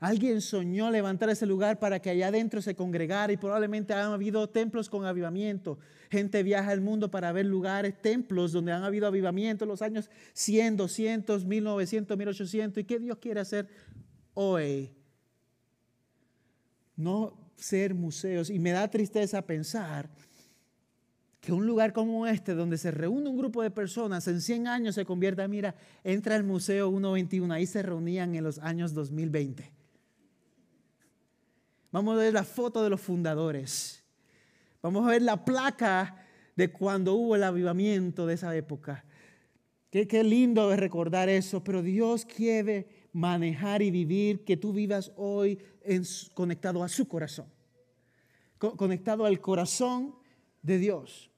Alguien 0.00 0.40
soñó 0.40 0.90
levantar 0.90 1.28
ese 1.28 1.44
lugar 1.44 1.78
para 1.78 2.00
que 2.00 2.08
allá 2.08 2.28
adentro 2.28 2.62
se 2.62 2.74
congregara 2.74 3.34
y 3.34 3.36
probablemente 3.36 3.92
han 3.92 4.12
habido 4.12 4.48
templos 4.48 4.88
con 4.88 5.04
avivamiento. 5.04 5.78
Gente 6.10 6.42
viaja 6.42 6.70
al 6.70 6.80
mundo 6.80 7.10
para 7.10 7.30
ver 7.32 7.44
lugares, 7.44 8.00
templos 8.00 8.52
donde 8.52 8.72
han 8.72 8.82
habido 8.82 9.06
avivamiento 9.06 9.66
en 9.66 9.68
los 9.68 9.82
años 9.82 10.08
100, 10.32 10.78
200, 10.78 11.44
1900, 11.44 12.16
1800. 12.16 12.80
¿Y 12.80 12.84
qué 12.84 12.98
Dios 12.98 13.18
quiere 13.18 13.40
hacer 13.40 13.68
hoy? 14.32 14.90
No 16.96 17.52
ser 17.56 17.92
museos. 17.92 18.48
Y 18.48 18.58
me 18.58 18.70
da 18.70 18.88
tristeza 18.88 19.42
pensar 19.42 20.08
que 21.42 21.52
un 21.52 21.66
lugar 21.66 21.92
como 21.92 22.26
este, 22.26 22.54
donde 22.54 22.78
se 22.78 22.90
reúne 22.90 23.28
un 23.28 23.36
grupo 23.36 23.62
de 23.62 23.70
personas, 23.70 24.26
en 24.28 24.40
100 24.40 24.66
años 24.66 24.94
se 24.94 25.04
convierta, 25.04 25.46
mira, 25.46 25.74
entra 26.04 26.36
al 26.36 26.44
Museo 26.44 26.88
121, 26.88 27.52
ahí 27.52 27.66
se 27.66 27.82
reunían 27.82 28.34
en 28.34 28.44
los 28.44 28.58
años 28.60 28.94
2020 28.94 29.79
Vamos 31.92 32.14
a 32.14 32.18
ver 32.18 32.32
la 32.32 32.44
foto 32.44 32.82
de 32.82 32.90
los 32.90 33.00
fundadores. 33.00 34.04
Vamos 34.82 35.06
a 35.06 35.10
ver 35.10 35.22
la 35.22 35.44
placa 35.44 36.24
de 36.56 36.70
cuando 36.70 37.14
hubo 37.14 37.36
el 37.36 37.42
avivamiento 37.42 38.26
de 38.26 38.34
esa 38.34 38.54
época. 38.56 39.04
Qué, 39.90 40.22
lindo 40.22 40.72
es 40.72 40.78
recordar 40.78 41.28
eso, 41.28 41.64
pero 41.64 41.82
Dios 41.82 42.24
quiere 42.24 43.08
manejar 43.12 43.82
y 43.82 43.90
vivir 43.90 44.44
que 44.44 44.56
tú 44.56 44.72
vivas 44.72 45.10
hoy 45.16 45.58
conectado 46.34 46.84
a 46.84 46.88
su 46.88 47.08
corazón, 47.08 47.46
conectado 48.58 49.24
al 49.24 49.40
corazón 49.40 50.14
de 50.62 50.78
Dios. 50.78 51.30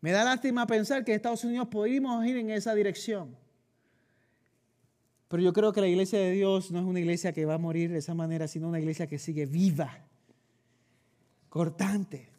Me 0.00 0.12
da 0.12 0.24
lástima 0.24 0.66
pensar 0.66 1.04
que 1.04 1.12
en 1.12 1.16
Estados 1.16 1.44
Unidos 1.44 1.68
podríamos 1.68 2.24
ir 2.24 2.38
en 2.38 2.50
esa 2.50 2.74
dirección. 2.74 3.36
Pero 5.28 5.42
yo 5.42 5.52
creo 5.52 5.72
que 5.72 5.82
la 5.82 5.88
iglesia 5.88 6.18
de 6.18 6.32
Dios 6.32 6.70
no 6.70 6.78
es 6.78 6.84
una 6.86 7.00
iglesia 7.00 7.32
que 7.32 7.44
va 7.44 7.54
a 7.54 7.58
morir 7.58 7.92
de 7.92 7.98
esa 7.98 8.14
manera, 8.14 8.48
sino 8.48 8.68
una 8.68 8.80
iglesia 8.80 9.06
que 9.06 9.18
sigue 9.18 9.44
viva, 9.44 10.06
cortante, 11.50 12.30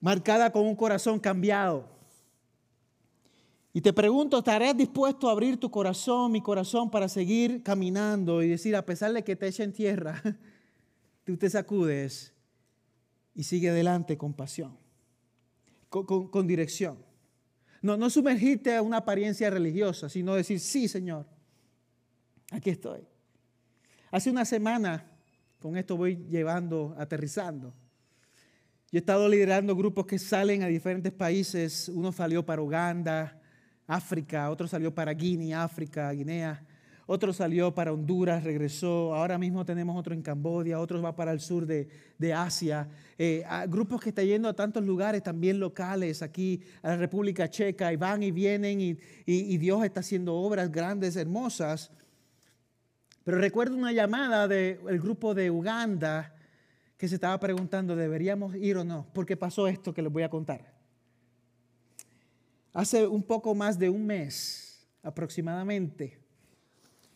marcada 0.00 0.52
con 0.52 0.64
un 0.64 0.76
corazón 0.76 1.18
cambiado. 1.18 1.88
Y 3.72 3.80
te 3.80 3.92
pregunto, 3.92 4.38
¿estarás 4.38 4.76
dispuesto 4.76 5.28
a 5.28 5.32
abrir 5.32 5.58
tu 5.58 5.70
corazón, 5.70 6.32
mi 6.32 6.40
corazón, 6.40 6.90
para 6.90 7.08
seguir 7.08 7.62
caminando 7.62 8.42
y 8.42 8.48
decir, 8.48 8.76
a 8.76 8.86
pesar 8.86 9.12
de 9.12 9.24
que 9.24 9.34
te 9.34 9.48
echen 9.48 9.72
tierra, 9.72 10.22
tú 11.24 11.36
te 11.36 11.50
sacudes 11.50 12.32
y 13.34 13.42
sigue 13.42 13.70
adelante 13.70 14.16
con 14.16 14.34
pasión, 14.34 14.76
con, 15.88 16.28
con 16.28 16.46
dirección? 16.46 17.09
No, 17.82 17.96
no 17.96 18.10
sumergirte 18.10 18.76
a 18.76 18.82
una 18.82 18.98
apariencia 18.98 19.48
religiosa, 19.48 20.08
sino 20.08 20.34
decir, 20.34 20.60
sí, 20.60 20.86
Señor, 20.86 21.26
aquí 22.50 22.70
estoy. 22.70 23.00
Hace 24.10 24.30
una 24.30 24.44
semana, 24.44 25.04
con 25.60 25.76
esto 25.76 25.96
voy 25.96 26.16
llevando, 26.28 26.94
aterrizando. 26.98 27.72
Yo 28.92 28.96
he 28.96 28.98
estado 28.98 29.28
liderando 29.28 29.76
grupos 29.76 30.04
que 30.04 30.18
salen 30.18 30.64
a 30.64 30.66
diferentes 30.66 31.12
países. 31.12 31.88
Uno 31.88 32.10
salió 32.10 32.44
para 32.44 32.60
Uganda, 32.60 33.40
África, 33.86 34.50
otro 34.50 34.66
salió 34.66 34.92
para 34.92 35.12
Guinea, 35.12 35.62
África, 35.62 36.10
Guinea. 36.10 36.64
Otro 37.12 37.32
salió 37.32 37.74
para 37.74 37.92
Honduras, 37.92 38.44
regresó. 38.44 39.12
Ahora 39.16 39.36
mismo 39.36 39.64
tenemos 39.64 39.98
otro 39.98 40.14
en 40.14 40.22
Cambodia, 40.22 40.78
otro 40.78 41.02
va 41.02 41.16
para 41.16 41.32
el 41.32 41.40
sur 41.40 41.66
de, 41.66 42.32
Asia. 42.32 42.88
Eh, 43.18 43.44
grupos 43.66 44.00
que 44.00 44.10
están 44.10 44.26
yendo 44.26 44.48
a 44.48 44.54
tantos 44.54 44.84
lugares 44.84 45.20
también 45.20 45.58
locales, 45.58 46.22
aquí 46.22 46.62
a 46.82 46.90
la 46.90 46.96
República 46.96 47.50
Checa, 47.50 47.92
y 47.92 47.96
van 47.96 48.22
y 48.22 48.30
vienen, 48.30 48.80
y, 48.80 49.58
Dios 49.58 49.82
está 49.82 49.98
haciendo 49.98 50.36
obras 50.36 50.70
grandes, 50.70 51.16
hermosas. 51.16 51.90
Pero 53.24 53.38
recuerdo 53.38 53.74
una 53.74 53.90
llamada 53.90 54.46
del 54.46 55.00
grupo 55.00 55.34
de 55.34 55.50
Uganda 55.50 56.32
que 56.96 57.08
se 57.08 57.16
estaba 57.16 57.40
preguntando, 57.40 57.96
¿deberíamos 57.96 58.54
ir 58.54 58.76
o 58.76 58.84
no? 58.84 59.08
Porque 59.12 59.36
pasó 59.36 59.66
esto 59.66 59.92
que 59.92 60.02
les 60.02 60.12
voy 60.12 60.22
a 60.22 60.30
contar. 60.30 60.72
Hace 62.72 63.04
un 63.04 63.24
poco 63.24 63.52
más 63.56 63.80
de 63.80 63.90
un 63.90 64.06
mes 64.06 64.86
aproximadamente, 65.02 66.19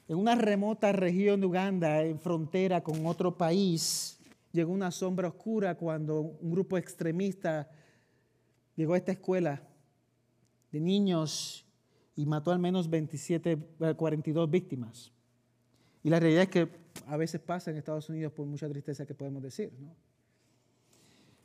en 0.09 0.19
una 0.19 0.35
remota 0.35 0.93
región 0.93 1.41
de 1.41 1.47
Uganda, 1.47 2.03
en 2.03 2.19
frontera 2.19 2.83
con 2.83 3.07
otro 3.07 3.37
país, 3.37 4.19
llegó 4.53 4.73
una 4.73 4.91
sombra 4.91 5.29
oscura 5.29 5.77
cuando 5.77 6.21
un 6.21 6.51
grupo 6.51 6.77
extremista 6.77 7.71
llegó 8.77 8.95
a 8.95 8.99
esta 8.99 9.13
escuela 9.13 9.63
de 10.71 10.81
niños 10.81 11.65
y 12.17 12.27
mató 12.27 12.53
al 12.53 12.59
menos 12.59 12.91
27, 12.91 13.57
42 13.97 14.47
eh, 14.47 14.51
víctimas. 14.51 15.13
Y 16.03 16.11
la 16.11 16.21
realidad 16.21 16.43
es 16.45 16.49
que 16.51 16.69
a 17.07 17.17
veces 17.17 17.41
pasa 17.41 17.71
en 17.71 17.79
Estados 17.79 18.09
Unidos 18.09 18.33
por 18.33 18.47
mucha 18.47 18.69
tristeza 18.69 19.07
que 19.07 19.15
podemos 19.15 19.43
decir. 19.43 19.73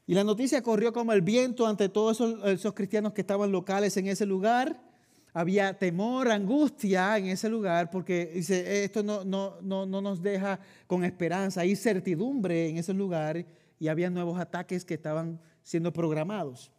Y 0.05 0.13
la 0.13 0.23
noticia 0.23 0.61
corrió 0.61 0.91
como 0.91 1.13
el 1.13 1.21
viento 1.21 1.65
ante 1.65 1.87
todos 1.87 2.17
esos, 2.17 2.45
esos 2.45 2.73
cristianos 2.73 3.13
que 3.13 3.21
estaban 3.21 3.51
locales 3.51 3.95
en 3.95 4.07
ese 4.07 4.25
lugar 4.25 4.88
había 5.33 5.77
temor, 5.77 6.29
angustia 6.29 7.17
en 7.17 7.27
ese 7.27 7.49
lugar, 7.49 7.89
porque 7.89 8.31
dice, 8.33 8.83
esto 8.83 9.03
no, 9.03 9.23
no, 9.23 9.61
no, 9.61 9.85
no 9.85 10.01
nos 10.01 10.21
deja 10.21 10.59
con 10.87 11.03
esperanza, 11.03 11.61
hay 11.61 11.75
certidumbre 11.75 12.69
en 12.69 12.77
ese 12.77 12.93
lugar 12.93 13.45
y 13.79 13.87
había 13.87 14.09
nuevos 14.09 14.39
ataques 14.39 14.83
que 14.83 14.95
estaban 14.95 15.39
siendo 15.63 15.93
programados. 15.93 16.71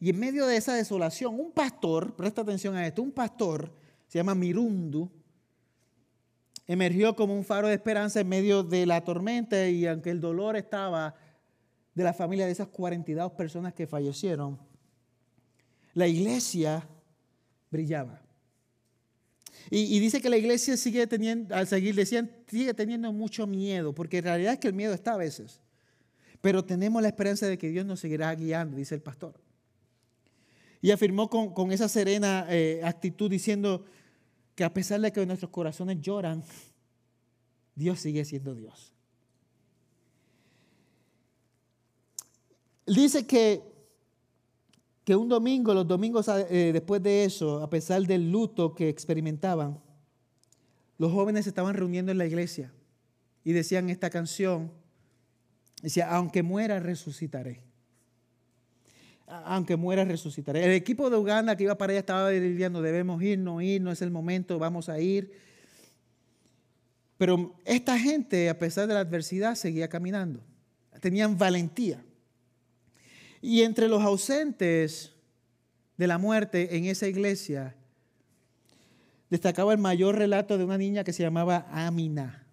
Y 0.00 0.10
en 0.10 0.18
medio 0.18 0.46
de 0.46 0.56
esa 0.56 0.74
desolación, 0.74 1.38
un 1.38 1.52
pastor, 1.52 2.14
presta 2.16 2.42
atención 2.42 2.74
a 2.76 2.86
esto, 2.86 3.02
un 3.02 3.12
pastor, 3.12 3.72
se 4.06 4.18
llama 4.18 4.34
Mirundu, 4.34 5.10
emergió 6.66 7.14
como 7.14 7.36
un 7.36 7.44
faro 7.44 7.68
de 7.68 7.74
esperanza 7.74 8.20
en 8.20 8.28
medio 8.28 8.62
de 8.62 8.86
la 8.86 9.02
tormenta 9.02 9.68
y 9.68 9.86
aunque 9.86 10.10
el 10.10 10.20
dolor 10.20 10.56
estaba 10.56 11.14
de 11.94 12.02
la 12.02 12.12
familia 12.12 12.46
de 12.46 12.52
esas 12.52 12.68
42 12.68 13.32
personas 13.32 13.74
que 13.74 13.86
fallecieron, 13.86 14.58
la 15.92 16.06
iglesia 16.08 16.88
brillaba. 17.74 18.22
Y, 19.70 19.98
dice 19.98 20.20
que 20.20 20.30
la 20.30 20.36
iglesia 20.36 20.76
sigue 20.76 21.06
teniendo, 21.06 21.54
al 21.54 21.66
seguir, 21.66 21.94
decían, 21.94 22.30
sigue 22.46 22.74
teniendo 22.74 23.12
mucho 23.12 23.46
miedo, 23.46 23.94
porque 23.94 24.18
en 24.18 24.24
realidad 24.24 24.52
es 24.52 24.58
que 24.58 24.68
el 24.68 24.74
miedo 24.74 24.92
está 24.94 25.14
a 25.14 25.16
veces. 25.16 25.60
Pero 26.40 26.64
tenemos 26.64 27.02
la 27.02 27.08
esperanza 27.08 27.46
de 27.46 27.56
que 27.58 27.70
Dios 27.70 27.84
nos 27.86 28.00
seguirá 28.00 28.32
guiando, 28.34 28.76
dice 28.76 28.94
el 28.94 29.00
pastor. 29.00 29.40
Y 30.82 30.90
afirmó 30.90 31.30
con, 31.30 31.72
esa 31.72 31.88
serena 31.88 32.46
eh, 32.50 32.80
actitud 32.84 33.30
diciendo 33.30 33.84
que 34.54 34.64
a 34.64 34.72
pesar 34.72 35.00
de 35.00 35.10
que 35.10 35.24
nuestros 35.26 35.50
corazones 35.50 36.00
lloran, 36.00 36.44
Dios 37.74 38.00
sigue 38.00 38.24
siendo 38.24 38.54
Dios. 38.54 38.92
Dice 42.86 43.26
que 43.26 43.73
que 45.04 45.14
un 45.14 45.28
domingo, 45.28 45.74
los 45.74 45.86
domingos 45.86 46.26
eh, 46.28 46.70
después 46.72 47.02
de 47.02 47.24
eso, 47.24 47.62
a 47.62 47.68
pesar 47.68 48.02
del 48.02 48.32
luto 48.32 48.74
que 48.74 48.88
experimentaban, 48.88 49.78
los 50.96 51.12
jóvenes 51.12 51.44
se 51.44 51.50
estaban 51.50 51.74
reuniendo 51.74 52.10
en 52.10 52.18
la 52.18 52.26
iglesia 52.26 52.72
y 53.44 53.52
decían 53.52 53.90
esta 53.90 54.08
canción, 54.08 54.72
decía, 55.82 56.10
aunque 56.10 56.42
muera, 56.42 56.80
resucitaré. 56.80 57.62
Aunque 59.26 59.76
muera, 59.76 60.04
resucitaré. 60.04 60.64
El 60.64 60.72
equipo 60.72 61.10
de 61.10 61.16
Uganda 61.16 61.56
que 61.56 61.64
iba 61.64 61.76
para 61.76 61.92
allá 61.92 62.00
estaba 62.00 62.30
diciendo, 62.30 62.80
debemos 62.80 63.22
ir, 63.22 63.38
no 63.38 63.60
ir, 63.60 63.82
no 63.82 63.90
es 63.90 64.00
el 64.00 64.10
momento, 64.10 64.58
vamos 64.58 64.88
a 64.88 65.00
ir. 65.00 65.32
Pero 67.18 67.54
esta 67.64 67.98
gente, 67.98 68.48
a 68.48 68.58
pesar 68.58 68.86
de 68.86 68.94
la 68.94 69.00
adversidad, 69.00 69.54
seguía 69.54 69.88
caminando. 69.88 70.40
Tenían 71.00 71.36
valentía. 71.36 72.02
Y 73.46 73.60
entre 73.60 73.88
los 73.88 74.02
ausentes 74.02 75.12
de 75.98 76.06
la 76.06 76.16
muerte 76.16 76.78
en 76.78 76.86
esa 76.86 77.08
iglesia, 77.08 77.76
destacaba 79.28 79.74
el 79.74 79.78
mayor 79.78 80.16
relato 80.16 80.56
de 80.56 80.64
una 80.64 80.78
niña 80.78 81.04
que 81.04 81.12
se 81.12 81.24
llamaba 81.24 81.66
Amina. 81.70 82.46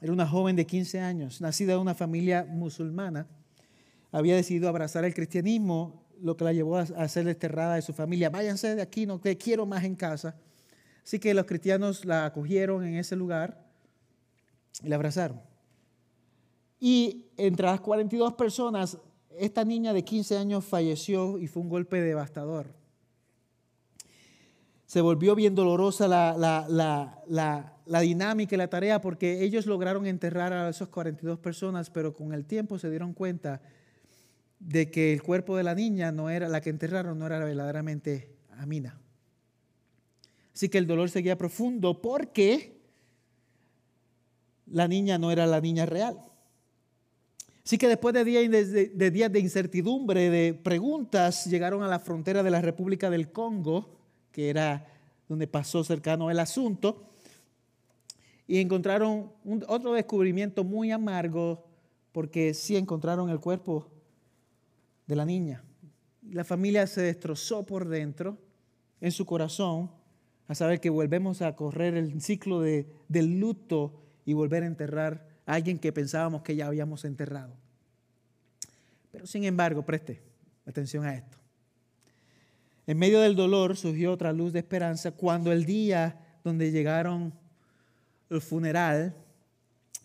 Era 0.00 0.12
una 0.12 0.28
joven 0.28 0.54
de 0.54 0.64
15 0.64 1.00
años, 1.00 1.40
nacida 1.40 1.72
de 1.72 1.80
una 1.80 1.96
familia 1.96 2.46
musulmana. 2.48 3.26
Había 4.12 4.36
decidido 4.36 4.68
abrazar 4.68 5.04
el 5.04 5.12
cristianismo, 5.12 6.04
lo 6.22 6.36
que 6.36 6.44
la 6.44 6.52
llevó 6.52 6.76
a 6.76 7.08
ser 7.08 7.24
desterrada 7.24 7.74
de 7.74 7.82
su 7.82 7.92
familia. 7.92 8.30
Váyanse 8.30 8.76
de 8.76 8.82
aquí, 8.82 9.06
no 9.06 9.18
te 9.18 9.36
quiero 9.36 9.66
más 9.66 9.82
en 9.82 9.96
casa. 9.96 10.36
Así 11.02 11.18
que 11.18 11.34
los 11.34 11.46
cristianos 11.46 12.04
la 12.04 12.26
acogieron 12.26 12.84
en 12.84 12.94
ese 12.94 13.16
lugar 13.16 13.66
y 14.84 14.88
la 14.88 14.94
abrazaron. 14.94 15.40
Y 16.78 17.26
entre 17.36 17.66
las 17.66 17.80
42 17.80 18.34
personas 18.34 18.98
esta 19.38 19.64
niña 19.64 19.92
de 19.92 20.04
15 20.04 20.36
años 20.36 20.64
falleció 20.64 21.38
y 21.38 21.46
fue 21.46 21.62
un 21.62 21.68
golpe 21.68 22.00
devastador. 22.00 22.74
Se 24.86 25.00
volvió 25.00 25.34
bien 25.34 25.54
dolorosa 25.54 26.06
la, 26.06 28.00
dinámica 28.00 28.54
y 28.54 28.58
la 28.58 28.70
tarea 28.70 29.00
porque 29.00 29.42
ellos 29.42 29.66
lograron 29.66 30.06
enterrar 30.06 30.52
a 30.52 30.68
esas 30.68 30.88
42 30.88 31.38
personas, 31.40 31.90
pero 31.90 32.14
con 32.14 32.32
el 32.32 32.44
tiempo 32.44 32.78
se 32.78 32.88
dieron 32.88 33.12
cuenta 33.12 33.60
de 34.60 34.90
que 34.90 35.12
el 35.12 35.22
cuerpo 35.22 35.56
de 35.56 35.64
la 35.64 35.74
niña 35.74 36.12
no 36.12 36.30
era 36.30 36.48
la 36.48 36.60
que 36.60 36.70
enterraron, 36.70 37.18
no 37.18 37.26
era 37.26 37.38
verdaderamente 37.40 38.36
Amina. 38.58 38.98
Así 40.54 40.68
que 40.68 40.78
el 40.78 40.86
dolor 40.86 41.10
seguía 41.10 41.36
profundo 41.36 42.00
porque 42.00 42.80
la 44.66 44.88
niña 44.88 45.18
no 45.18 45.30
era 45.30 45.46
la 45.46 45.60
niña 45.60 45.84
real. 45.84 46.18
Así 47.66 47.78
que 47.78 47.88
después 47.88 48.14
de 48.14 48.24
días 48.24 49.32
de, 49.32 49.40
incertidumbre, 49.40 50.30
de 50.30 50.54
preguntas, 50.54 51.46
llegaron 51.46 51.82
a 51.82 51.88
la 51.88 51.98
frontera 51.98 52.44
de 52.44 52.50
la 52.52 52.60
República 52.60 53.10
del 53.10 53.32
Congo, 53.32 53.98
que 54.30 54.50
era 54.50 54.86
donde 55.28 55.48
pasó 55.48 55.82
cercano 55.82 56.30
el 56.30 56.38
asunto, 56.38 57.10
y 58.46 58.60
encontraron 58.60 59.32
otro 59.66 59.94
descubrimiento 59.94 60.62
muy 60.62 60.92
amargo, 60.92 61.66
porque 62.12 62.54
sí 62.54 62.76
encontraron 62.76 63.30
el 63.30 63.40
cuerpo 63.40 63.90
de 65.08 65.16
la 65.16 65.24
niña. 65.24 65.64
La 66.22 66.44
familia 66.44 66.86
se 66.86 67.02
destrozó 67.02 67.66
por 67.66 67.88
dentro, 67.88 68.38
en 69.00 69.10
su 69.10 69.26
corazón, 69.26 69.90
a 70.46 70.54
saber 70.54 70.78
que 70.78 70.88
volvemos 70.88 71.42
a 71.42 71.56
correr 71.56 71.96
el 71.96 72.22
ciclo 72.22 72.60
de, 72.60 72.86
del 73.08 73.40
luto 73.40 74.04
y 74.24 74.34
volver 74.34 74.62
a 74.62 74.66
enterrar 74.66 75.35
alguien 75.46 75.78
que 75.78 75.92
pensábamos 75.92 76.42
que 76.42 76.56
ya 76.56 76.66
habíamos 76.66 77.04
enterrado. 77.04 77.54
Pero 79.12 79.26
sin 79.26 79.44
embargo, 79.44 79.82
preste 79.82 80.20
atención 80.66 81.04
a 81.04 81.14
esto. 81.14 81.38
En 82.86 82.98
medio 82.98 83.20
del 83.20 83.34
dolor 83.34 83.76
surgió 83.76 84.12
otra 84.12 84.32
luz 84.32 84.52
de 84.52 84.58
esperanza 84.58 85.12
cuando 85.12 85.52
el 85.52 85.64
día 85.64 86.20
donde 86.44 86.70
llegaron 86.70 87.32
el 88.30 88.40
funeral, 88.40 89.16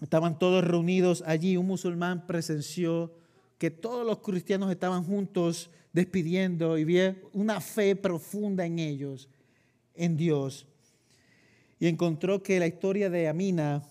estaban 0.01 0.39
todos 0.39 0.63
reunidos 0.63 1.23
allí, 1.25 1.57
un 1.57 1.67
musulmán 1.67 2.25
presenció 2.25 3.13
que 3.57 3.69
todos 3.69 4.05
los 4.05 4.19
cristianos 4.19 4.71
estaban 4.71 5.03
juntos 5.03 5.69
despidiendo 5.93 6.77
y 6.77 6.83
vio 6.83 7.15
una 7.33 7.61
fe 7.61 7.95
profunda 7.95 8.65
en 8.65 8.79
ellos, 8.79 9.29
en 9.93 10.17
Dios. 10.17 10.65
Y 11.79 11.87
encontró 11.87 12.41
que 12.41 12.59
la 12.59 12.67
historia 12.67 13.09
de 13.09 13.27
Amina 13.27 13.83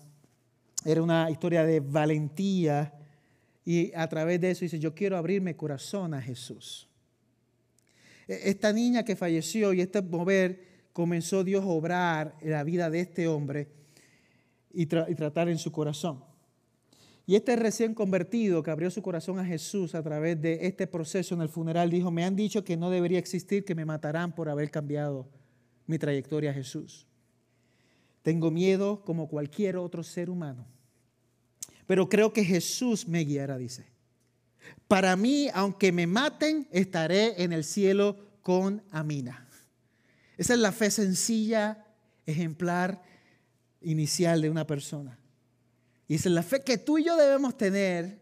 era 0.85 1.03
una 1.03 1.31
historia 1.31 1.65
de 1.65 1.81
valentía 1.81 2.95
y 3.65 3.93
a 3.95 4.09
través 4.09 4.41
de 4.41 4.51
eso 4.51 4.65
dice, 4.65 4.79
yo 4.79 4.95
quiero 4.95 5.17
abrirme 5.17 5.57
corazón 5.57 6.15
a 6.15 6.23
Jesús. 6.23 6.89
E, 8.27 8.51
esta 8.51 8.73
niña 8.73 9.05
que 9.05 9.17
falleció 9.17 9.73
y 9.73 9.81
este 9.81 10.01
mover 10.03 10.89
comenzó 10.93 11.45
Dios 11.45 11.65
a 11.65 11.69
obrar 11.69 12.37
en 12.41 12.51
la 12.51 12.65
vida 12.65 12.91
de 12.91 13.01
este 13.01 13.29
hombre 13.29 13.69
y, 14.73 14.83
y 14.83 15.15
tratar 15.15 15.49
en 15.49 15.59
su 15.59 15.71
corazón. 15.71 16.25
Y 17.27 17.37
este 17.37 17.55
recién 17.55 17.95
convertido 17.95 18.63
que 18.63 18.73
abrió 18.73 18.91
su 18.91 19.03
corazón 19.03 19.39
a 19.39 19.45
Jesús 19.45 19.95
a 19.95 20.03
través 20.03 20.41
de 20.41 20.67
este 20.67 20.87
proceso 20.87 21.35
en 21.35 21.43
el 21.43 21.49
funeral 21.49 21.91
dijo, 21.91 22.11
me 22.11 22.25
han 22.25 22.35
dicho 22.35 22.65
que 22.65 22.77
no 22.77 22.91
debería 22.91 23.19
existir, 23.19 23.65
que 23.65 23.75
me 23.75 23.85
matarán 23.85 24.35
por 24.35 24.49
haber 24.49 24.71
cambiado 24.71 25.29
mi 25.87 25.99
trayectoria 25.99 26.51
a 26.51 26.55
Jesús. 26.55 27.07
Tengo 28.23 28.51
miedo 28.51 29.03
como 29.05 29.29
cualquier 29.29 29.77
otro 29.77 30.03
ser 30.03 30.31
humano. 30.31 30.67
Pero 31.87 32.09
creo 32.09 32.33
que 32.33 32.45
Jesús 32.45 33.09
me 33.09 33.25
guiará, 33.25 33.59
dice. 33.59 33.87
Para 34.87 35.17
mí, 35.17 35.49
aunque 35.55 35.93
me 35.93 36.07
maten, 36.07 36.69
estaré 36.71 37.43
en 37.43 37.53
el 37.53 37.65
cielo 37.65 38.17
con 38.43 38.83
Amina. 38.91 39.49
Esa 40.37 40.55
es 40.55 40.61
la 40.61 40.73
fe 40.73 40.91
sencilla, 40.91 41.85
ejemplar, 42.27 43.03
inicial 43.81 44.41
de 44.43 44.51
una 44.51 44.67
persona. 44.67 45.19
Y 46.07 46.15
esa 46.15 46.29
es 46.29 46.35
la 46.35 46.43
fe 46.43 46.63
que 46.63 46.79
tú 46.79 46.99
y 46.99 47.05
yo 47.05 47.17
debemos 47.17 47.57
tener, 47.57 48.21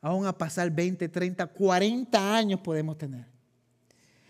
aún 0.00 0.26
a 0.26 0.36
pasar 0.36 0.70
20, 0.70 1.08
30, 1.08 1.46
40 1.46 2.36
años 2.36 2.60
podemos 2.60 2.98
tener. 2.98 3.26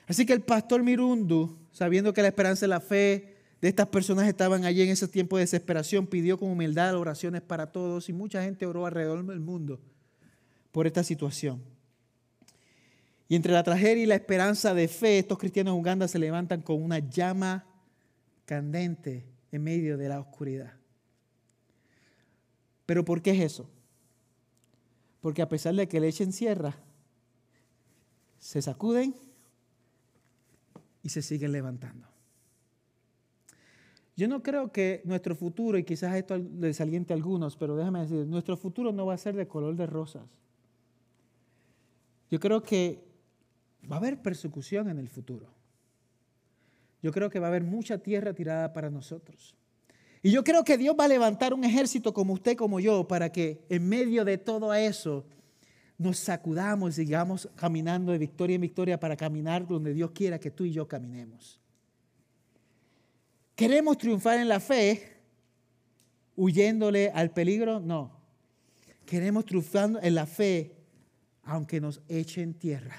Así 0.06 0.26
que 0.26 0.32
el 0.32 0.42
pastor 0.42 0.82
Mirundu, 0.82 1.58
sabiendo 1.72 2.12
que 2.12 2.22
la 2.22 2.28
esperanza 2.28 2.66
es 2.66 2.70
la 2.70 2.80
fe 2.80 3.33
de 3.64 3.70
estas 3.70 3.86
personas 3.86 4.28
estaban 4.28 4.66
allí 4.66 4.82
en 4.82 4.90
ese 4.90 5.08
tiempo 5.08 5.38
de 5.38 5.44
desesperación, 5.44 6.06
pidió 6.06 6.38
con 6.38 6.50
humildad 6.50 6.98
oraciones 6.98 7.40
para 7.40 7.72
todos 7.72 8.10
y 8.10 8.12
mucha 8.12 8.42
gente 8.42 8.66
oró 8.66 8.84
alrededor 8.84 9.24
del 9.24 9.40
mundo 9.40 9.80
por 10.70 10.86
esta 10.86 11.02
situación. 11.02 11.62
Y 13.26 13.36
entre 13.36 13.54
la 13.54 13.62
tragedia 13.62 14.02
y 14.02 14.06
la 14.06 14.16
esperanza 14.16 14.74
de 14.74 14.86
fe, 14.86 15.18
estos 15.18 15.38
cristianos 15.38 15.72
en 15.72 15.80
Uganda 15.80 16.06
se 16.08 16.18
levantan 16.18 16.60
con 16.60 16.82
una 16.82 16.98
llama 16.98 17.64
candente 18.44 19.24
en 19.50 19.64
medio 19.64 19.96
de 19.96 20.10
la 20.10 20.20
oscuridad. 20.20 20.74
Pero 22.84 23.02
¿por 23.02 23.22
qué 23.22 23.30
es 23.30 23.40
eso? 23.40 23.70
Porque 25.22 25.40
a 25.40 25.48
pesar 25.48 25.74
de 25.74 25.88
que 25.88 26.00
le 26.00 26.08
echen 26.08 26.34
sierra, 26.34 26.76
se 28.38 28.60
sacuden 28.60 29.14
y 31.02 31.08
se 31.08 31.22
siguen 31.22 31.52
levantando. 31.52 32.13
Yo 34.16 34.28
no 34.28 34.42
creo 34.42 34.70
que 34.70 35.02
nuestro 35.04 35.34
futuro, 35.34 35.76
y 35.76 35.84
quizás 35.84 36.14
esto 36.14 36.38
les 36.38 36.80
aliente 36.80 37.12
a 37.12 37.16
algunos, 37.16 37.56
pero 37.56 37.76
déjame 37.76 38.00
decir, 38.00 38.26
nuestro 38.26 38.56
futuro 38.56 38.92
no 38.92 39.06
va 39.06 39.14
a 39.14 39.18
ser 39.18 39.34
de 39.34 39.48
color 39.48 39.74
de 39.74 39.86
rosas. 39.86 40.22
Yo 42.30 42.38
creo 42.38 42.62
que 42.62 43.04
va 43.90 43.96
a 43.96 43.98
haber 43.98 44.22
persecución 44.22 44.88
en 44.88 44.98
el 44.98 45.08
futuro. 45.08 45.48
Yo 47.02 47.12
creo 47.12 47.28
que 47.28 47.38
va 47.38 47.48
a 47.48 47.50
haber 47.50 47.64
mucha 47.64 47.98
tierra 47.98 48.32
tirada 48.32 48.72
para 48.72 48.88
nosotros. 48.88 49.54
Y 50.22 50.30
yo 50.30 50.42
creo 50.42 50.64
que 50.64 50.78
Dios 50.78 50.96
va 50.98 51.04
a 51.04 51.08
levantar 51.08 51.52
un 51.52 51.64
ejército 51.64 52.14
como 52.14 52.32
usted, 52.32 52.56
como 52.56 52.80
yo, 52.80 53.06
para 53.06 53.30
que 53.30 53.64
en 53.68 53.86
medio 53.88 54.24
de 54.24 54.38
todo 54.38 54.72
eso 54.72 55.26
nos 55.98 56.18
sacudamos 56.18 56.90
y 56.92 57.04
sigamos 57.04 57.48
caminando 57.56 58.12
de 58.12 58.18
victoria 58.18 58.54
en 58.54 58.62
victoria 58.62 58.98
para 58.98 59.16
caminar 59.16 59.66
donde 59.66 59.92
Dios 59.92 60.12
quiera 60.12 60.38
que 60.38 60.50
tú 60.50 60.64
y 60.64 60.72
yo 60.72 60.88
caminemos. 60.88 61.60
¿Queremos 63.54 63.98
triunfar 63.98 64.40
en 64.40 64.48
la 64.48 64.58
fe 64.58 65.12
huyéndole 66.36 67.10
al 67.10 67.30
peligro? 67.30 67.78
No. 67.78 68.12
Queremos 69.06 69.44
triunfar 69.44 70.00
en 70.02 70.14
la 70.14 70.26
fe 70.26 70.76
aunque 71.44 71.80
nos 71.80 72.00
echen 72.08 72.54
tierra. 72.54 72.96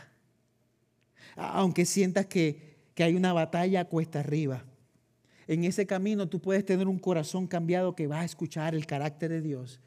Aunque 1.35 1.85
sientas 1.85 2.27
que, 2.27 2.77
que 2.93 3.03
hay 3.03 3.15
una 3.15 3.33
batalla 3.33 3.85
cuesta 3.85 4.19
arriba. 4.19 4.63
En 5.47 5.63
ese 5.63 5.85
camino 5.85 6.29
tú 6.29 6.39
puedes 6.39 6.65
tener 6.65 6.87
un 6.87 6.99
corazón 6.99 7.47
cambiado 7.47 7.95
que 7.95 8.07
va 8.07 8.21
a 8.21 8.25
escuchar 8.25 8.75
el 8.75 8.85
carácter 8.85 9.31
de 9.31 9.41
Dios. 9.41 9.81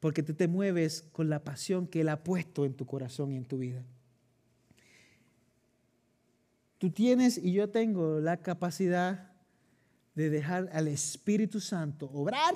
Porque 0.00 0.22
tú 0.22 0.34
te 0.34 0.48
mueves 0.48 1.04
con 1.12 1.30
la 1.30 1.44
pasión 1.44 1.86
que 1.86 2.02
Él 2.02 2.08
ha 2.08 2.22
puesto 2.22 2.64
en 2.64 2.74
tu 2.74 2.84
corazón 2.84 3.32
y 3.32 3.36
en 3.36 3.44
tu 3.44 3.58
vida. 3.58 3.84
Tú 6.78 6.90
tienes 6.90 7.38
y 7.38 7.52
yo 7.52 7.70
tengo 7.70 8.18
la 8.18 8.38
capacidad 8.38 9.31
de 10.14 10.30
dejar 10.30 10.68
al 10.72 10.88
Espíritu 10.88 11.60
Santo 11.60 12.10
obrar 12.12 12.54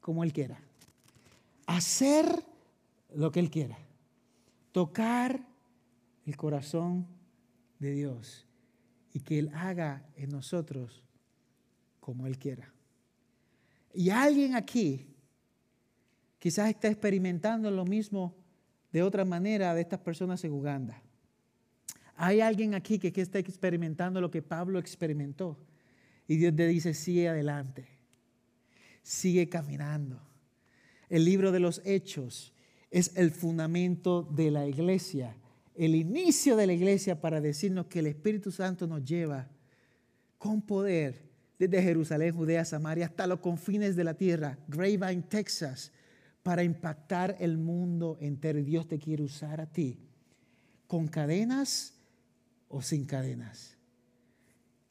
como 0.00 0.24
Él 0.24 0.32
quiera, 0.32 0.58
hacer 1.66 2.26
lo 3.14 3.30
que 3.30 3.40
Él 3.40 3.50
quiera, 3.50 3.78
tocar 4.72 5.46
el 6.24 6.36
corazón 6.36 7.06
de 7.78 7.92
Dios 7.92 8.46
y 9.12 9.20
que 9.20 9.38
Él 9.38 9.50
haga 9.54 10.06
en 10.16 10.30
nosotros 10.30 11.02
como 12.00 12.26
Él 12.26 12.38
quiera. 12.38 12.72
Y 13.92 14.10
alguien 14.10 14.54
aquí 14.54 15.06
quizás 16.38 16.70
está 16.70 16.88
experimentando 16.88 17.70
lo 17.70 17.84
mismo 17.84 18.34
de 18.92 19.02
otra 19.02 19.24
manera 19.24 19.74
de 19.74 19.82
estas 19.82 20.00
personas 20.00 20.42
en 20.44 20.52
Uganda. 20.52 21.02
Hay 22.16 22.40
alguien 22.40 22.74
aquí 22.74 22.98
que, 22.98 23.12
que 23.12 23.20
está 23.20 23.38
experimentando 23.38 24.20
lo 24.20 24.30
que 24.30 24.42
Pablo 24.42 24.78
experimentó. 24.78 25.56
Y 26.28 26.36
Dios 26.36 26.54
te 26.54 26.66
dice, 26.66 26.92
sigue 26.92 27.30
adelante, 27.30 27.88
sigue 29.02 29.48
caminando. 29.48 30.20
El 31.08 31.24
libro 31.24 31.52
de 31.52 31.58
los 31.58 31.80
hechos 31.86 32.52
es 32.90 33.12
el 33.16 33.30
fundamento 33.30 34.22
de 34.22 34.50
la 34.50 34.66
iglesia, 34.66 35.34
el 35.74 35.94
inicio 35.94 36.54
de 36.54 36.66
la 36.66 36.74
iglesia 36.74 37.18
para 37.18 37.40
decirnos 37.40 37.86
que 37.86 38.00
el 38.00 38.08
Espíritu 38.08 38.52
Santo 38.52 38.86
nos 38.86 39.02
lleva 39.04 39.48
con 40.36 40.60
poder 40.60 41.26
desde 41.58 41.82
Jerusalén, 41.82 42.36
Judea, 42.36 42.64
Samaria, 42.66 43.06
hasta 43.06 43.26
los 43.26 43.40
confines 43.40 43.96
de 43.96 44.04
la 44.04 44.14
tierra, 44.14 44.58
Grapevine, 44.68 45.22
Texas, 45.22 45.92
para 46.42 46.62
impactar 46.62 47.36
el 47.40 47.56
mundo 47.56 48.18
entero. 48.20 48.62
Dios 48.62 48.86
te 48.86 48.98
quiere 48.98 49.22
usar 49.22 49.62
a 49.62 49.66
ti, 49.66 49.98
con 50.86 51.08
cadenas 51.08 51.94
o 52.68 52.82
sin 52.82 53.06
cadenas 53.06 53.77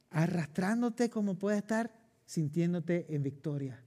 arrastrándote 0.09 1.09
como 1.09 1.35
puede 1.35 1.57
estar, 1.57 1.91
sintiéndote 2.25 3.05
en 3.09 3.23
victoria. 3.23 3.81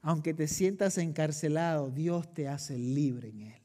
Aunque 0.00 0.34
te 0.34 0.48
sientas 0.48 0.98
encarcelado, 0.98 1.90
Dios 1.90 2.32
te 2.34 2.48
hace 2.48 2.76
libre 2.78 3.28
en 3.28 3.40
Él. 3.42 3.62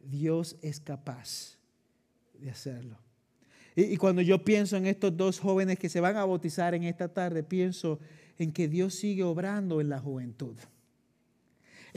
Dios 0.00 0.56
es 0.62 0.80
capaz 0.80 1.58
de 2.38 2.50
hacerlo. 2.50 2.98
Y, 3.76 3.82
y, 3.82 3.96
cuando 3.96 4.22
yo 4.22 4.44
pienso 4.44 4.76
en 4.76 4.86
estos 4.86 5.16
dos 5.16 5.38
jóvenes 5.38 5.78
que 5.78 5.88
se 5.88 6.00
van 6.00 6.16
a 6.16 6.24
bautizar 6.24 6.74
en 6.74 6.84
esta 6.84 7.12
tarde, 7.12 7.42
pienso 7.42 8.00
en 8.38 8.52
que 8.52 8.68
Dios 8.68 8.94
sigue 8.94 9.22
obrando 9.22 9.80
en 9.80 9.88
la 9.88 9.98
juventud. 10.00 10.56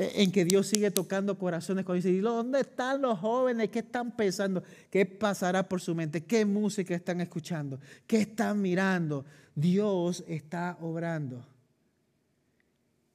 En 0.03 0.31
que 0.31 0.45
Dios 0.45 0.67
sigue 0.67 0.89
tocando 0.89 1.37
corazones 1.37 1.85
cuando 1.85 2.03
dice, 2.03 2.19
¿dónde 2.21 2.61
están 2.61 3.03
los 3.03 3.19
jóvenes? 3.19 3.69
¿Qué 3.69 3.79
están 3.79 4.15
pensando? 4.15 4.63
¿Qué 4.89 5.05
pasará 5.05 5.69
por 5.69 5.79
su 5.79 5.93
mente? 5.93 6.23
¿Qué 6.23 6.43
música 6.43 6.95
están 6.95 7.21
escuchando? 7.21 7.79
¿Qué 8.07 8.21
están 8.21 8.59
mirando? 8.61 9.25
Dios 9.53 10.23
está 10.27 10.77
obrando 10.81 11.45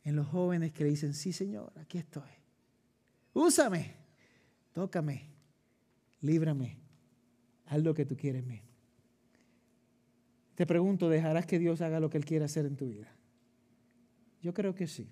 en 0.05 0.15
los 0.15 0.29
jóvenes 0.29 0.73
que 0.73 0.85
le 0.85 0.91
dicen, 0.91 1.13
sí 1.13 1.33
Señor, 1.33 1.73
aquí 1.75 1.99
estoy. 1.99 2.31
Úsame, 3.35 3.95
tócame, 4.73 5.27
líbrame, 6.21 6.79
haz 7.67 7.83
lo 7.83 7.95
que 7.95 8.05
tú 8.05 8.17
quieres 8.17 8.47
mí. 8.47 8.63
Te 10.55 10.67
pregunto, 10.67 11.09
¿dejarás 11.09 11.47
que 11.47 11.59
Dios 11.59 11.81
haga 11.81 11.99
lo 11.99 12.09
que 12.09 12.19
Él 12.19 12.25
quiere 12.25 12.45
hacer 12.45 12.67
en 12.67 12.77
tu 12.77 12.87
vida? 12.87 13.13
Yo 14.41 14.55
creo 14.55 14.77
que 14.77 14.87
sí. 14.87 15.11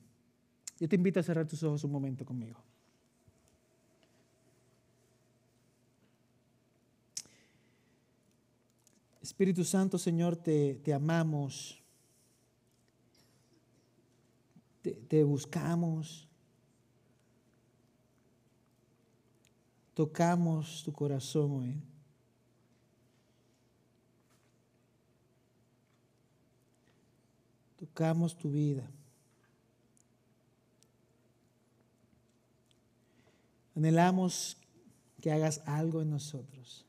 Yo 0.81 0.89
te 0.89 0.97
invito 0.97 1.21
a 1.21 1.23
cerrar 1.23 1.47
tus 1.47 1.63
ojos 1.63 1.85
un 1.85 1.93
momento 1.93 2.25
conmigo. 2.25 2.61
Espíritu 9.23 9.65
Santo, 9.65 9.97
Señor, 9.99 10.37
te, 10.37 10.75
te 10.85 10.93
amamos. 10.93 11.83
Te, 14.83 14.93
te, 14.93 15.25
buscamos. 15.25 16.29
Tocamos 19.95 20.83
tu 20.85 20.93
corazón 20.93 21.53
hoy. 21.53 21.83
Tocamos 27.79 28.37
tu 28.37 28.51
vida. 28.51 28.91
Anhelamos 33.77 34.57
que 35.21 35.33
hagas 35.33 35.63
algo 35.67 36.03
en 36.03 36.11
nosotros. 36.11 36.85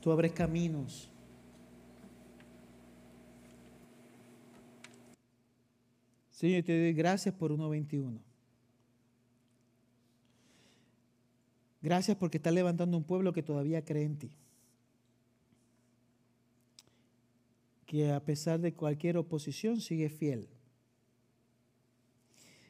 Tú 0.00 0.12
abres 0.12 0.32
caminos. 0.32 1.10
Señor, 6.30 6.62
te 6.62 6.80
doy 6.80 6.92
gracias 6.92 7.34
por 7.34 7.50
1.21. 7.50 8.16
Gracias 11.82 12.16
porque 12.16 12.36
estás 12.36 12.54
levantando 12.54 12.96
un 12.96 13.04
pueblo 13.04 13.32
que 13.32 13.42
todavía 13.42 13.84
cree 13.84 14.04
en 14.04 14.16
ti. 14.16 14.30
Que 17.88 18.12
a 18.12 18.20
pesar 18.20 18.60
de 18.60 18.74
cualquier 18.74 19.16
oposición 19.16 19.80
sigue 19.80 20.10
fiel. 20.10 20.46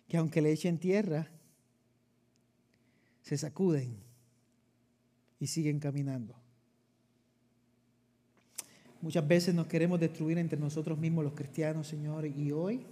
Que 0.06 0.16
aunque 0.16 0.40
le 0.40 0.52
echen 0.52 0.78
tierra, 0.78 1.28
se 3.22 3.36
sacuden 3.36 3.96
y 5.40 5.48
siguen 5.48 5.80
caminando. 5.80 6.36
Muchas 9.02 9.26
veces 9.26 9.56
nos 9.56 9.66
queremos 9.66 9.98
destruir 9.98 10.38
entre 10.38 10.58
nosotros 10.58 10.96
mismos 10.96 11.24
los 11.24 11.34
cristianos, 11.34 11.88
Señor, 11.88 12.24
y 12.24 12.52
hoy 12.52 12.86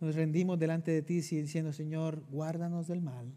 nos 0.00 0.14
rendimos 0.14 0.58
delante 0.58 0.90
de 0.90 1.02
ti 1.02 1.16
diciendo, 1.16 1.70
Señor, 1.74 2.24
guárdanos 2.30 2.88
del 2.88 3.02
mal, 3.02 3.30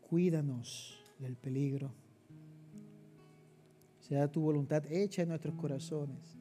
cuídanos 0.00 0.98
del 1.20 1.36
peligro 1.36 1.92
sea 4.08 4.30
tu 4.30 4.40
voluntad 4.40 4.84
hecha 4.90 5.22
en 5.22 5.28
nuestros 5.28 5.54
corazones. 5.54 6.38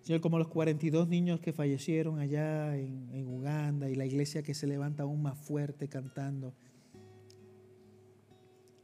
Señor, 0.00 0.20
como 0.20 0.38
los 0.38 0.48
42 0.48 1.08
niños 1.08 1.40
que 1.40 1.52
fallecieron 1.52 2.18
allá 2.18 2.76
en, 2.76 3.08
en, 3.12 3.26
Uganda 3.26 3.88
y 3.88 3.94
la 3.94 4.04
iglesia 4.06 4.42
que 4.42 4.54
se 4.54 4.66
levanta 4.66 5.02
aún 5.02 5.22
más 5.22 5.38
fuerte 5.38 5.88
cantando, 5.88 6.54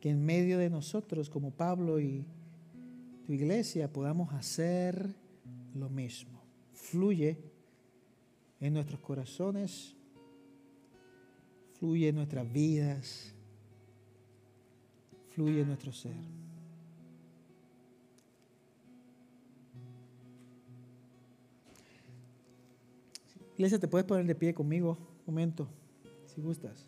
que 0.01 0.11
en 0.11 0.25
medio 0.25 0.59
de 0.59 0.71
nosotros, 0.71 1.29
como 1.29 1.51
Pablo 1.51 2.01
y 2.01 2.27
tu 3.27 3.33
iglesia, 3.33 3.93
podamos 3.93 4.33
hacer 4.33 5.15
lo 5.75 5.91
mismo. 5.91 6.43
Fluye 6.73 7.39
en 8.61 8.75
nuestros 8.75 9.01
corazones, 9.01 9.95
fluye 11.79 12.09
en 12.09 12.17
nuestras 12.17 12.51
vidas 12.51 13.35
fluye 15.41 15.65
nuestro 15.65 15.91
ser. 15.91 16.13
Iglesia, 23.55 23.79
te 23.79 23.89
puedes 23.89 24.07
poner 24.07 24.27
de 24.27 24.35
pie 24.35 24.53
conmigo 24.53 24.99
un 25.27 25.35
momento, 25.35 25.67
si 26.27 26.43
gustas. 26.43 26.87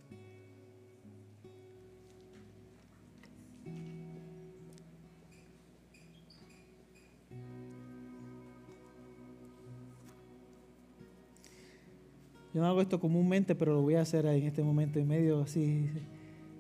Yo 12.53 12.61
no 12.61 12.67
hago 12.67 12.83
esto 12.83 13.01
comúnmente, 13.01 13.55
pero 13.55 13.73
lo 13.73 13.81
voy 13.81 13.95
a 13.95 14.03
hacer 14.03 14.27
en 14.27 14.43
este 14.43 14.63
momento 14.63 14.99
y 14.99 15.05
medio 15.05 15.41
así. 15.41 15.89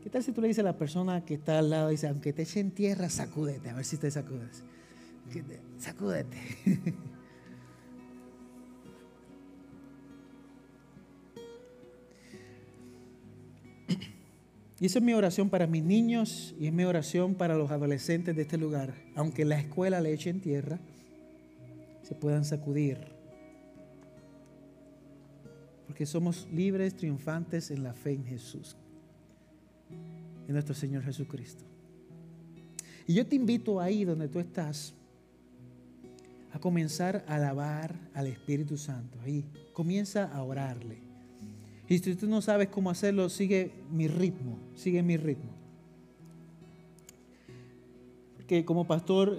¿Qué 0.03 0.11
tal 0.11 0.23
si 0.25 0.33
tú 0.33 0.41
le 0.41 0.49
dices 0.49 0.65
a 0.65 0.65
la 0.65 0.77
persona 0.77 1.25
que 1.25 1.35
está 1.35 1.61
al 1.61 1.71
lado, 1.71 1.91
dice, 1.91 2.09
aunque 2.09 2.33
te 2.33 2.43
echen 2.43 2.73
tierra, 2.73 3.09
sacúdete, 3.09 3.71
a 3.71 3.75
ver 3.75 3.85
si 3.85 3.97
te 3.99 4.11
sacudes. 4.11 4.65
Sacúdete. 5.79 6.39
Y 14.81 14.87
esa 14.87 14.99
es 14.99 15.05
mi 15.05 15.15
oración 15.15 15.49
para 15.49 15.69
mis 15.69 15.85
niños 15.85 16.57
y 16.59 16.67
es 16.67 16.73
mi 16.73 16.83
oración 16.83 17.37
para 17.37 17.55
los 17.55 17.71
adolescentes 17.71 18.35
de 18.35 18.43
este 18.43 18.59
lugar. 18.59 18.93
Aunque 19.15 19.45
la 19.45 19.57
escuela 19.57 20.01
le 20.01 20.13
echen 20.13 20.41
tierra, 20.41 20.81
se 22.03 22.17
puedan 22.17 22.45
sacudir. 22.45 22.99
Porque 25.87 26.05
somos 26.05 26.49
libres, 26.53 26.97
triunfantes 26.97 27.71
en 27.71 27.85
la 27.85 27.95
fe 27.95 28.15
en 28.15 28.25
Jesús 28.25 28.77
en 30.47 30.53
nuestro 30.53 30.75
Señor 30.75 31.03
Jesucristo. 31.03 31.65
Y 33.07 33.15
yo 33.15 33.27
te 33.27 33.37
invito 33.37 33.81
ahí 33.81 34.05
donde 34.05 34.29
tú 34.29 34.39
estás 34.39 34.95
a 36.53 36.59
comenzar 36.59 37.25
a 37.27 37.37
alabar 37.37 37.95
al 38.15 38.27
Espíritu 38.27 38.77
Santo. 38.77 39.19
Ahí 39.25 39.45
comienza 39.73 40.25
a 40.25 40.43
orarle. 40.43 40.99
Y 41.89 41.99
si 41.99 42.15
tú 42.15 42.27
no 42.27 42.41
sabes 42.41 42.69
cómo 42.69 42.91
hacerlo, 42.91 43.29
sigue 43.29 43.73
mi 43.91 44.09
ritmo, 44.09 44.59
sigue 44.75 45.03
mi 45.03 45.17
ritmo. 45.17 45.51
que 48.47 48.67
como 48.67 48.87
pastor 48.87 49.39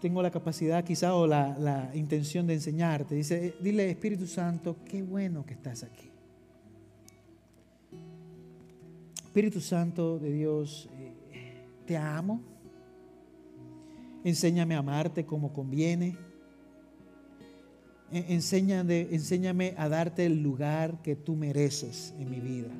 tengo 0.00 0.22
la 0.22 0.30
capacidad 0.30 0.84
quizá 0.84 1.16
o 1.16 1.26
la, 1.26 1.58
la 1.58 1.90
intención 1.96 2.46
de 2.46 2.54
enseñarte. 2.54 3.16
Dice, 3.16 3.56
dile 3.60 3.90
Espíritu 3.90 4.28
Santo, 4.28 4.76
qué 4.84 5.02
bueno 5.02 5.44
que 5.44 5.54
estás 5.54 5.82
aquí. 5.82 6.13
Espíritu 9.34 9.60
Santo 9.60 10.20
de 10.20 10.30
Dios, 10.30 10.88
eh, 11.32 11.66
te 11.86 11.96
amo. 11.96 12.40
Enséñame 14.22 14.76
a 14.76 14.78
amarte 14.78 15.26
como 15.26 15.52
conviene. 15.52 16.16
E, 18.12 18.32
enséñame, 18.32 19.74
a 19.76 19.88
darte 19.88 20.24
el 20.24 20.40
lugar 20.40 21.02
que 21.02 21.16
tú 21.16 21.34
mereces 21.34 22.14
en 22.16 22.30
mi 22.30 22.38
vida. 22.38 22.70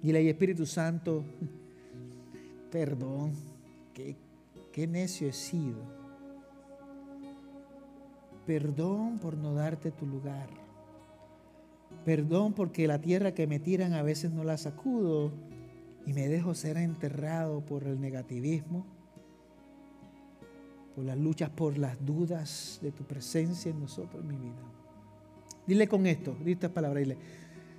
Dile, 0.00 0.30
Espíritu 0.30 0.64
Santo, 0.64 1.24
perdón, 2.70 3.32
qué, 3.92 4.14
qué 4.70 4.86
necio 4.86 5.26
he 5.26 5.32
sido. 5.32 5.82
Perdón 8.46 9.18
por 9.18 9.36
no 9.36 9.54
darte 9.54 9.90
tu 9.90 10.06
lugar. 10.06 10.63
Perdón 12.04 12.52
porque 12.52 12.86
la 12.86 13.00
tierra 13.00 13.32
que 13.32 13.46
me 13.46 13.58
tiran 13.58 13.92
a 13.94 14.02
veces 14.02 14.30
no 14.30 14.44
la 14.44 14.58
sacudo 14.58 15.32
y 16.06 16.12
me 16.12 16.28
dejo 16.28 16.54
ser 16.54 16.76
enterrado 16.76 17.64
por 17.64 17.84
el 17.84 18.00
negativismo, 18.00 18.86
por 20.94 21.04
las 21.04 21.18
luchas, 21.18 21.50
por 21.50 21.78
las 21.78 22.04
dudas 22.04 22.78
de 22.82 22.92
tu 22.92 23.04
presencia 23.04 23.70
en 23.70 23.80
nosotros, 23.80 24.22
en 24.22 24.28
mi 24.28 24.36
vida. 24.36 24.62
Dile 25.66 25.88
con 25.88 26.06
esto, 26.06 26.36
dile 26.38 26.52
estas 26.52 26.70
palabras, 26.70 27.02
dile, 27.02 27.16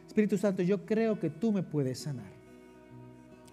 Espíritu 0.07 0.37
Santo, 0.37 0.63
yo 0.63 0.85
creo 0.85 1.19
que 1.19 1.29
tú 1.29 1.51
me 1.51 1.61
puedes 1.61 1.99
sanar. 1.99 2.31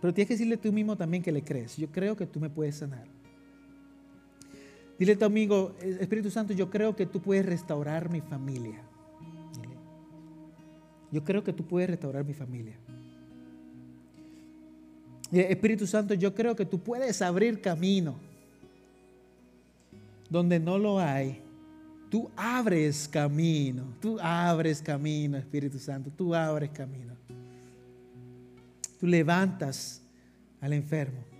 Pero 0.00 0.14
tienes 0.14 0.28
que 0.28 0.34
decirle 0.34 0.56
tú 0.56 0.72
mismo 0.72 0.96
también 0.96 1.22
que 1.22 1.32
le 1.32 1.42
crees. 1.42 1.76
Yo 1.76 1.88
creo 1.92 2.16
que 2.16 2.26
tú 2.26 2.40
me 2.40 2.50
puedes 2.50 2.76
sanar. 2.76 3.06
Dile 4.98 5.12
a 5.12 5.18
tu 5.18 5.24
amigo, 5.24 5.74
Espíritu 5.80 6.30
Santo, 6.30 6.52
yo 6.52 6.70
creo 6.70 6.96
que 6.96 7.06
tú 7.06 7.20
puedes 7.20 7.44
restaurar 7.44 8.10
mi 8.10 8.20
familia. 8.20 8.80
Yo 11.12 11.22
creo 11.22 11.44
que 11.44 11.52
tú 11.52 11.64
puedes 11.64 11.90
restaurar 11.90 12.24
mi 12.24 12.32
familia. 12.32 12.74
Espíritu 15.30 15.86
Santo, 15.86 16.14
yo 16.14 16.34
creo 16.34 16.56
que 16.56 16.66
tú 16.66 16.78
puedes 16.78 17.22
abrir 17.22 17.60
camino 17.60 18.16
donde 20.28 20.58
no 20.58 20.78
lo 20.78 20.98
hay. 20.98 21.40
Tú 22.10 22.30
abres 22.36 23.08
camino, 23.08 23.84
tú 24.00 24.18
abres 24.20 24.82
camino, 24.82 25.38
Espíritu 25.38 25.78
Santo, 25.78 26.10
tú 26.10 26.34
abres 26.34 26.70
camino. 26.70 27.14
Tú 28.98 29.06
levantas 29.06 30.02
al 30.60 30.72
enfermo. 30.72 31.31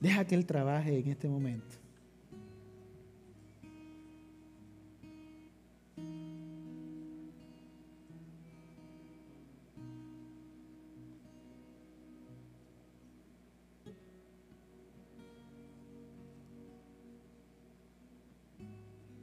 Deja 0.00 0.24
que 0.24 0.34
Él 0.34 0.46
trabaje 0.46 0.98
en 0.98 1.08
este 1.08 1.28
momento. 1.28 1.76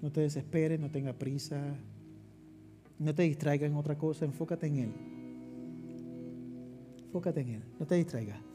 No 0.01 0.11
te 0.11 0.21
desesperes, 0.21 0.79
no 0.79 0.91
tenga 0.91 1.13
prisa, 1.13 1.59
no 2.99 3.15
te 3.15 3.23
distraigas 3.23 3.71
en 3.71 3.75
otra 3.75 3.97
cosa, 3.97 4.23
enfócate 4.23 4.67
en 4.67 4.77
Él. 4.77 4.91
Enfócate 7.05 7.41
en 7.41 7.49
Él, 7.49 7.63
no 7.79 7.87
te 7.87 7.95
distraigas. 7.95 8.54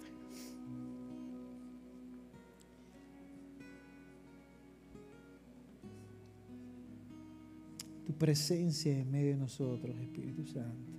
Presencia 8.20 8.92
en 8.96 9.10
medio 9.10 9.30
de 9.30 9.38
nosotros, 9.38 9.98
Espíritu 9.98 10.44
Santo. 10.44 10.92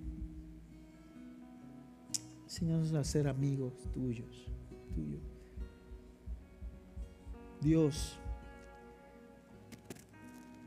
Enséñanos 2.45 2.91
a 2.93 3.03
ser 3.03 3.27
amigos 3.27 3.73
tuyos, 3.93 4.51
tuyos. 4.95 5.21
Dios, 7.61 8.17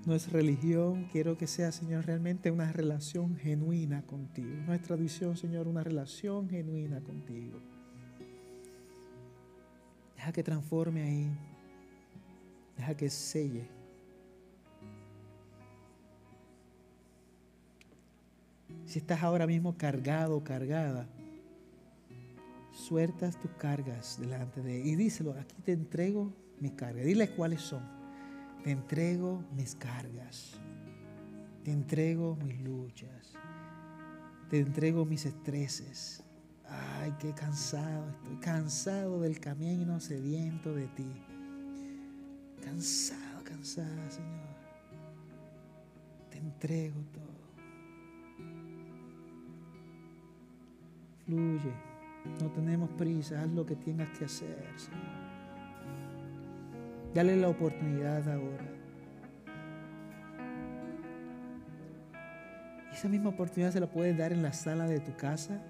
es 0.06 0.30
religión, 0.30 1.08
quiero 1.10 1.36
que 1.36 1.48
sea, 1.48 1.72
Señor, 1.72 2.06
realmente 2.06 2.52
una 2.52 2.70
relación 2.70 3.36
genuina 3.36 4.02
contigo. 4.02 4.54
Nuestra 4.64 4.94
visión, 4.94 5.36
Señor, 5.36 5.66
una 5.66 5.82
relación 5.82 6.48
genuina 6.48 7.00
contigo. 7.00 7.58
Deja 10.14 10.30
que 10.30 10.44
transforme 10.44 11.02
ahí. 11.02 11.36
Deja 12.76 12.96
que 12.96 13.10
selle 13.10 13.83
Si 18.86 18.98
estás 18.98 19.22
ahora 19.22 19.46
mismo 19.46 19.76
cargado 19.76 20.44
cargada, 20.44 21.08
sueltas 22.72 23.40
tus 23.40 23.50
cargas 23.52 24.18
delante 24.20 24.60
de 24.60 24.82
Él 24.82 24.86
y 24.88 24.96
díselo, 24.96 25.32
aquí 25.32 25.56
te 25.62 25.72
entrego 25.72 26.32
mis 26.60 26.72
cargas. 26.72 27.04
Dile 27.04 27.30
cuáles 27.30 27.62
son. 27.62 27.82
Te 28.62 28.70
entrego 28.70 29.42
mis 29.54 29.74
cargas. 29.74 30.58
Te 31.62 31.72
entrego 31.72 32.36
mis 32.36 32.60
luchas. 32.60 33.34
Te 34.50 34.60
entrego 34.60 35.04
mis 35.04 35.24
estreses. 35.24 36.22
Ay, 36.68 37.14
qué 37.18 37.32
cansado 37.32 38.10
estoy. 38.10 38.36
Cansado 38.36 39.20
del 39.20 39.40
camino 39.40 40.00
sediento 40.00 40.74
de 40.74 40.86
ti. 40.88 41.10
Cansado, 42.62 43.44
cansada, 43.44 44.10
Señor. 44.10 44.54
Te 46.30 46.38
entrego 46.38 47.00
todo. 47.12 47.33
Fluye. 51.24 51.72
No 52.40 52.50
tenemos 52.50 52.90
prisa. 52.90 53.42
Haz 53.42 53.50
lo 53.50 53.64
que 53.66 53.76
tengas 53.76 54.08
que 54.18 54.24
hacer, 54.24 54.64
Señor. 54.76 55.24
Dale 57.14 57.36
la 57.36 57.48
oportunidad 57.48 58.28
ahora. 58.28 58.74
Esa 62.92 63.08
misma 63.08 63.30
oportunidad 63.30 63.72
se 63.72 63.80
la 63.80 63.88
puedes 63.88 64.16
dar 64.16 64.32
en 64.32 64.42
la 64.42 64.52
sala 64.52 64.86
de 64.86 65.00
tu 65.00 65.16
casa, 65.16 65.60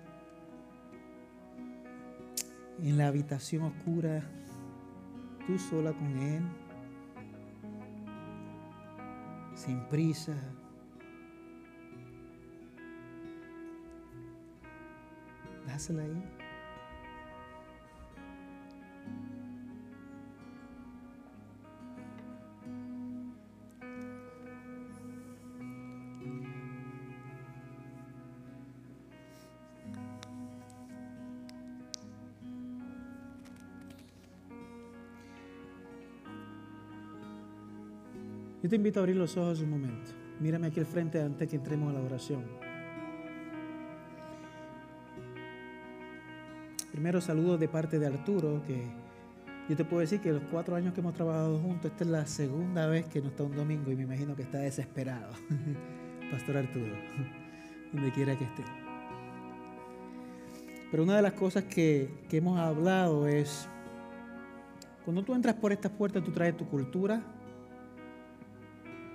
en 2.83 2.99
la 2.99 3.09
habitación 3.09 3.63
oscura, 3.63 4.23
tú 5.47 5.59
sola 5.59 5.93
con 5.93 6.19
Él, 6.19 6.43
sin 9.55 9.81
prisa. 9.89 10.35
Dásela 15.75 16.03
ahí. 16.03 16.23
Yo 38.63 38.71
te 38.71 38.77
invito 38.77 39.01
a 39.01 39.03
abrir 39.03 39.17
los 39.17 39.37
ojos 39.37 39.61
un 39.61 39.71
momento. 39.71 40.13
Mírame 40.39 40.69
aquí 40.69 40.79
al 40.79 40.87
frente 40.87 41.21
antes 41.21 41.49
que 41.49 41.57
entremos 41.57 41.91
a 41.91 41.99
la 41.99 42.01
oración. 42.01 42.64
Primero 46.95 47.21
saludos 47.21 47.59
de 47.59 47.67
parte 47.67 47.99
de 47.99 48.07
Arturo, 48.07 48.63
que 48.69 48.85
yo 49.69 49.75
te 49.77 49.85
puedo 49.85 49.99
decir 49.99 50.21
que 50.21 50.31
los 50.31 50.45
cuatro 50.45 50.77
años 50.77 50.95
que 50.95 51.01
hemos 51.01 51.13
trabajado 51.13 51.59
juntos, 51.59 51.91
esta 51.91 52.05
es 52.05 52.11
la 52.11 52.25
segunda 52.25 52.87
vez 52.87 53.05
que 53.07 53.21
no 53.21 53.31
está 53.31 53.43
un 53.43 53.57
domingo 53.57 53.91
y 53.91 53.97
me 53.97 54.05
imagino 54.05 54.37
que 54.37 54.43
está 54.43 54.59
desesperado. 54.59 55.33
Pastor 56.31 56.59
Arturo, 56.59 56.95
donde 57.93 58.13
quiera 58.13 58.39
que 58.39 58.45
esté. 58.45 58.63
Pero 60.93 61.03
una 61.03 61.17
de 61.17 61.23
las 61.23 61.33
cosas 61.33 61.65
que, 61.65 62.15
que 62.29 62.37
hemos 62.37 62.61
hablado 62.61 63.27
es, 63.27 63.69
cuando 65.05 65.25
tú 65.25 65.35
entras 65.35 65.57
por 65.57 65.73
estas 65.73 65.91
puertas, 65.91 66.23
tú 66.23 66.31
traes 66.31 66.57
tu 66.57 66.69
cultura, 66.69 67.25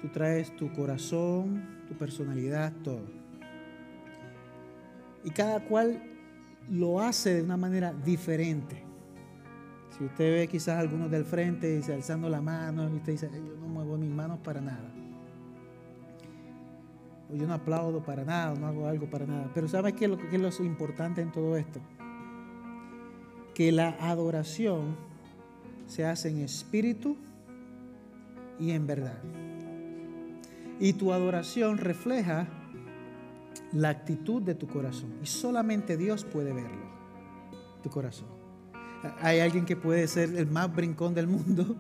tú 0.02 0.10
traes 0.10 0.54
tu 0.58 0.70
corazón, 0.74 1.86
tu 1.88 1.94
personalidad, 1.94 2.74
todo. 2.84 3.06
Y 5.24 5.30
cada 5.30 5.62
cual 5.62 6.09
lo 6.70 7.00
hace 7.00 7.36
de 7.36 7.44
una 7.44 7.58
manera 7.58 7.94
diferente. 7.94 8.84
Si 9.98 10.04
usted 10.04 10.34
ve 10.34 10.48
quizás 10.48 10.80
algunos 10.80 11.10
del 11.12 11.26
frente 11.26 11.82
se 11.82 11.94
alzando 11.94 12.30
la 12.30 12.42
mano 12.42 12.90
y 12.90 12.96
usted 12.96 13.14
dice, 13.14 13.30
yo 13.34 13.56
no 13.60 13.68
muevo 13.68 13.98
mis 13.98 14.12
manos 14.12 14.40
para 14.40 14.62
nada. 14.62 14.94
O 17.32 17.36
yo 17.36 17.46
no 17.48 17.54
aplaudo 17.54 18.02
para 18.02 18.24
nada, 18.24 18.56
no 18.56 18.68
hago 18.68 18.88
algo 18.88 19.10
para 19.10 19.26
nada. 19.26 19.52
Pero 19.54 19.68
¿sabe 19.68 19.94
qué 19.94 20.06
es 20.06 20.12
lo, 20.12 20.18
qué 20.18 20.36
es 20.36 20.60
lo 20.60 20.66
importante 20.66 21.22
en 21.22 21.32
todo 21.32 21.58
esto? 21.58 21.80
Que 23.54 23.72
la 23.72 23.90
adoración 24.00 24.96
se 25.86 26.06
hace 26.06 26.30
en 26.30 26.40
espíritu 26.40 27.18
y 28.60 28.72
en 28.72 28.88
verdad. 28.88 29.18
Y 30.80 30.94
tu 30.94 31.12
adoración 31.12 31.78
refleja 31.78 32.48
la 33.74 33.90
actitud 33.90 34.42
de 34.42 34.56
tu 34.56 34.68
corazón. 34.68 35.14
Y 35.22 35.26
solamente 35.26 35.98
Dios 35.98 36.26
puede 36.26 36.54
verlo, 36.54 36.86
tu 37.84 37.90
corazón. 37.90 38.28
Hay 39.22 39.40
alguien 39.40 39.66
que 39.66 39.76
puede 39.76 40.08
ser 40.08 40.36
el 40.36 40.48
más 40.48 40.74
brincón 40.76 41.14
del 41.14 41.28
mundo 41.28 41.78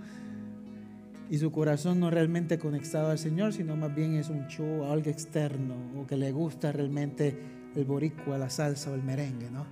y 1.29 1.37
su 1.37 1.51
corazón 1.51 1.99
no 1.99 2.09
realmente 2.09 2.57
conectado 2.57 3.11
al 3.11 3.19
Señor, 3.19 3.53
sino 3.53 3.75
más 3.75 3.93
bien 3.93 4.15
es 4.15 4.29
un 4.29 4.47
show, 4.47 4.85
algo 4.85 5.09
externo, 5.09 5.75
o 5.97 6.07
que 6.07 6.15
le 6.15 6.31
gusta 6.31 6.71
realmente 6.71 7.37
el 7.75 7.85
boricua, 7.85 8.37
la 8.37 8.49
salsa 8.49 8.91
o 8.91 8.95
el 8.95 9.03
merengue, 9.03 9.51
¿no? 9.51 9.65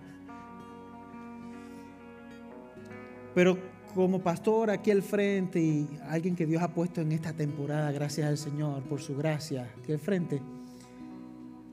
Pero 3.33 3.57
como 3.95 4.21
pastor 4.21 4.69
aquí 4.69 4.91
al 4.91 5.01
frente 5.01 5.59
y 5.59 5.87
alguien 6.09 6.35
que 6.35 6.45
Dios 6.45 6.61
ha 6.61 6.73
puesto 6.73 7.01
en 7.01 7.11
esta 7.11 7.33
temporada, 7.33 7.91
gracias 7.91 8.27
al 8.27 8.37
Señor 8.37 8.83
por 8.83 8.99
su 8.99 9.15
gracia, 9.15 9.67
aquí 9.79 9.91
al 9.93 9.99
frente, 9.99 10.41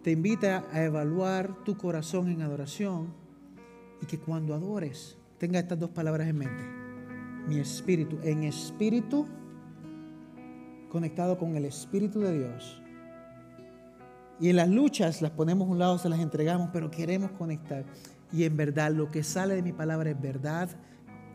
te 0.05 0.11
invita 0.11 0.67
a 0.71 0.85
evaluar 0.85 1.65
tu 1.65 1.79
corazón 1.79 2.29
en 2.29 2.43
adoración 2.43 3.15
y 4.03 4.07
que 4.07 4.19
cuando 4.19 4.55
adores 4.55 5.17
tenga 5.39 5.59
estas 5.59 5.81
dos 5.81 5.89
palabras 5.89 6.29
en 6.29 6.37
mente. 6.37 6.63
Mi 7.49 7.59
espíritu, 7.59 8.19
en 8.23 8.45
espíritu 8.45 9.27
conectado 10.91 11.39
con 11.39 11.57
el 11.57 11.65
espíritu 11.65 12.21
de 12.21 12.39
Dios. 12.39 12.83
Y 14.39 14.51
en 14.51 14.57
las 14.57 14.69
luchas 14.69 15.23
las 15.23 15.31
ponemos 15.31 15.67
a 15.67 15.71
un 15.71 15.79
lado, 15.79 15.97
se 15.97 16.11
las 16.11 16.21
entregamos, 16.21 16.69
pero 16.71 16.91
queremos 16.91 17.31
conectar. 17.31 17.87
Y 18.31 18.45
en 18.45 18.59
verdad 18.59 18.93
lo 18.93 19.11
que 19.11 19.23
sale 19.23 19.55
de 19.55 19.63
mi 19.63 19.73
palabra 19.73 20.11
es 20.11 20.21
verdad. 20.21 20.69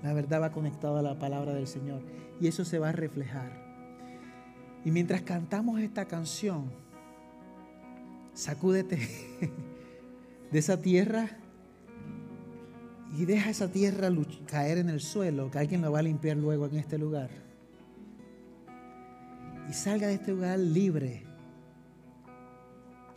La 0.04 0.14
verdad 0.14 0.44
va 0.44 0.52
conectada 0.52 1.00
a 1.00 1.04
la 1.04 1.18
palabra 1.18 1.56
del 1.56 1.66
Señor. 1.66 2.04
Y 2.40 2.46
eso 2.46 2.64
se 2.64 2.78
va 2.78 2.90
a 2.90 2.92
reflejar. 2.92 3.52
Y 4.86 4.92
mientras 4.92 5.24
cantamos 5.24 5.80
esta 5.80 6.06
canción, 6.06 6.72
sacúdete 8.34 8.98
de 10.52 10.60
esa 10.60 10.82
tierra 10.82 11.38
y 13.18 13.26
deja 13.26 13.50
esa 13.50 13.72
tierra 13.72 14.10
caer 14.46 14.78
en 14.78 14.90
el 14.90 15.00
suelo, 15.00 15.50
que 15.50 15.58
alguien 15.58 15.82
lo 15.82 15.92
va 15.92 16.00
a 16.00 16.04
limpiar 16.04 16.38
luego 16.38 16.68
en 16.68 16.76
este 16.76 16.98
lugar. 16.98 17.30
Y 19.68 19.74
salga 19.74 20.08
de 20.08 20.16
este 20.16 20.32
lugar 20.32 20.60
libre, 20.60 21.24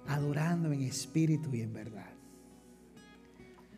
adorando 0.07 0.73
en 0.73 0.83
espíritu 0.83 1.55
y 1.55 1.63
en 1.63 1.73
verdad. 1.73 2.11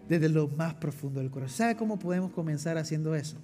Desde 0.09 0.29
lo 0.29 0.49
más 0.49 0.75
profundo 0.75 1.21
del 1.21 1.31
corazón. 1.31 1.57
¿Sabe 1.57 1.77
cómo 1.77 1.99
podemos 1.99 2.33
comenzar 2.33 2.79
haciendo 2.79 3.15
eso? 3.15 3.39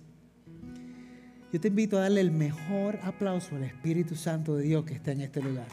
Yo 1.53 1.61
te 1.61 1.69
invito 1.69 1.99
a 1.99 2.03
darle 2.03 2.21
el 2.21 2.31
mejor 2.31 2.99
aplauso 3.03 3.57
al 3.57 3.65
Espíritu 3.65 4.15
Santo 4.15 4.57
de 4.57 4.65
Dios 4.65 4.85
que 4.85 4.95
está 4.95 5.11
en 5.13 5.23
este 5.23 5.43
lugar. 5.43 5.67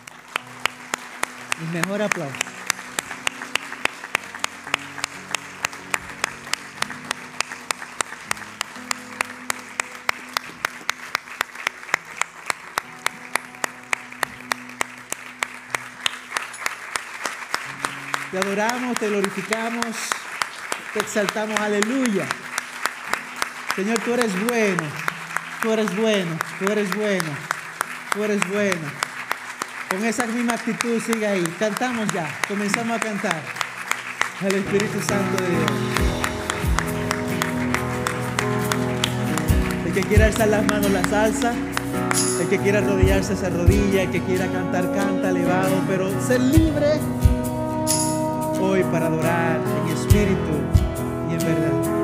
El 1.59 1.67
mejor 1.69 2.03
aplauso. 2.03 2.35
Te 18.29 18.37
adoramos, 18.37 18.99
te 18.99 19.07
glorificamos, 19.07 19.85
te 20.93 20.99
exaltamos, 20.99 21.59
aleluya. 21.59 22.27
Señor, 23.75 23.99
tú 23.99 24.13
eres 24.13 24.31
bueno, 24.47 24.83
tú 25.61 25.71
eres 25.71 25.95
bueno, 25.95 26.37
tú 26.59 26.65
eres 26.65 26.95
bueno, 26.95 27.29
tú 28.13 28.23
eres 28.23 28.47
bueno. 28.49 29.06
Con 29.89 30.03
esa 30.03 30.27
misma 30.27 30.55
actitud 30.55 31.01
sigue 31.01 31.25
ahí. 31.25 31.43
Cantamos 31.57 32.07
ya, 32.13 32.27
comenzamos 32.47 32.97
a 32.97 32.99
cantar 32.99 33.41
al 34.41 34.53
Espíritu 34.53 34.99
Santo 34.99 35.41
de 35.41 35.49
Dios. 35.49 35.71
El 39.85 39.93
que 39.93 40.01
quiera 40.01 40.25
alzar 40.25 40.49
las 40.49 40.65
manos 40.65 40.91
la 40.91 41.03
salsa, 41.05 41.53
el 42.41 42.47
que 42.49 42.57
quiera 42.59 42.79
arrodillarse 42.79 43.37
se 43.37 43.45
arrodilla, 43.45 44.03
el 44.03 44.11
que 44.11 44.21
quiera 44.23 44.47
cantar 44.47 44.93
canta 44.93 45.29
elevado, 45.29 45.81
pero 45.87 46.09
ser 46.21 46.41
libre 46.41 46.99
hoy 48.59 48.83
para 48.91 49.07
adorar 49.07 49.61
en 49.85 49.93
espíritu 49.93 50.51
y 51.29 51.33
en 51.33 51.39
verdad. 51.39 51.96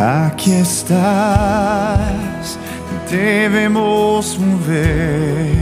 Aquí 0.00 0.52
estás, 0.52 2.58
debemos 3.10 4.38
mover, 4.38 5.52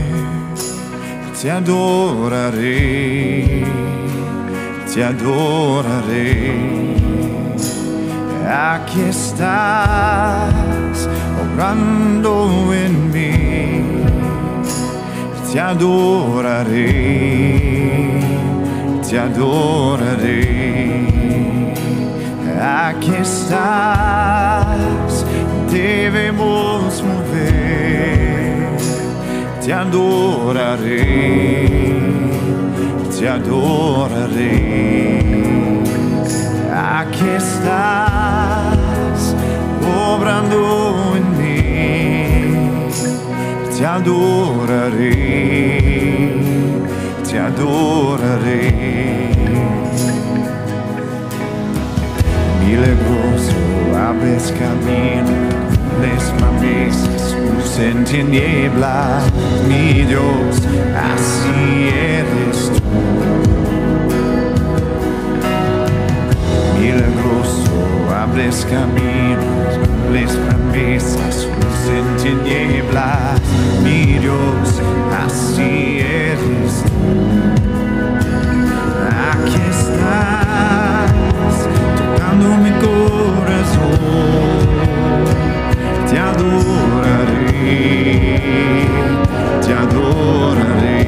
te 1.41 1.51
adoraré, 1.51 3.65
te 4.93 5.03
adoraré. 5.03 6.53
Aquí 8.49 9.01
estás, 9.01 11.09
obrando 11.43 12.73
en 12.73 13.11
mí, 13.11 13.83
te 15.51 15.59
adoraré, 15.59 16.85
te 19.05 19.19
adoraré. 19.19 21.08
Aquí 22.61 23.11
estás, 23.11 23.55
debemos 25.71 27.01
mover, 27.01 28.75
te 29.63 29.71
adoraré, 29.71 31.05
te 33.17 33.29
adoraré. 33.29 34.59
Aquí 36.75 37.29
estás, 37.37 39.37
obrando 40.11 41.15
en 41.15 41.37
mí, 41.37 42.89
te 43.77 43.85
adoraré, 43.85 45.15
te 47.23 47.39
adoraré. 47.39 49.38
Milagroso, 52.69 53.55
abres 53.97 54.51
camino, 54.51 55.37
promesas, 56.37 57.35
luz 57.55 57.79
en 57.79 58.03
tiniebla, 58.03 59.21
mi 59.67 60.03
Dios, 60.03 60.61
así 61.13 61.89
eres 62.13 62.71
tú. 62.75 62.81
Milagroso, 66.79 67.71
abres 68.23 68.65
caminos, 68.69 69.71
les 70.13 70.31
promesas, 70.31 71.47
luz 71.47 71.83
en 71.97 72.07
tiniebla, 72.23 73.35
mi 73.83 74.19
Dios, 74.19 74.81
así 75.25 75.61
eres 75.61 75.98
te 86.09 86.17
adorarei, 86.17 87.69
te 89.61 89.73
adorarei. 89.73 91.05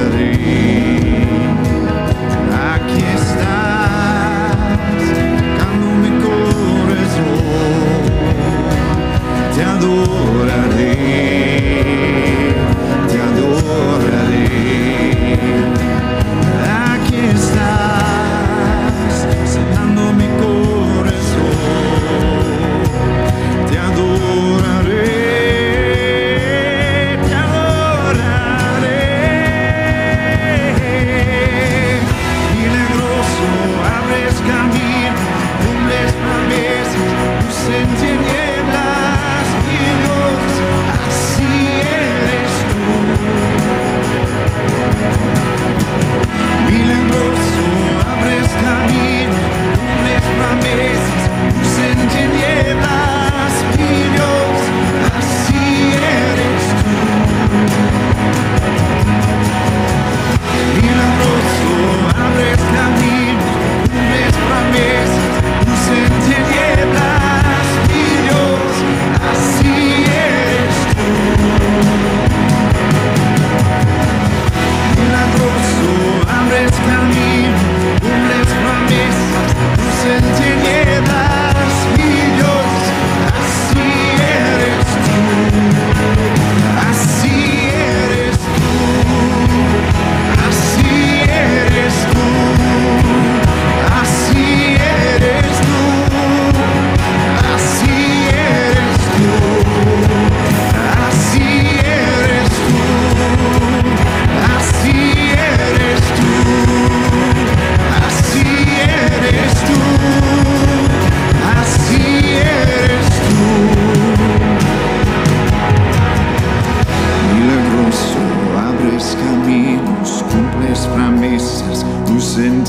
adoraré. 9.80 11.39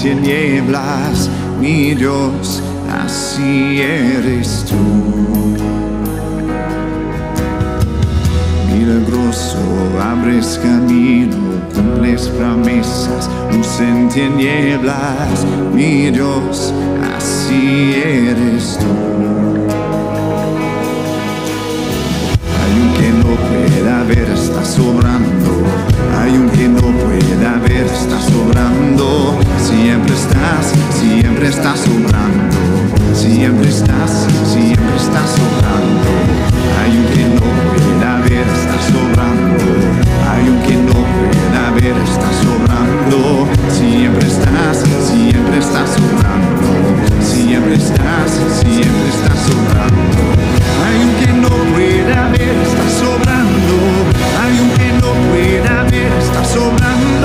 Adoraré. 0.09 1.29
mi 1.59 1.93
Dios, 1.93 2.61
así 3.03 3.81
eres 3.81 4.65
tú. 4.67 5.55
Milagroso, 8.73 9.57
abres 10.01 10.59
camino, 10.63 11.37
cumples 11.75 12.29
promesas, 12.29 13.29
luz 13.51 13.79
en 13.79 14.09
tinieblas, 14.09 15.45
mi 15.73 16.09
Dios, 16.09 16.73
así 17.15 17.93
eres 18.03 18.79
tú. 18.79 18.85
Hay 22.59 22.73
un 22.81 22.93
que 22.97 23.09
no 23.21 23.35
pueda 23.49 24.03
ver, 24.03 24.29
está 24.31 24.65
sobrando. 24.65 25.51
Hay 26.19 26.31
un 26.37 26.49
que 26.49 26.67
no 26.67 26.81
pueda 26.81 27.57
ver, 27.67 27.85
está 27.85 28.19
sobrando. 28.19 29.50
Siempre 29.72 30.13
estás, 30.13 30.74
siempre 30.99 31.47
estás 31.47 31.80
sobrando. 31.80 32.57
Siempre 33.13 33.69
estás, 33.69 34.28
siempre 34.45 34.95
estás 34.97 35.30
sobrando. 35.39 36.11
Hay 36.82 36.97
un 36.97 37.05
que 37.13 37.24
no 37.36 37.47
pueda 37.72 38.17
ver, 38.19 38.45
está 38.59 38.78
sobrando. 38.91 39.63
Hay 40.30 40.49
un 40.49 40.59
que 40.63 40.76
no 40.76 40.91
pueda 40.91 41.72
ver, 41.72 41.95
está 42.03 42.30
sobrando. 42.43 43.47
Siempre 43.72 44.28
estás, 44.28 44.84
siempre 45.07 45.57
estás 45.57 45.89
sobrando. 45.95 46.67
Siempre 47.22 47.76
estás, 47.76 48.32
siempre 48.59 49.07
estás 49.09 49.39
sobrando. 49.47 50.22
Hay 50.86 50.97
un 51.07 51.13
que 51.22 51.32
no 51.41 51.49
pueda 51.74 52.28
ver, 52.36 52.55
está 52.67 52.86
sobrando. 52.99 53.76
Hay 54.41 54.53
un 54.59 54.69
que 54.78 54.89
no 54.99 55.13
pueda 55.32 55.84
ver, 55.84 56.11
está 56.19 56.43
sobrando. 56.43 57.20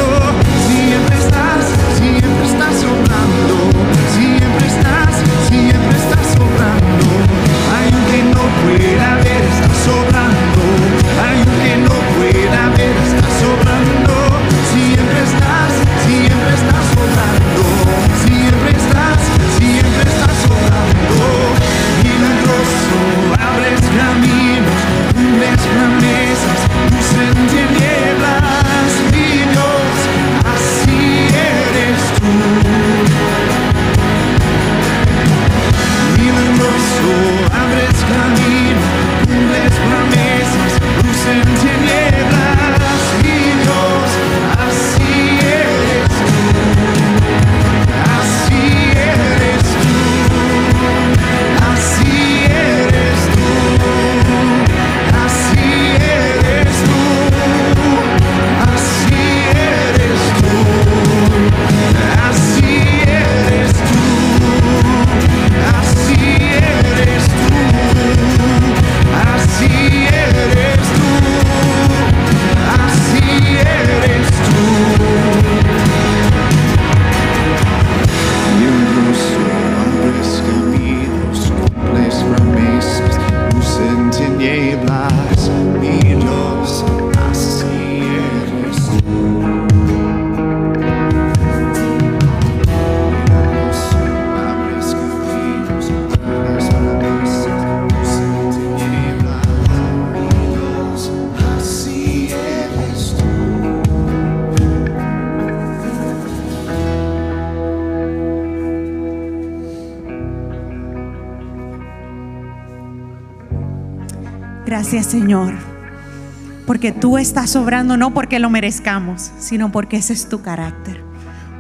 Tú 116.93 117.19
estás 117.19 117.51
sobrando 117.51 117.97
no 117.97 118.13
porque 118.13 118.39
lo 118.39 118.51
merezcamos, 118.51 119.31
sino 119.39 119.73
porque 119.73 119.97
ese 119.97 120.13
es 120.13 120.29
tu 120.29 120.43
carácter, 120.43 121.03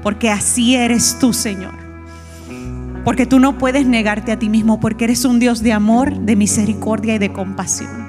porque 0.02 0.30
así 0.30 0.74
eres 0.74 1.18
tú 1.18 1.32
Señor, 1.32 1.74
porque 3.04 3.26
tú 3.26 3.38
no 3.38 3.58
puedes 3.58 3.86
negarte 3.86 4.32
a 4.32 4.38
ti 4.38 4.48
mismo, 4.48 4.80
porque 4.80 5.04
eres 5.04 5.24
un 5.24 5.38
Dios 5.38 5.62
de 5.62 5.72
amor, 5.72 6.18
de 6.20 6.36
misericordia 6.36 7.14
y 7.14 7.18
de 7.18 7.32
compasión. 7.32 8.06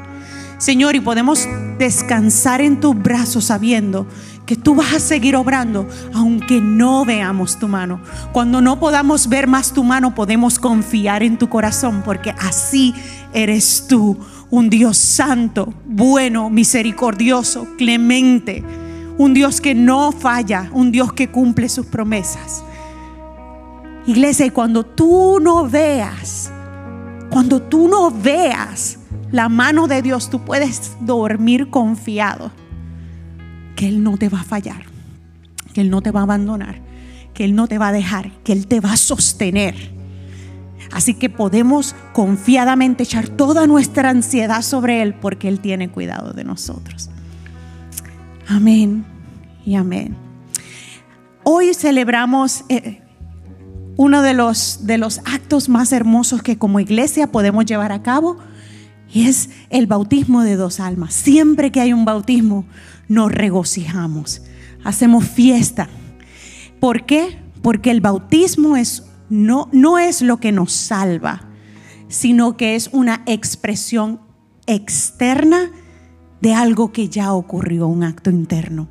Señor, 0.58 0.96
y 0.96 1.00
podemos 1.00 1.48
descansar 1.78 2.62
en 2.62 2.80
tus 2.80 2.98
brazos 2.98 3.46
sabiendo 3.46 4.08
que 4.48 4.56
tú 4.56 4.74
vas 4.74 4.94
a 4.94 5.00
seguir 5.00 5.36
obrando 5.36 5.88
aunque 6.16 6.60
no 6.62 7.06
veamos 7.06 7.60
tu 7.60 7.68
mano. 7.68 8.02
Cuando 8.32 8.60
no 8.60 8.80
podamos 8.80 9.30
ver 9.30 9.46
más 9.46 9.72
tu 9.72 9.84
mano, 9.84 10.16
podemos 10.16 10.58
confiar 10.58 11.22
en 11.22 11.38
tu 11.38 11.48
corazón 11.48 12.02
porque 12.04 12.34
así 12.40 12.96
eres 13.34 13.86
tú, 13.88 14.18
un 14.50 14.70
Dios 14.70 14.98
santo, 14.98 15.74
bueno, 15.86 16.50
misericordioso, 16.50 17.68
clemente, 17.78 18.64
un 19.18 19.34
Dios 19.34 19.60
que 19.60 19.76
no 19.76 20.12
falla, 20.12 20.70
un 20.72 20.92
Dios 20.92 21.12
que 21.14 21.30
cumple 21.30 21.70
sus 21.70 21.86
promesas. 21.86 22.64
Iglesia, 24.06 24.46
y 24.46 24.52
cuando 24.52 24.86
tú 24.86 25.40
no 25.42 25.68
veas, 25.68 26.52
cuando 27.30 27.62
tú 27.62 27.88
no 27.88 28.10
veas 28.10 29.00
la 29.32 29.50
mano 29.50 29.88
de 29.88 30.02
Dios, 30.02 30.30
tú 30.30 30.40
puedes 30.46 30.96
dormir 31.02 31.70
confiado 31.70 32.52
que 33.76 33.88
Él 33.88 34.02
no 34.02 34.18
te 34.18 34.30
va 34.30 34.42
a 34.42 34.44
fallar, 34.44 34.84
que 35.74 35.82
Él 35.82 35.90
no 35.90 36.02
te 36.02 36.12
va 36.12 36.22
a 36.22 36.24
abandonar, 36.24 36.82
que 37.34 37.44
Él 37.44 37.54
no 37.54 37.68
te 37.68 37.78
va 37.78 37.90
a 37.90 37.92
dejar, 37.92 38.32
que 38.44 38.54
Él 38.54 38.68
te 38.68 38.80
va 38.80 38.94
a 38.94 38.98
sostener. 38.98 39.97
Así 40.92 41.14
que 41.14 41.30
podemos 41.30 41.96
confiadamente 42.14 43.04
echar 43.04 43.28
toda 43.28 43.68
nuestra 43.68 44.10
ansiedad 44.10 44.62
sobre 44.62 45.02
Él 45.02 45.14
porque 45.14 45.48
Él 45.48 45.60
tiene 45.60 45.90
cuidado 45.90 46.34
de 46.34 46.44
nosotros. 46.44 47.10
Amén 48.48 49.06
y 49.66 49.76
amén. 49.76 50.16
Hoy 51.44 51.74
celebramos 51.74 52.64
eh, 52.70 53.02
uno 53.98 54.22
de 54.22 54.34
los, 54.34 54.86
de 54.86 54.98
los 54.98 55.20
actos 55.20 55.70
más 55.70 55.92
hermosos 55.92 56.42
que 56.42 56.58
como 56.58 56.80
iglesia 56.80 57.32
podemos 57.32 57.66
llevar 57.66 57.92
a 57.92 58.04
cabo 58.04 58.38
y 59.12 59.28
es 59.28 59.50
el 59.70 59.88
bautismo 59.88 60.44
de 60.44 60.56
dos 60.56 60.80
almas. 60.80 61.14
Siempre 61.14 61.72
que 61.72 61.82
hay 61.82 61.94
un 61.94 62.06
bautismo 62.06 62.66
nos 63.08 63.32
regocijamos, 63.32 64.42
hacemos 64.84 65.26
fiesta. 65.26 65.90
¿Por 66.80 67.06
qué? 67.06 67.40
Porque 67.62 67.92
el 67.92 68.02
bautismo 68.02 68.78
es, 68.78 69.04
no, 69.30 69.70
no 69.72 69.98
es 69.98 70.22
lo 70.22 70.38
que 70.38 70.52
nos 70.52 70.72
salva, 70.72 71.48
sino 72.08 72.58
que 72.58 72.76
es 72.76 72.90
una 72.94 73.24
expresión 73.26 74.20
externa 74.66 75.72
de 76.42 76.54
algo 76.54 76.92
que 76.92 77.10
ya 77.10 77.34
ocurrió, 77.34 77.88
un 77.88 78.04
acto 78.04 78.30
interno. 78.30 78.88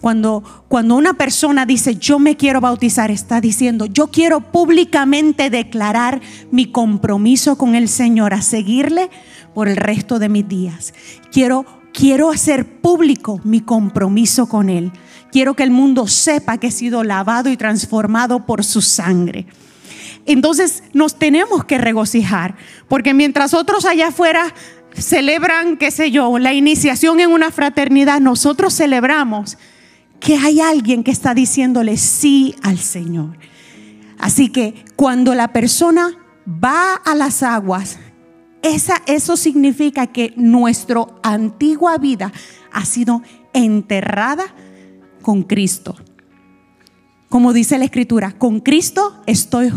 Cuando, 0.00 0.42
cuando 0.68 0.96
una 0.96 1.14
persona 1.14 1.64
dice, 1.64 1.96
yo 1.96 2.18
me 2.18 2.36
quiero 2.36 2.60
bautizar, 2.60 3.10
está 3.10 3.40
diciendo, 3.40 3.86
yo 3.86 4.08
quiero 4.08 4.40
públicamente 4.40 5.48
declarar 5.48 6.20
mi 6.50 6.66
compromiso 6.66 7.56
con 7.56 7.74
el 7.74 7.88
Señor 7.88 8.34
a 8.34 8.42
seguirle 8.42 9.08
por 9.54 9.66
el 9.66 9.76
resto 9.76 10.18
de 10.18 10.28
mis 10.28 10.46
días. 10.46 10.92
Quiero, 11.32 11.64
quiero 11.94 12.30
hacer 12.30 12.82
público 12.82 13.40
mi 13.44 13.60
compromiso 13.60 14.46
con 14.46 14.68
Él. 14.68 14.92
Quiero 15.34 15.54
que 15.54 15.64
el 15.64 15.72
mundo 15.72 16.06
sepa 16.06 16.58
que 16.58 16.68
he 16.68 16.70
sido 16.70 17.02
lavado 17.02 17.50
y 17.50 17.56
transformado 17.56 18.46
por 18.46 18.62
su 18.62 18.80
sangre. 18.80 19.46
Entonces 20.26 20.84
nos 20.92 21.18
tenemos 21.18 21.64
que 21.64 21.76
regocijar, 21.76 22.54
porque 22.86 23.14
mientras 23.14 23.52
otros 23.52 23.84
allá 23.84 24.10
afuera 24.10 24.54
celebran, 24.92 25.76
qué 25.76 25.90
sé 25.90 26.12
yo, 26.12 26.38
la 26.38 26.52
iniciación 26.52 27.18
en 27.18 27.32
una 27.32 27.50
fraternidad, 27.50 28.20
nosotros 28.20 28.76
celebramos 28.76 29.58
que 30.20 30.36
hay 30.36 30.60
alguien 30.60 31.02
que 31.02 31.10
está 31.10 31.34
diciéndole 31.34 31.96
sí 31.96 32.54
al 32.62 32.78
Señor. 32.78 33.36
Así 34.20 34.50
que 34.50 34.84
cuando 34.94 35.34
la 35.34 35.48
persona 35.48 36.12
va 36.46 36.94
a 36.94 37.16
las 37.16 37.42
aguas, 37.42 37.98
eso 38.62 39.36
significa 39.36 40.06
que 40.06 40.32
nuestra 40.36 41.06
antigua 41.24 41.98
vida 41.98 42.32
ha 42.70 42.84
sido 42.84 43.20
enterrada 43.52 44.44
con 45.24 45.42
Cristo. 45.42 45.96
Como 47.28 47.52
dice 47.52 47.78
la 47.78 47.86
escritura, 47.86 48.30
con 48.38 48.60
Cristo 48.60 49.20
estoy, 49.26 49.72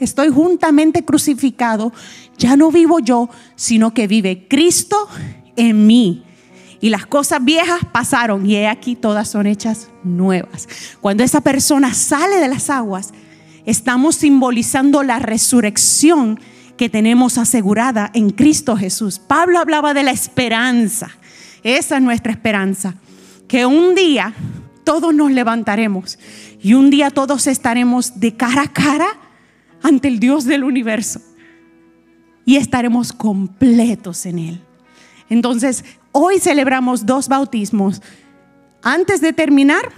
estoy 0.00 0.30
juntamente 0.30 1.04
crucificado. 1.04 1.92
Ya 2.38 2.56
no 2.56 2.72
vivo 2.72 3.00
yo, 3.00 3.28
sino 3.54 3.92
que 3.92 4.06
vive 4.06 4.46
Cristo 4.48 4.96
en 5.56 5.86
mí. 5.86 6.24
Y 6.80 6.88
las 6.88 7.04
cosas 7.04 7.44
viejas 7.44 7.80
pasaron 7.92 8.48
y 8.48 8.54
he 8.54 8.68
aquí 8.68 8.94
todas 8.96 9.28
son 9.28 9.46
hechas 9.46 9.90
nuevas. 10.04 10.68
Cuando 11.02 11.24
esa 11.24 11.42
persona 11.42 11.92
sale 11.92 12.36
de 12.36 12.48
las 12.48 12.70
aguas, 12.70 13.12
estamos 13.66 14.14
simbolizando 14.14 15.02
la 15.02 15.18
resurrección 15.18 16.40
que 16.76 16.88
tenemos 16.88 17.36
asegurada 17.36 18.10
en 18.14 18.30
Cristo 18.30 18.76
Jesús. 18.76 19.18
Pablo 19.18 19.58
hablaba 19.58 19.92
de 19.92 20.04
la 20.04 20.12
esperanza. 20.12 21.10
Esa 21.64 21.96
es 21.96 22.02
nuestra 22.02 22.30
esperanza. 22.30 22.94
Que 23.48 23.66
un 23.66 23.94
día 23.94 24.34
todos 24.84 25.14
nos 25.14 25.30
levantaremos 25.30 26.18
y 26.60 26.74
un 26.74 26.90
día 26.90 27.10
todos 27.10 27.46
estaremos 27.46 28.20
de 28.20 28.36
cara 28.36 28.62
a 28.62 28.72
cara 28.72 29.08
ante 29.82 30.08
el 30.08 30.20
Dios 30.20 30.44
del 30.44 30.64
universo 30.64 31.20
y 32.44 32.56
estaremos 32.56 33.12
completos 33.12 34.24
en 34.26 34.38
Él. 34.38 34.64
Entonces, 35.28 35.84
hoy 36.12 36.38
celebramos 36.38 37.04
dos 37.04 37.28
bautismos. 37.28 38.00
Antes 38.82 39.20
de 39.20 39.32
terminar, 39.32 39.92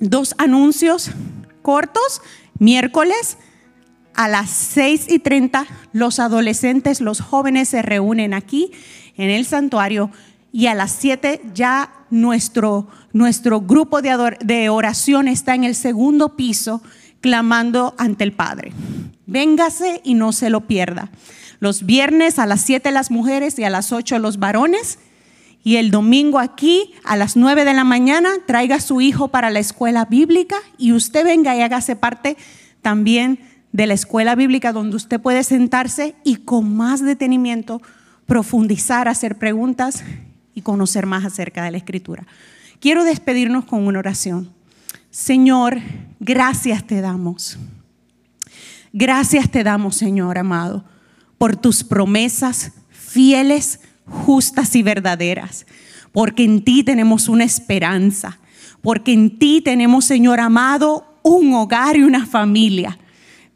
dos 0.00 0.34
anuncios 0.38 1.10
cortos. 1.62 2.22
Miércoles 2.58 3.38
a 4.14 4.28
las 4.28 4.50
6 4.50 5.10
y 5.10 5.18
30 5.18 5.66
los 5.92 6.18
adolescentes, 6.18 7.00
los 7.00 7.20
jóvenes 7.20 7.68
se 7.70 7.80
reúnen 7.80 8.34
aquí 8.34 8.72
en 9.16 9.30
el 9.30 9.46
santuario 9.46 10.10
y 10.52 10.66
a 10.66 10.74
las 10.74 10.92
7 10.92 11.40
ya 11.54 11.99
nuestro, 12.10 12.88
nuestro 13.12 13.60
grupo 13.60 14.02
de, 14.02 14.36
de 14.44 14.68
oración 14.68 15.28
está 15.28 15.54
en 15.54 15.64
el 15.64 15.74
segundo 15.74 16.36
piso 16.36 16.82
clamando 17.20 17.94
ante 17.98 18.24
el 18.24 18.32
Padre. 18.32 18.72
Véngase 19.26 20.00
y 20.04 20.14
no 20.14 20.32
se 20.32 20.50
lo 20.50 20.62
pierda. 20.62 21.10
Los 21.60 21.84
viernes 21.84 22.38
a 22.38 22.46
las 22.46 22.62
7 22.62 22.90
las 22.90 23.10
mujeres 23.10 23.58
y 23.58 23.64
a 23.64 23.70
las 23.70 23.92
8 23.92 24.18
los 24.18 24.38
varones. 24.38 24.98
Y 25.62 25.76
el 25.76 25.90
domingo 25.90 26.38
aquí 26.38 26.94
a 27.04 27.16
las 27.16 27.36
9 27.36 27.66
de 27.66 27.74
la 27.74 27.84
mañana 27.84 28.30
traiga 28.46 28.76
a 28.76 28.80
su 28.80 29.02
hijo 29.02 29.28
para 29.28 29.50
la 29.50 29.58
escuela 29.58 30.06
bíblica 30.06 30.56
y 30.78 30.92
usted 30.92 31.24
venga 31.24 31.54
y 31.54 31.60
hágase 31.60 31.96
parte 31.96 32.38
también 32.80 33.38
de 33.72 33.86
la 33.86 33.94
escuela 33.94 34.34
bíblica 34.34 34.72
donde 34.72 34.96
usted 34.96 35.20
puede 35.20 35.44
sentarse 35.44 36.14
y 36.24 36.36
con 36.36 36.74
más 36.74 37.04
detenimiento 37.04 37.82
profundizar, 38.24 39.06
hacer 39.06 39.36
preguntas 39.36 40.02
y 40.54 40.62
conocer 40.62 41.06
más 41.06 41.24
acerca 41.24 41.64
de 41.64 41.70
la 41.70 41.78
escritura. 41.78 42.26
Quiero 42.80 43.04
despedirnos 43.04 43.64
con 43.64 43.86
una 43.86 43.98
oración. 43.98 44.52
Señor, 45.10 45.78
gracias 46.18 46.86
te 46.86 47.00
damos. 47.00 47.58
Gracias 48.92 49.50
te 49.50 49.62
damos, 49.62 49.96
Señor 49.96 50.38
amado, 50.38 50.84
por 51.38 51.56
tus 51.56 51.84
promesas 51.84 52.72
fieles, 52.90 53.80
justas 54.04 54.74
y 54.74 54.82
verdaderas, 54.82 55.66
porque 56.12 56.44
en 56.44 56.64
ti 56.64 56.82
tenemos 56.82 57.28
una 57.28 57.44
esperanza, 57.44 58.38
porque 58.82 59.12
en 59.12 59.38
ti 59.38 59.60
tenemos, 59.60 60.04
Señor 60.04 60.40
amado, 60.40 61.18
un 61.22 61.54
hogar 61.54 61.96
y 61.96 62.02
una 62.02 62.26
familia. 62.26 62.98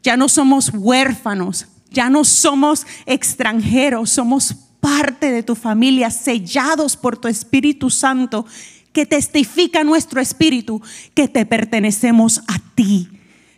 Ya 0.03 0.15
no 0.17 0.29
somos 0.29 0.71
huérfanos, 0.73 1.67
ya 1.89 2.09
no 2.09 2.23
somos 2.23 2.85
extranjeros, 3.05 4.09
somos 4.09 4.55
parte 4.85 5.31
de 5.31 5.41
tu 5.41 5.55
familia, 5.55 6.11
sellados 6.11 6.95
por 6.95 7.17
tu 7.17 7.27
Espíritu 7.27 7.89
Santo, 7.89 8.45
que 8.93 9.07
testifica 9.07 9.83
nuestro 9.83 10.21
espíritu 10.21 10.79
que 11.15 11.27
te 11.27 11.43
pertenecemos 11.47 12.43
a 12.47 12.59
ti. 12.75 13.09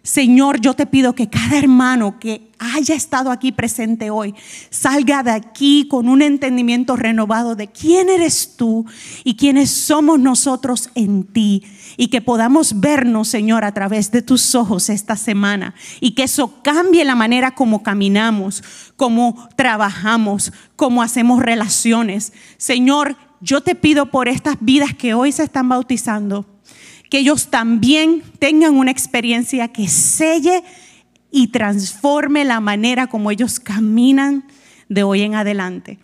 Señor, 0.08 0.62
yo 0.62 0.74
te 0.74 0.86
pido 0.86 1.16
que 1.16 1.28
cada 1.28 1.58
hermano 1.58 2.18
que 2.18 2.50
haya 2.60 2.96
estado 2.96 3.30
aquí 3.30 3.52
presente 3.52 4.10
hoy 4.10 4.34
salga 4.70 5.22
de 5.22 5.32
aquí 5.32 5.86
con 5.90 6.08
un 6.08 6.22
entendimiento 6.22 6.96
renovado 6.96 7.58
de 7.58 7.68
quién 7.68 8.08
eres 8.08 8.56
tú 8.56 8.86
y 9.26 9.36
quiénes 9.36 9.70
somos 9.70 10.18
nosotros 10.18 10.92
en 10.96 11.26
ti. 11.26 11.66
Y 11.98 12.08
que 12.08 12.22
podamos 12.22 12.80
vernos, 12.80 13.28
Señor, 13.28 13.66
a 13.66 13.74
través 13.74 14.10
de 14.12 14.22
tus 14.22 14.56
ojos 14.56 14.90
esta 14.90 15.18
semana. 15.18 15.76
Y 16.00 16.12
que 16.12 16.24
eso 16.24 16.54
cambie 16.64 17.04
la 17.04 17.16
manera 17.16 17.52
como 17.52 17.84
caminamos, 17.84 18.64
como 18.96 19.50
trabajamos, 19.58 20.54
como 20.78 21.02
hacemos 21.02 21.42
relaciones. 21.42 22.32
Señor, 22.56 23.18
yo 23.42 23.60
te 23.60 23.76
pido 23.76 24.10
por 24.10 24.30
estas 24.30 24.56
vidas 24.62 24.94
que 24.94 25.14
hoy 25.14 25.34
se 25.34 25.44
están 25.44 25.68
bautizando 25.68 26.46
que 27.10 27.20
ellos 27.20 27.48
también 27.48 28.24
tengan 28.40 28.76
una 28.76 28.92
experiencia 28.92 29.68
que 29.70 29.88
selle 29.88 30.64
y 31.32 31.48
transforme 31.48 32.46
la 32.46 32.60
manera 32.60 33.08
como 33.08 33.32
ellos 33.32 33.60
caminan 33.60 34.46
de 34.90 35.04
hoy 35.04 35.22
en 35.22 35.36
adelante. 35.36 36.00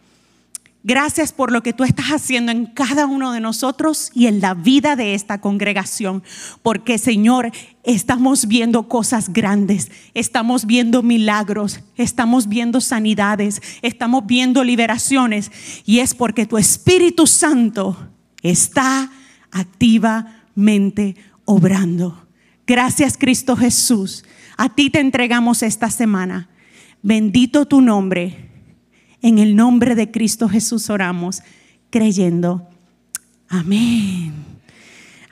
Gracias 0.85 1.31
por 1.31 1.49
lo 1.53 1.63
que 1.63 1.71
tú 1.71 1.85
estás 1.85 2.07
haciendo 2.07 2.51
en 2.51 2.65
cada 2.65 3.05
uno 3.05 3.31
de 3.31 3.39
nosotros 3.39 4.11
y 4.13 4.27
en 4.27 4.41
la 4.41 4.53
vida 4.53 4.97
de 4.97 5.13
esta 5.13 5.39
congregación, 5.39 6.23
porque 6.61 6.97
Señor, 6.97 7.53
estamos 7.83 8.49
viendo 8.49 8.89
cosas 8.89 9.31
grandes, 9.31 9.89
estamos 10.13 10.65
viendo 10.65 11.01
milagros, 11.01 11.79
estamos 11.95 12.49
viendo 12.49 12.81
sanidades, 12.81 13.61
estamos 13.81 14.25
viendo 14.25 14.65
liberaciones 14.65 15.53
y 15.85 15.99
es 15.99 16.13
porque 16.13 16.45
tu 16.45 16.57
Espíritu 16.57 17.27
Santo 17.27 18.09
está 18.41 19.09
activa 19.51 20.42
mente 20.55 21.15
obrando. 21.45 22.27
Gracias 22.65 23.17
Cristo 23.17 23.55
Jesús. 23.55 24.23
A 24.57 24.73
ti 24.73 24.89
te 24.89 24.99
entregamos 24.99 25.63
esta 25.63 25.89
semana. 25.89 26.49
Bendito 27.01 27.65
tu 27.65 27.81
nombre. 27.81 28.49
En 29.21 29.39
el 29.39 29.55
nombre 29.55 29.95
de 29.95 30.11
Cristo 30.11 30.49
Jesús 30.49 30.89
oramos, 30.89 31.41
creyendo. 31.89 32.67
Amén. 33.49 34.33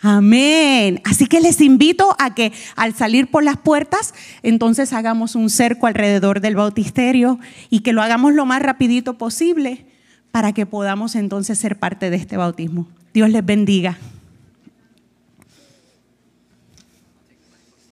Amén. 0.02 1.00
Así 1.06 1.28
que 1.28 1.40
les 1.40 1.62
invito 1.62 2.16
a 2.18 2.34
que 2.34 2.52
al 2.76 2.96
salir 2.96 3.28
por 3.28 3.44
las 3.44 3.58
puertas, 3.58 4.14
entonces 4.42 4.94
hagamos 4.94 5.36
un 5.36 5.50
cerco 5.50 5.88
alrededor 5.88 6.42
del 6.42 6.56
bautisterio 6.56 7.40
y 7.70 7.82
que 7.82 7.94
lo 7.94 8.02
hagamos 8.02 8.34
lo 8.34 8.46
más 8.46 8.62
rapidito 8.62 9.18
posible 9.18 9.86
para 10.32 10.54
que 10.54 10.66
podamos 10.66 11.16
entonces 11.16 11.60
ser 11.60 11.78
parte 11.78 12.10
de 12.10 12.18
este 12.18 12.38
bautismo. 12.38 12.88
Dios 13.14 13.30
les 13.30 13.46
bendiga. 13.46 13.98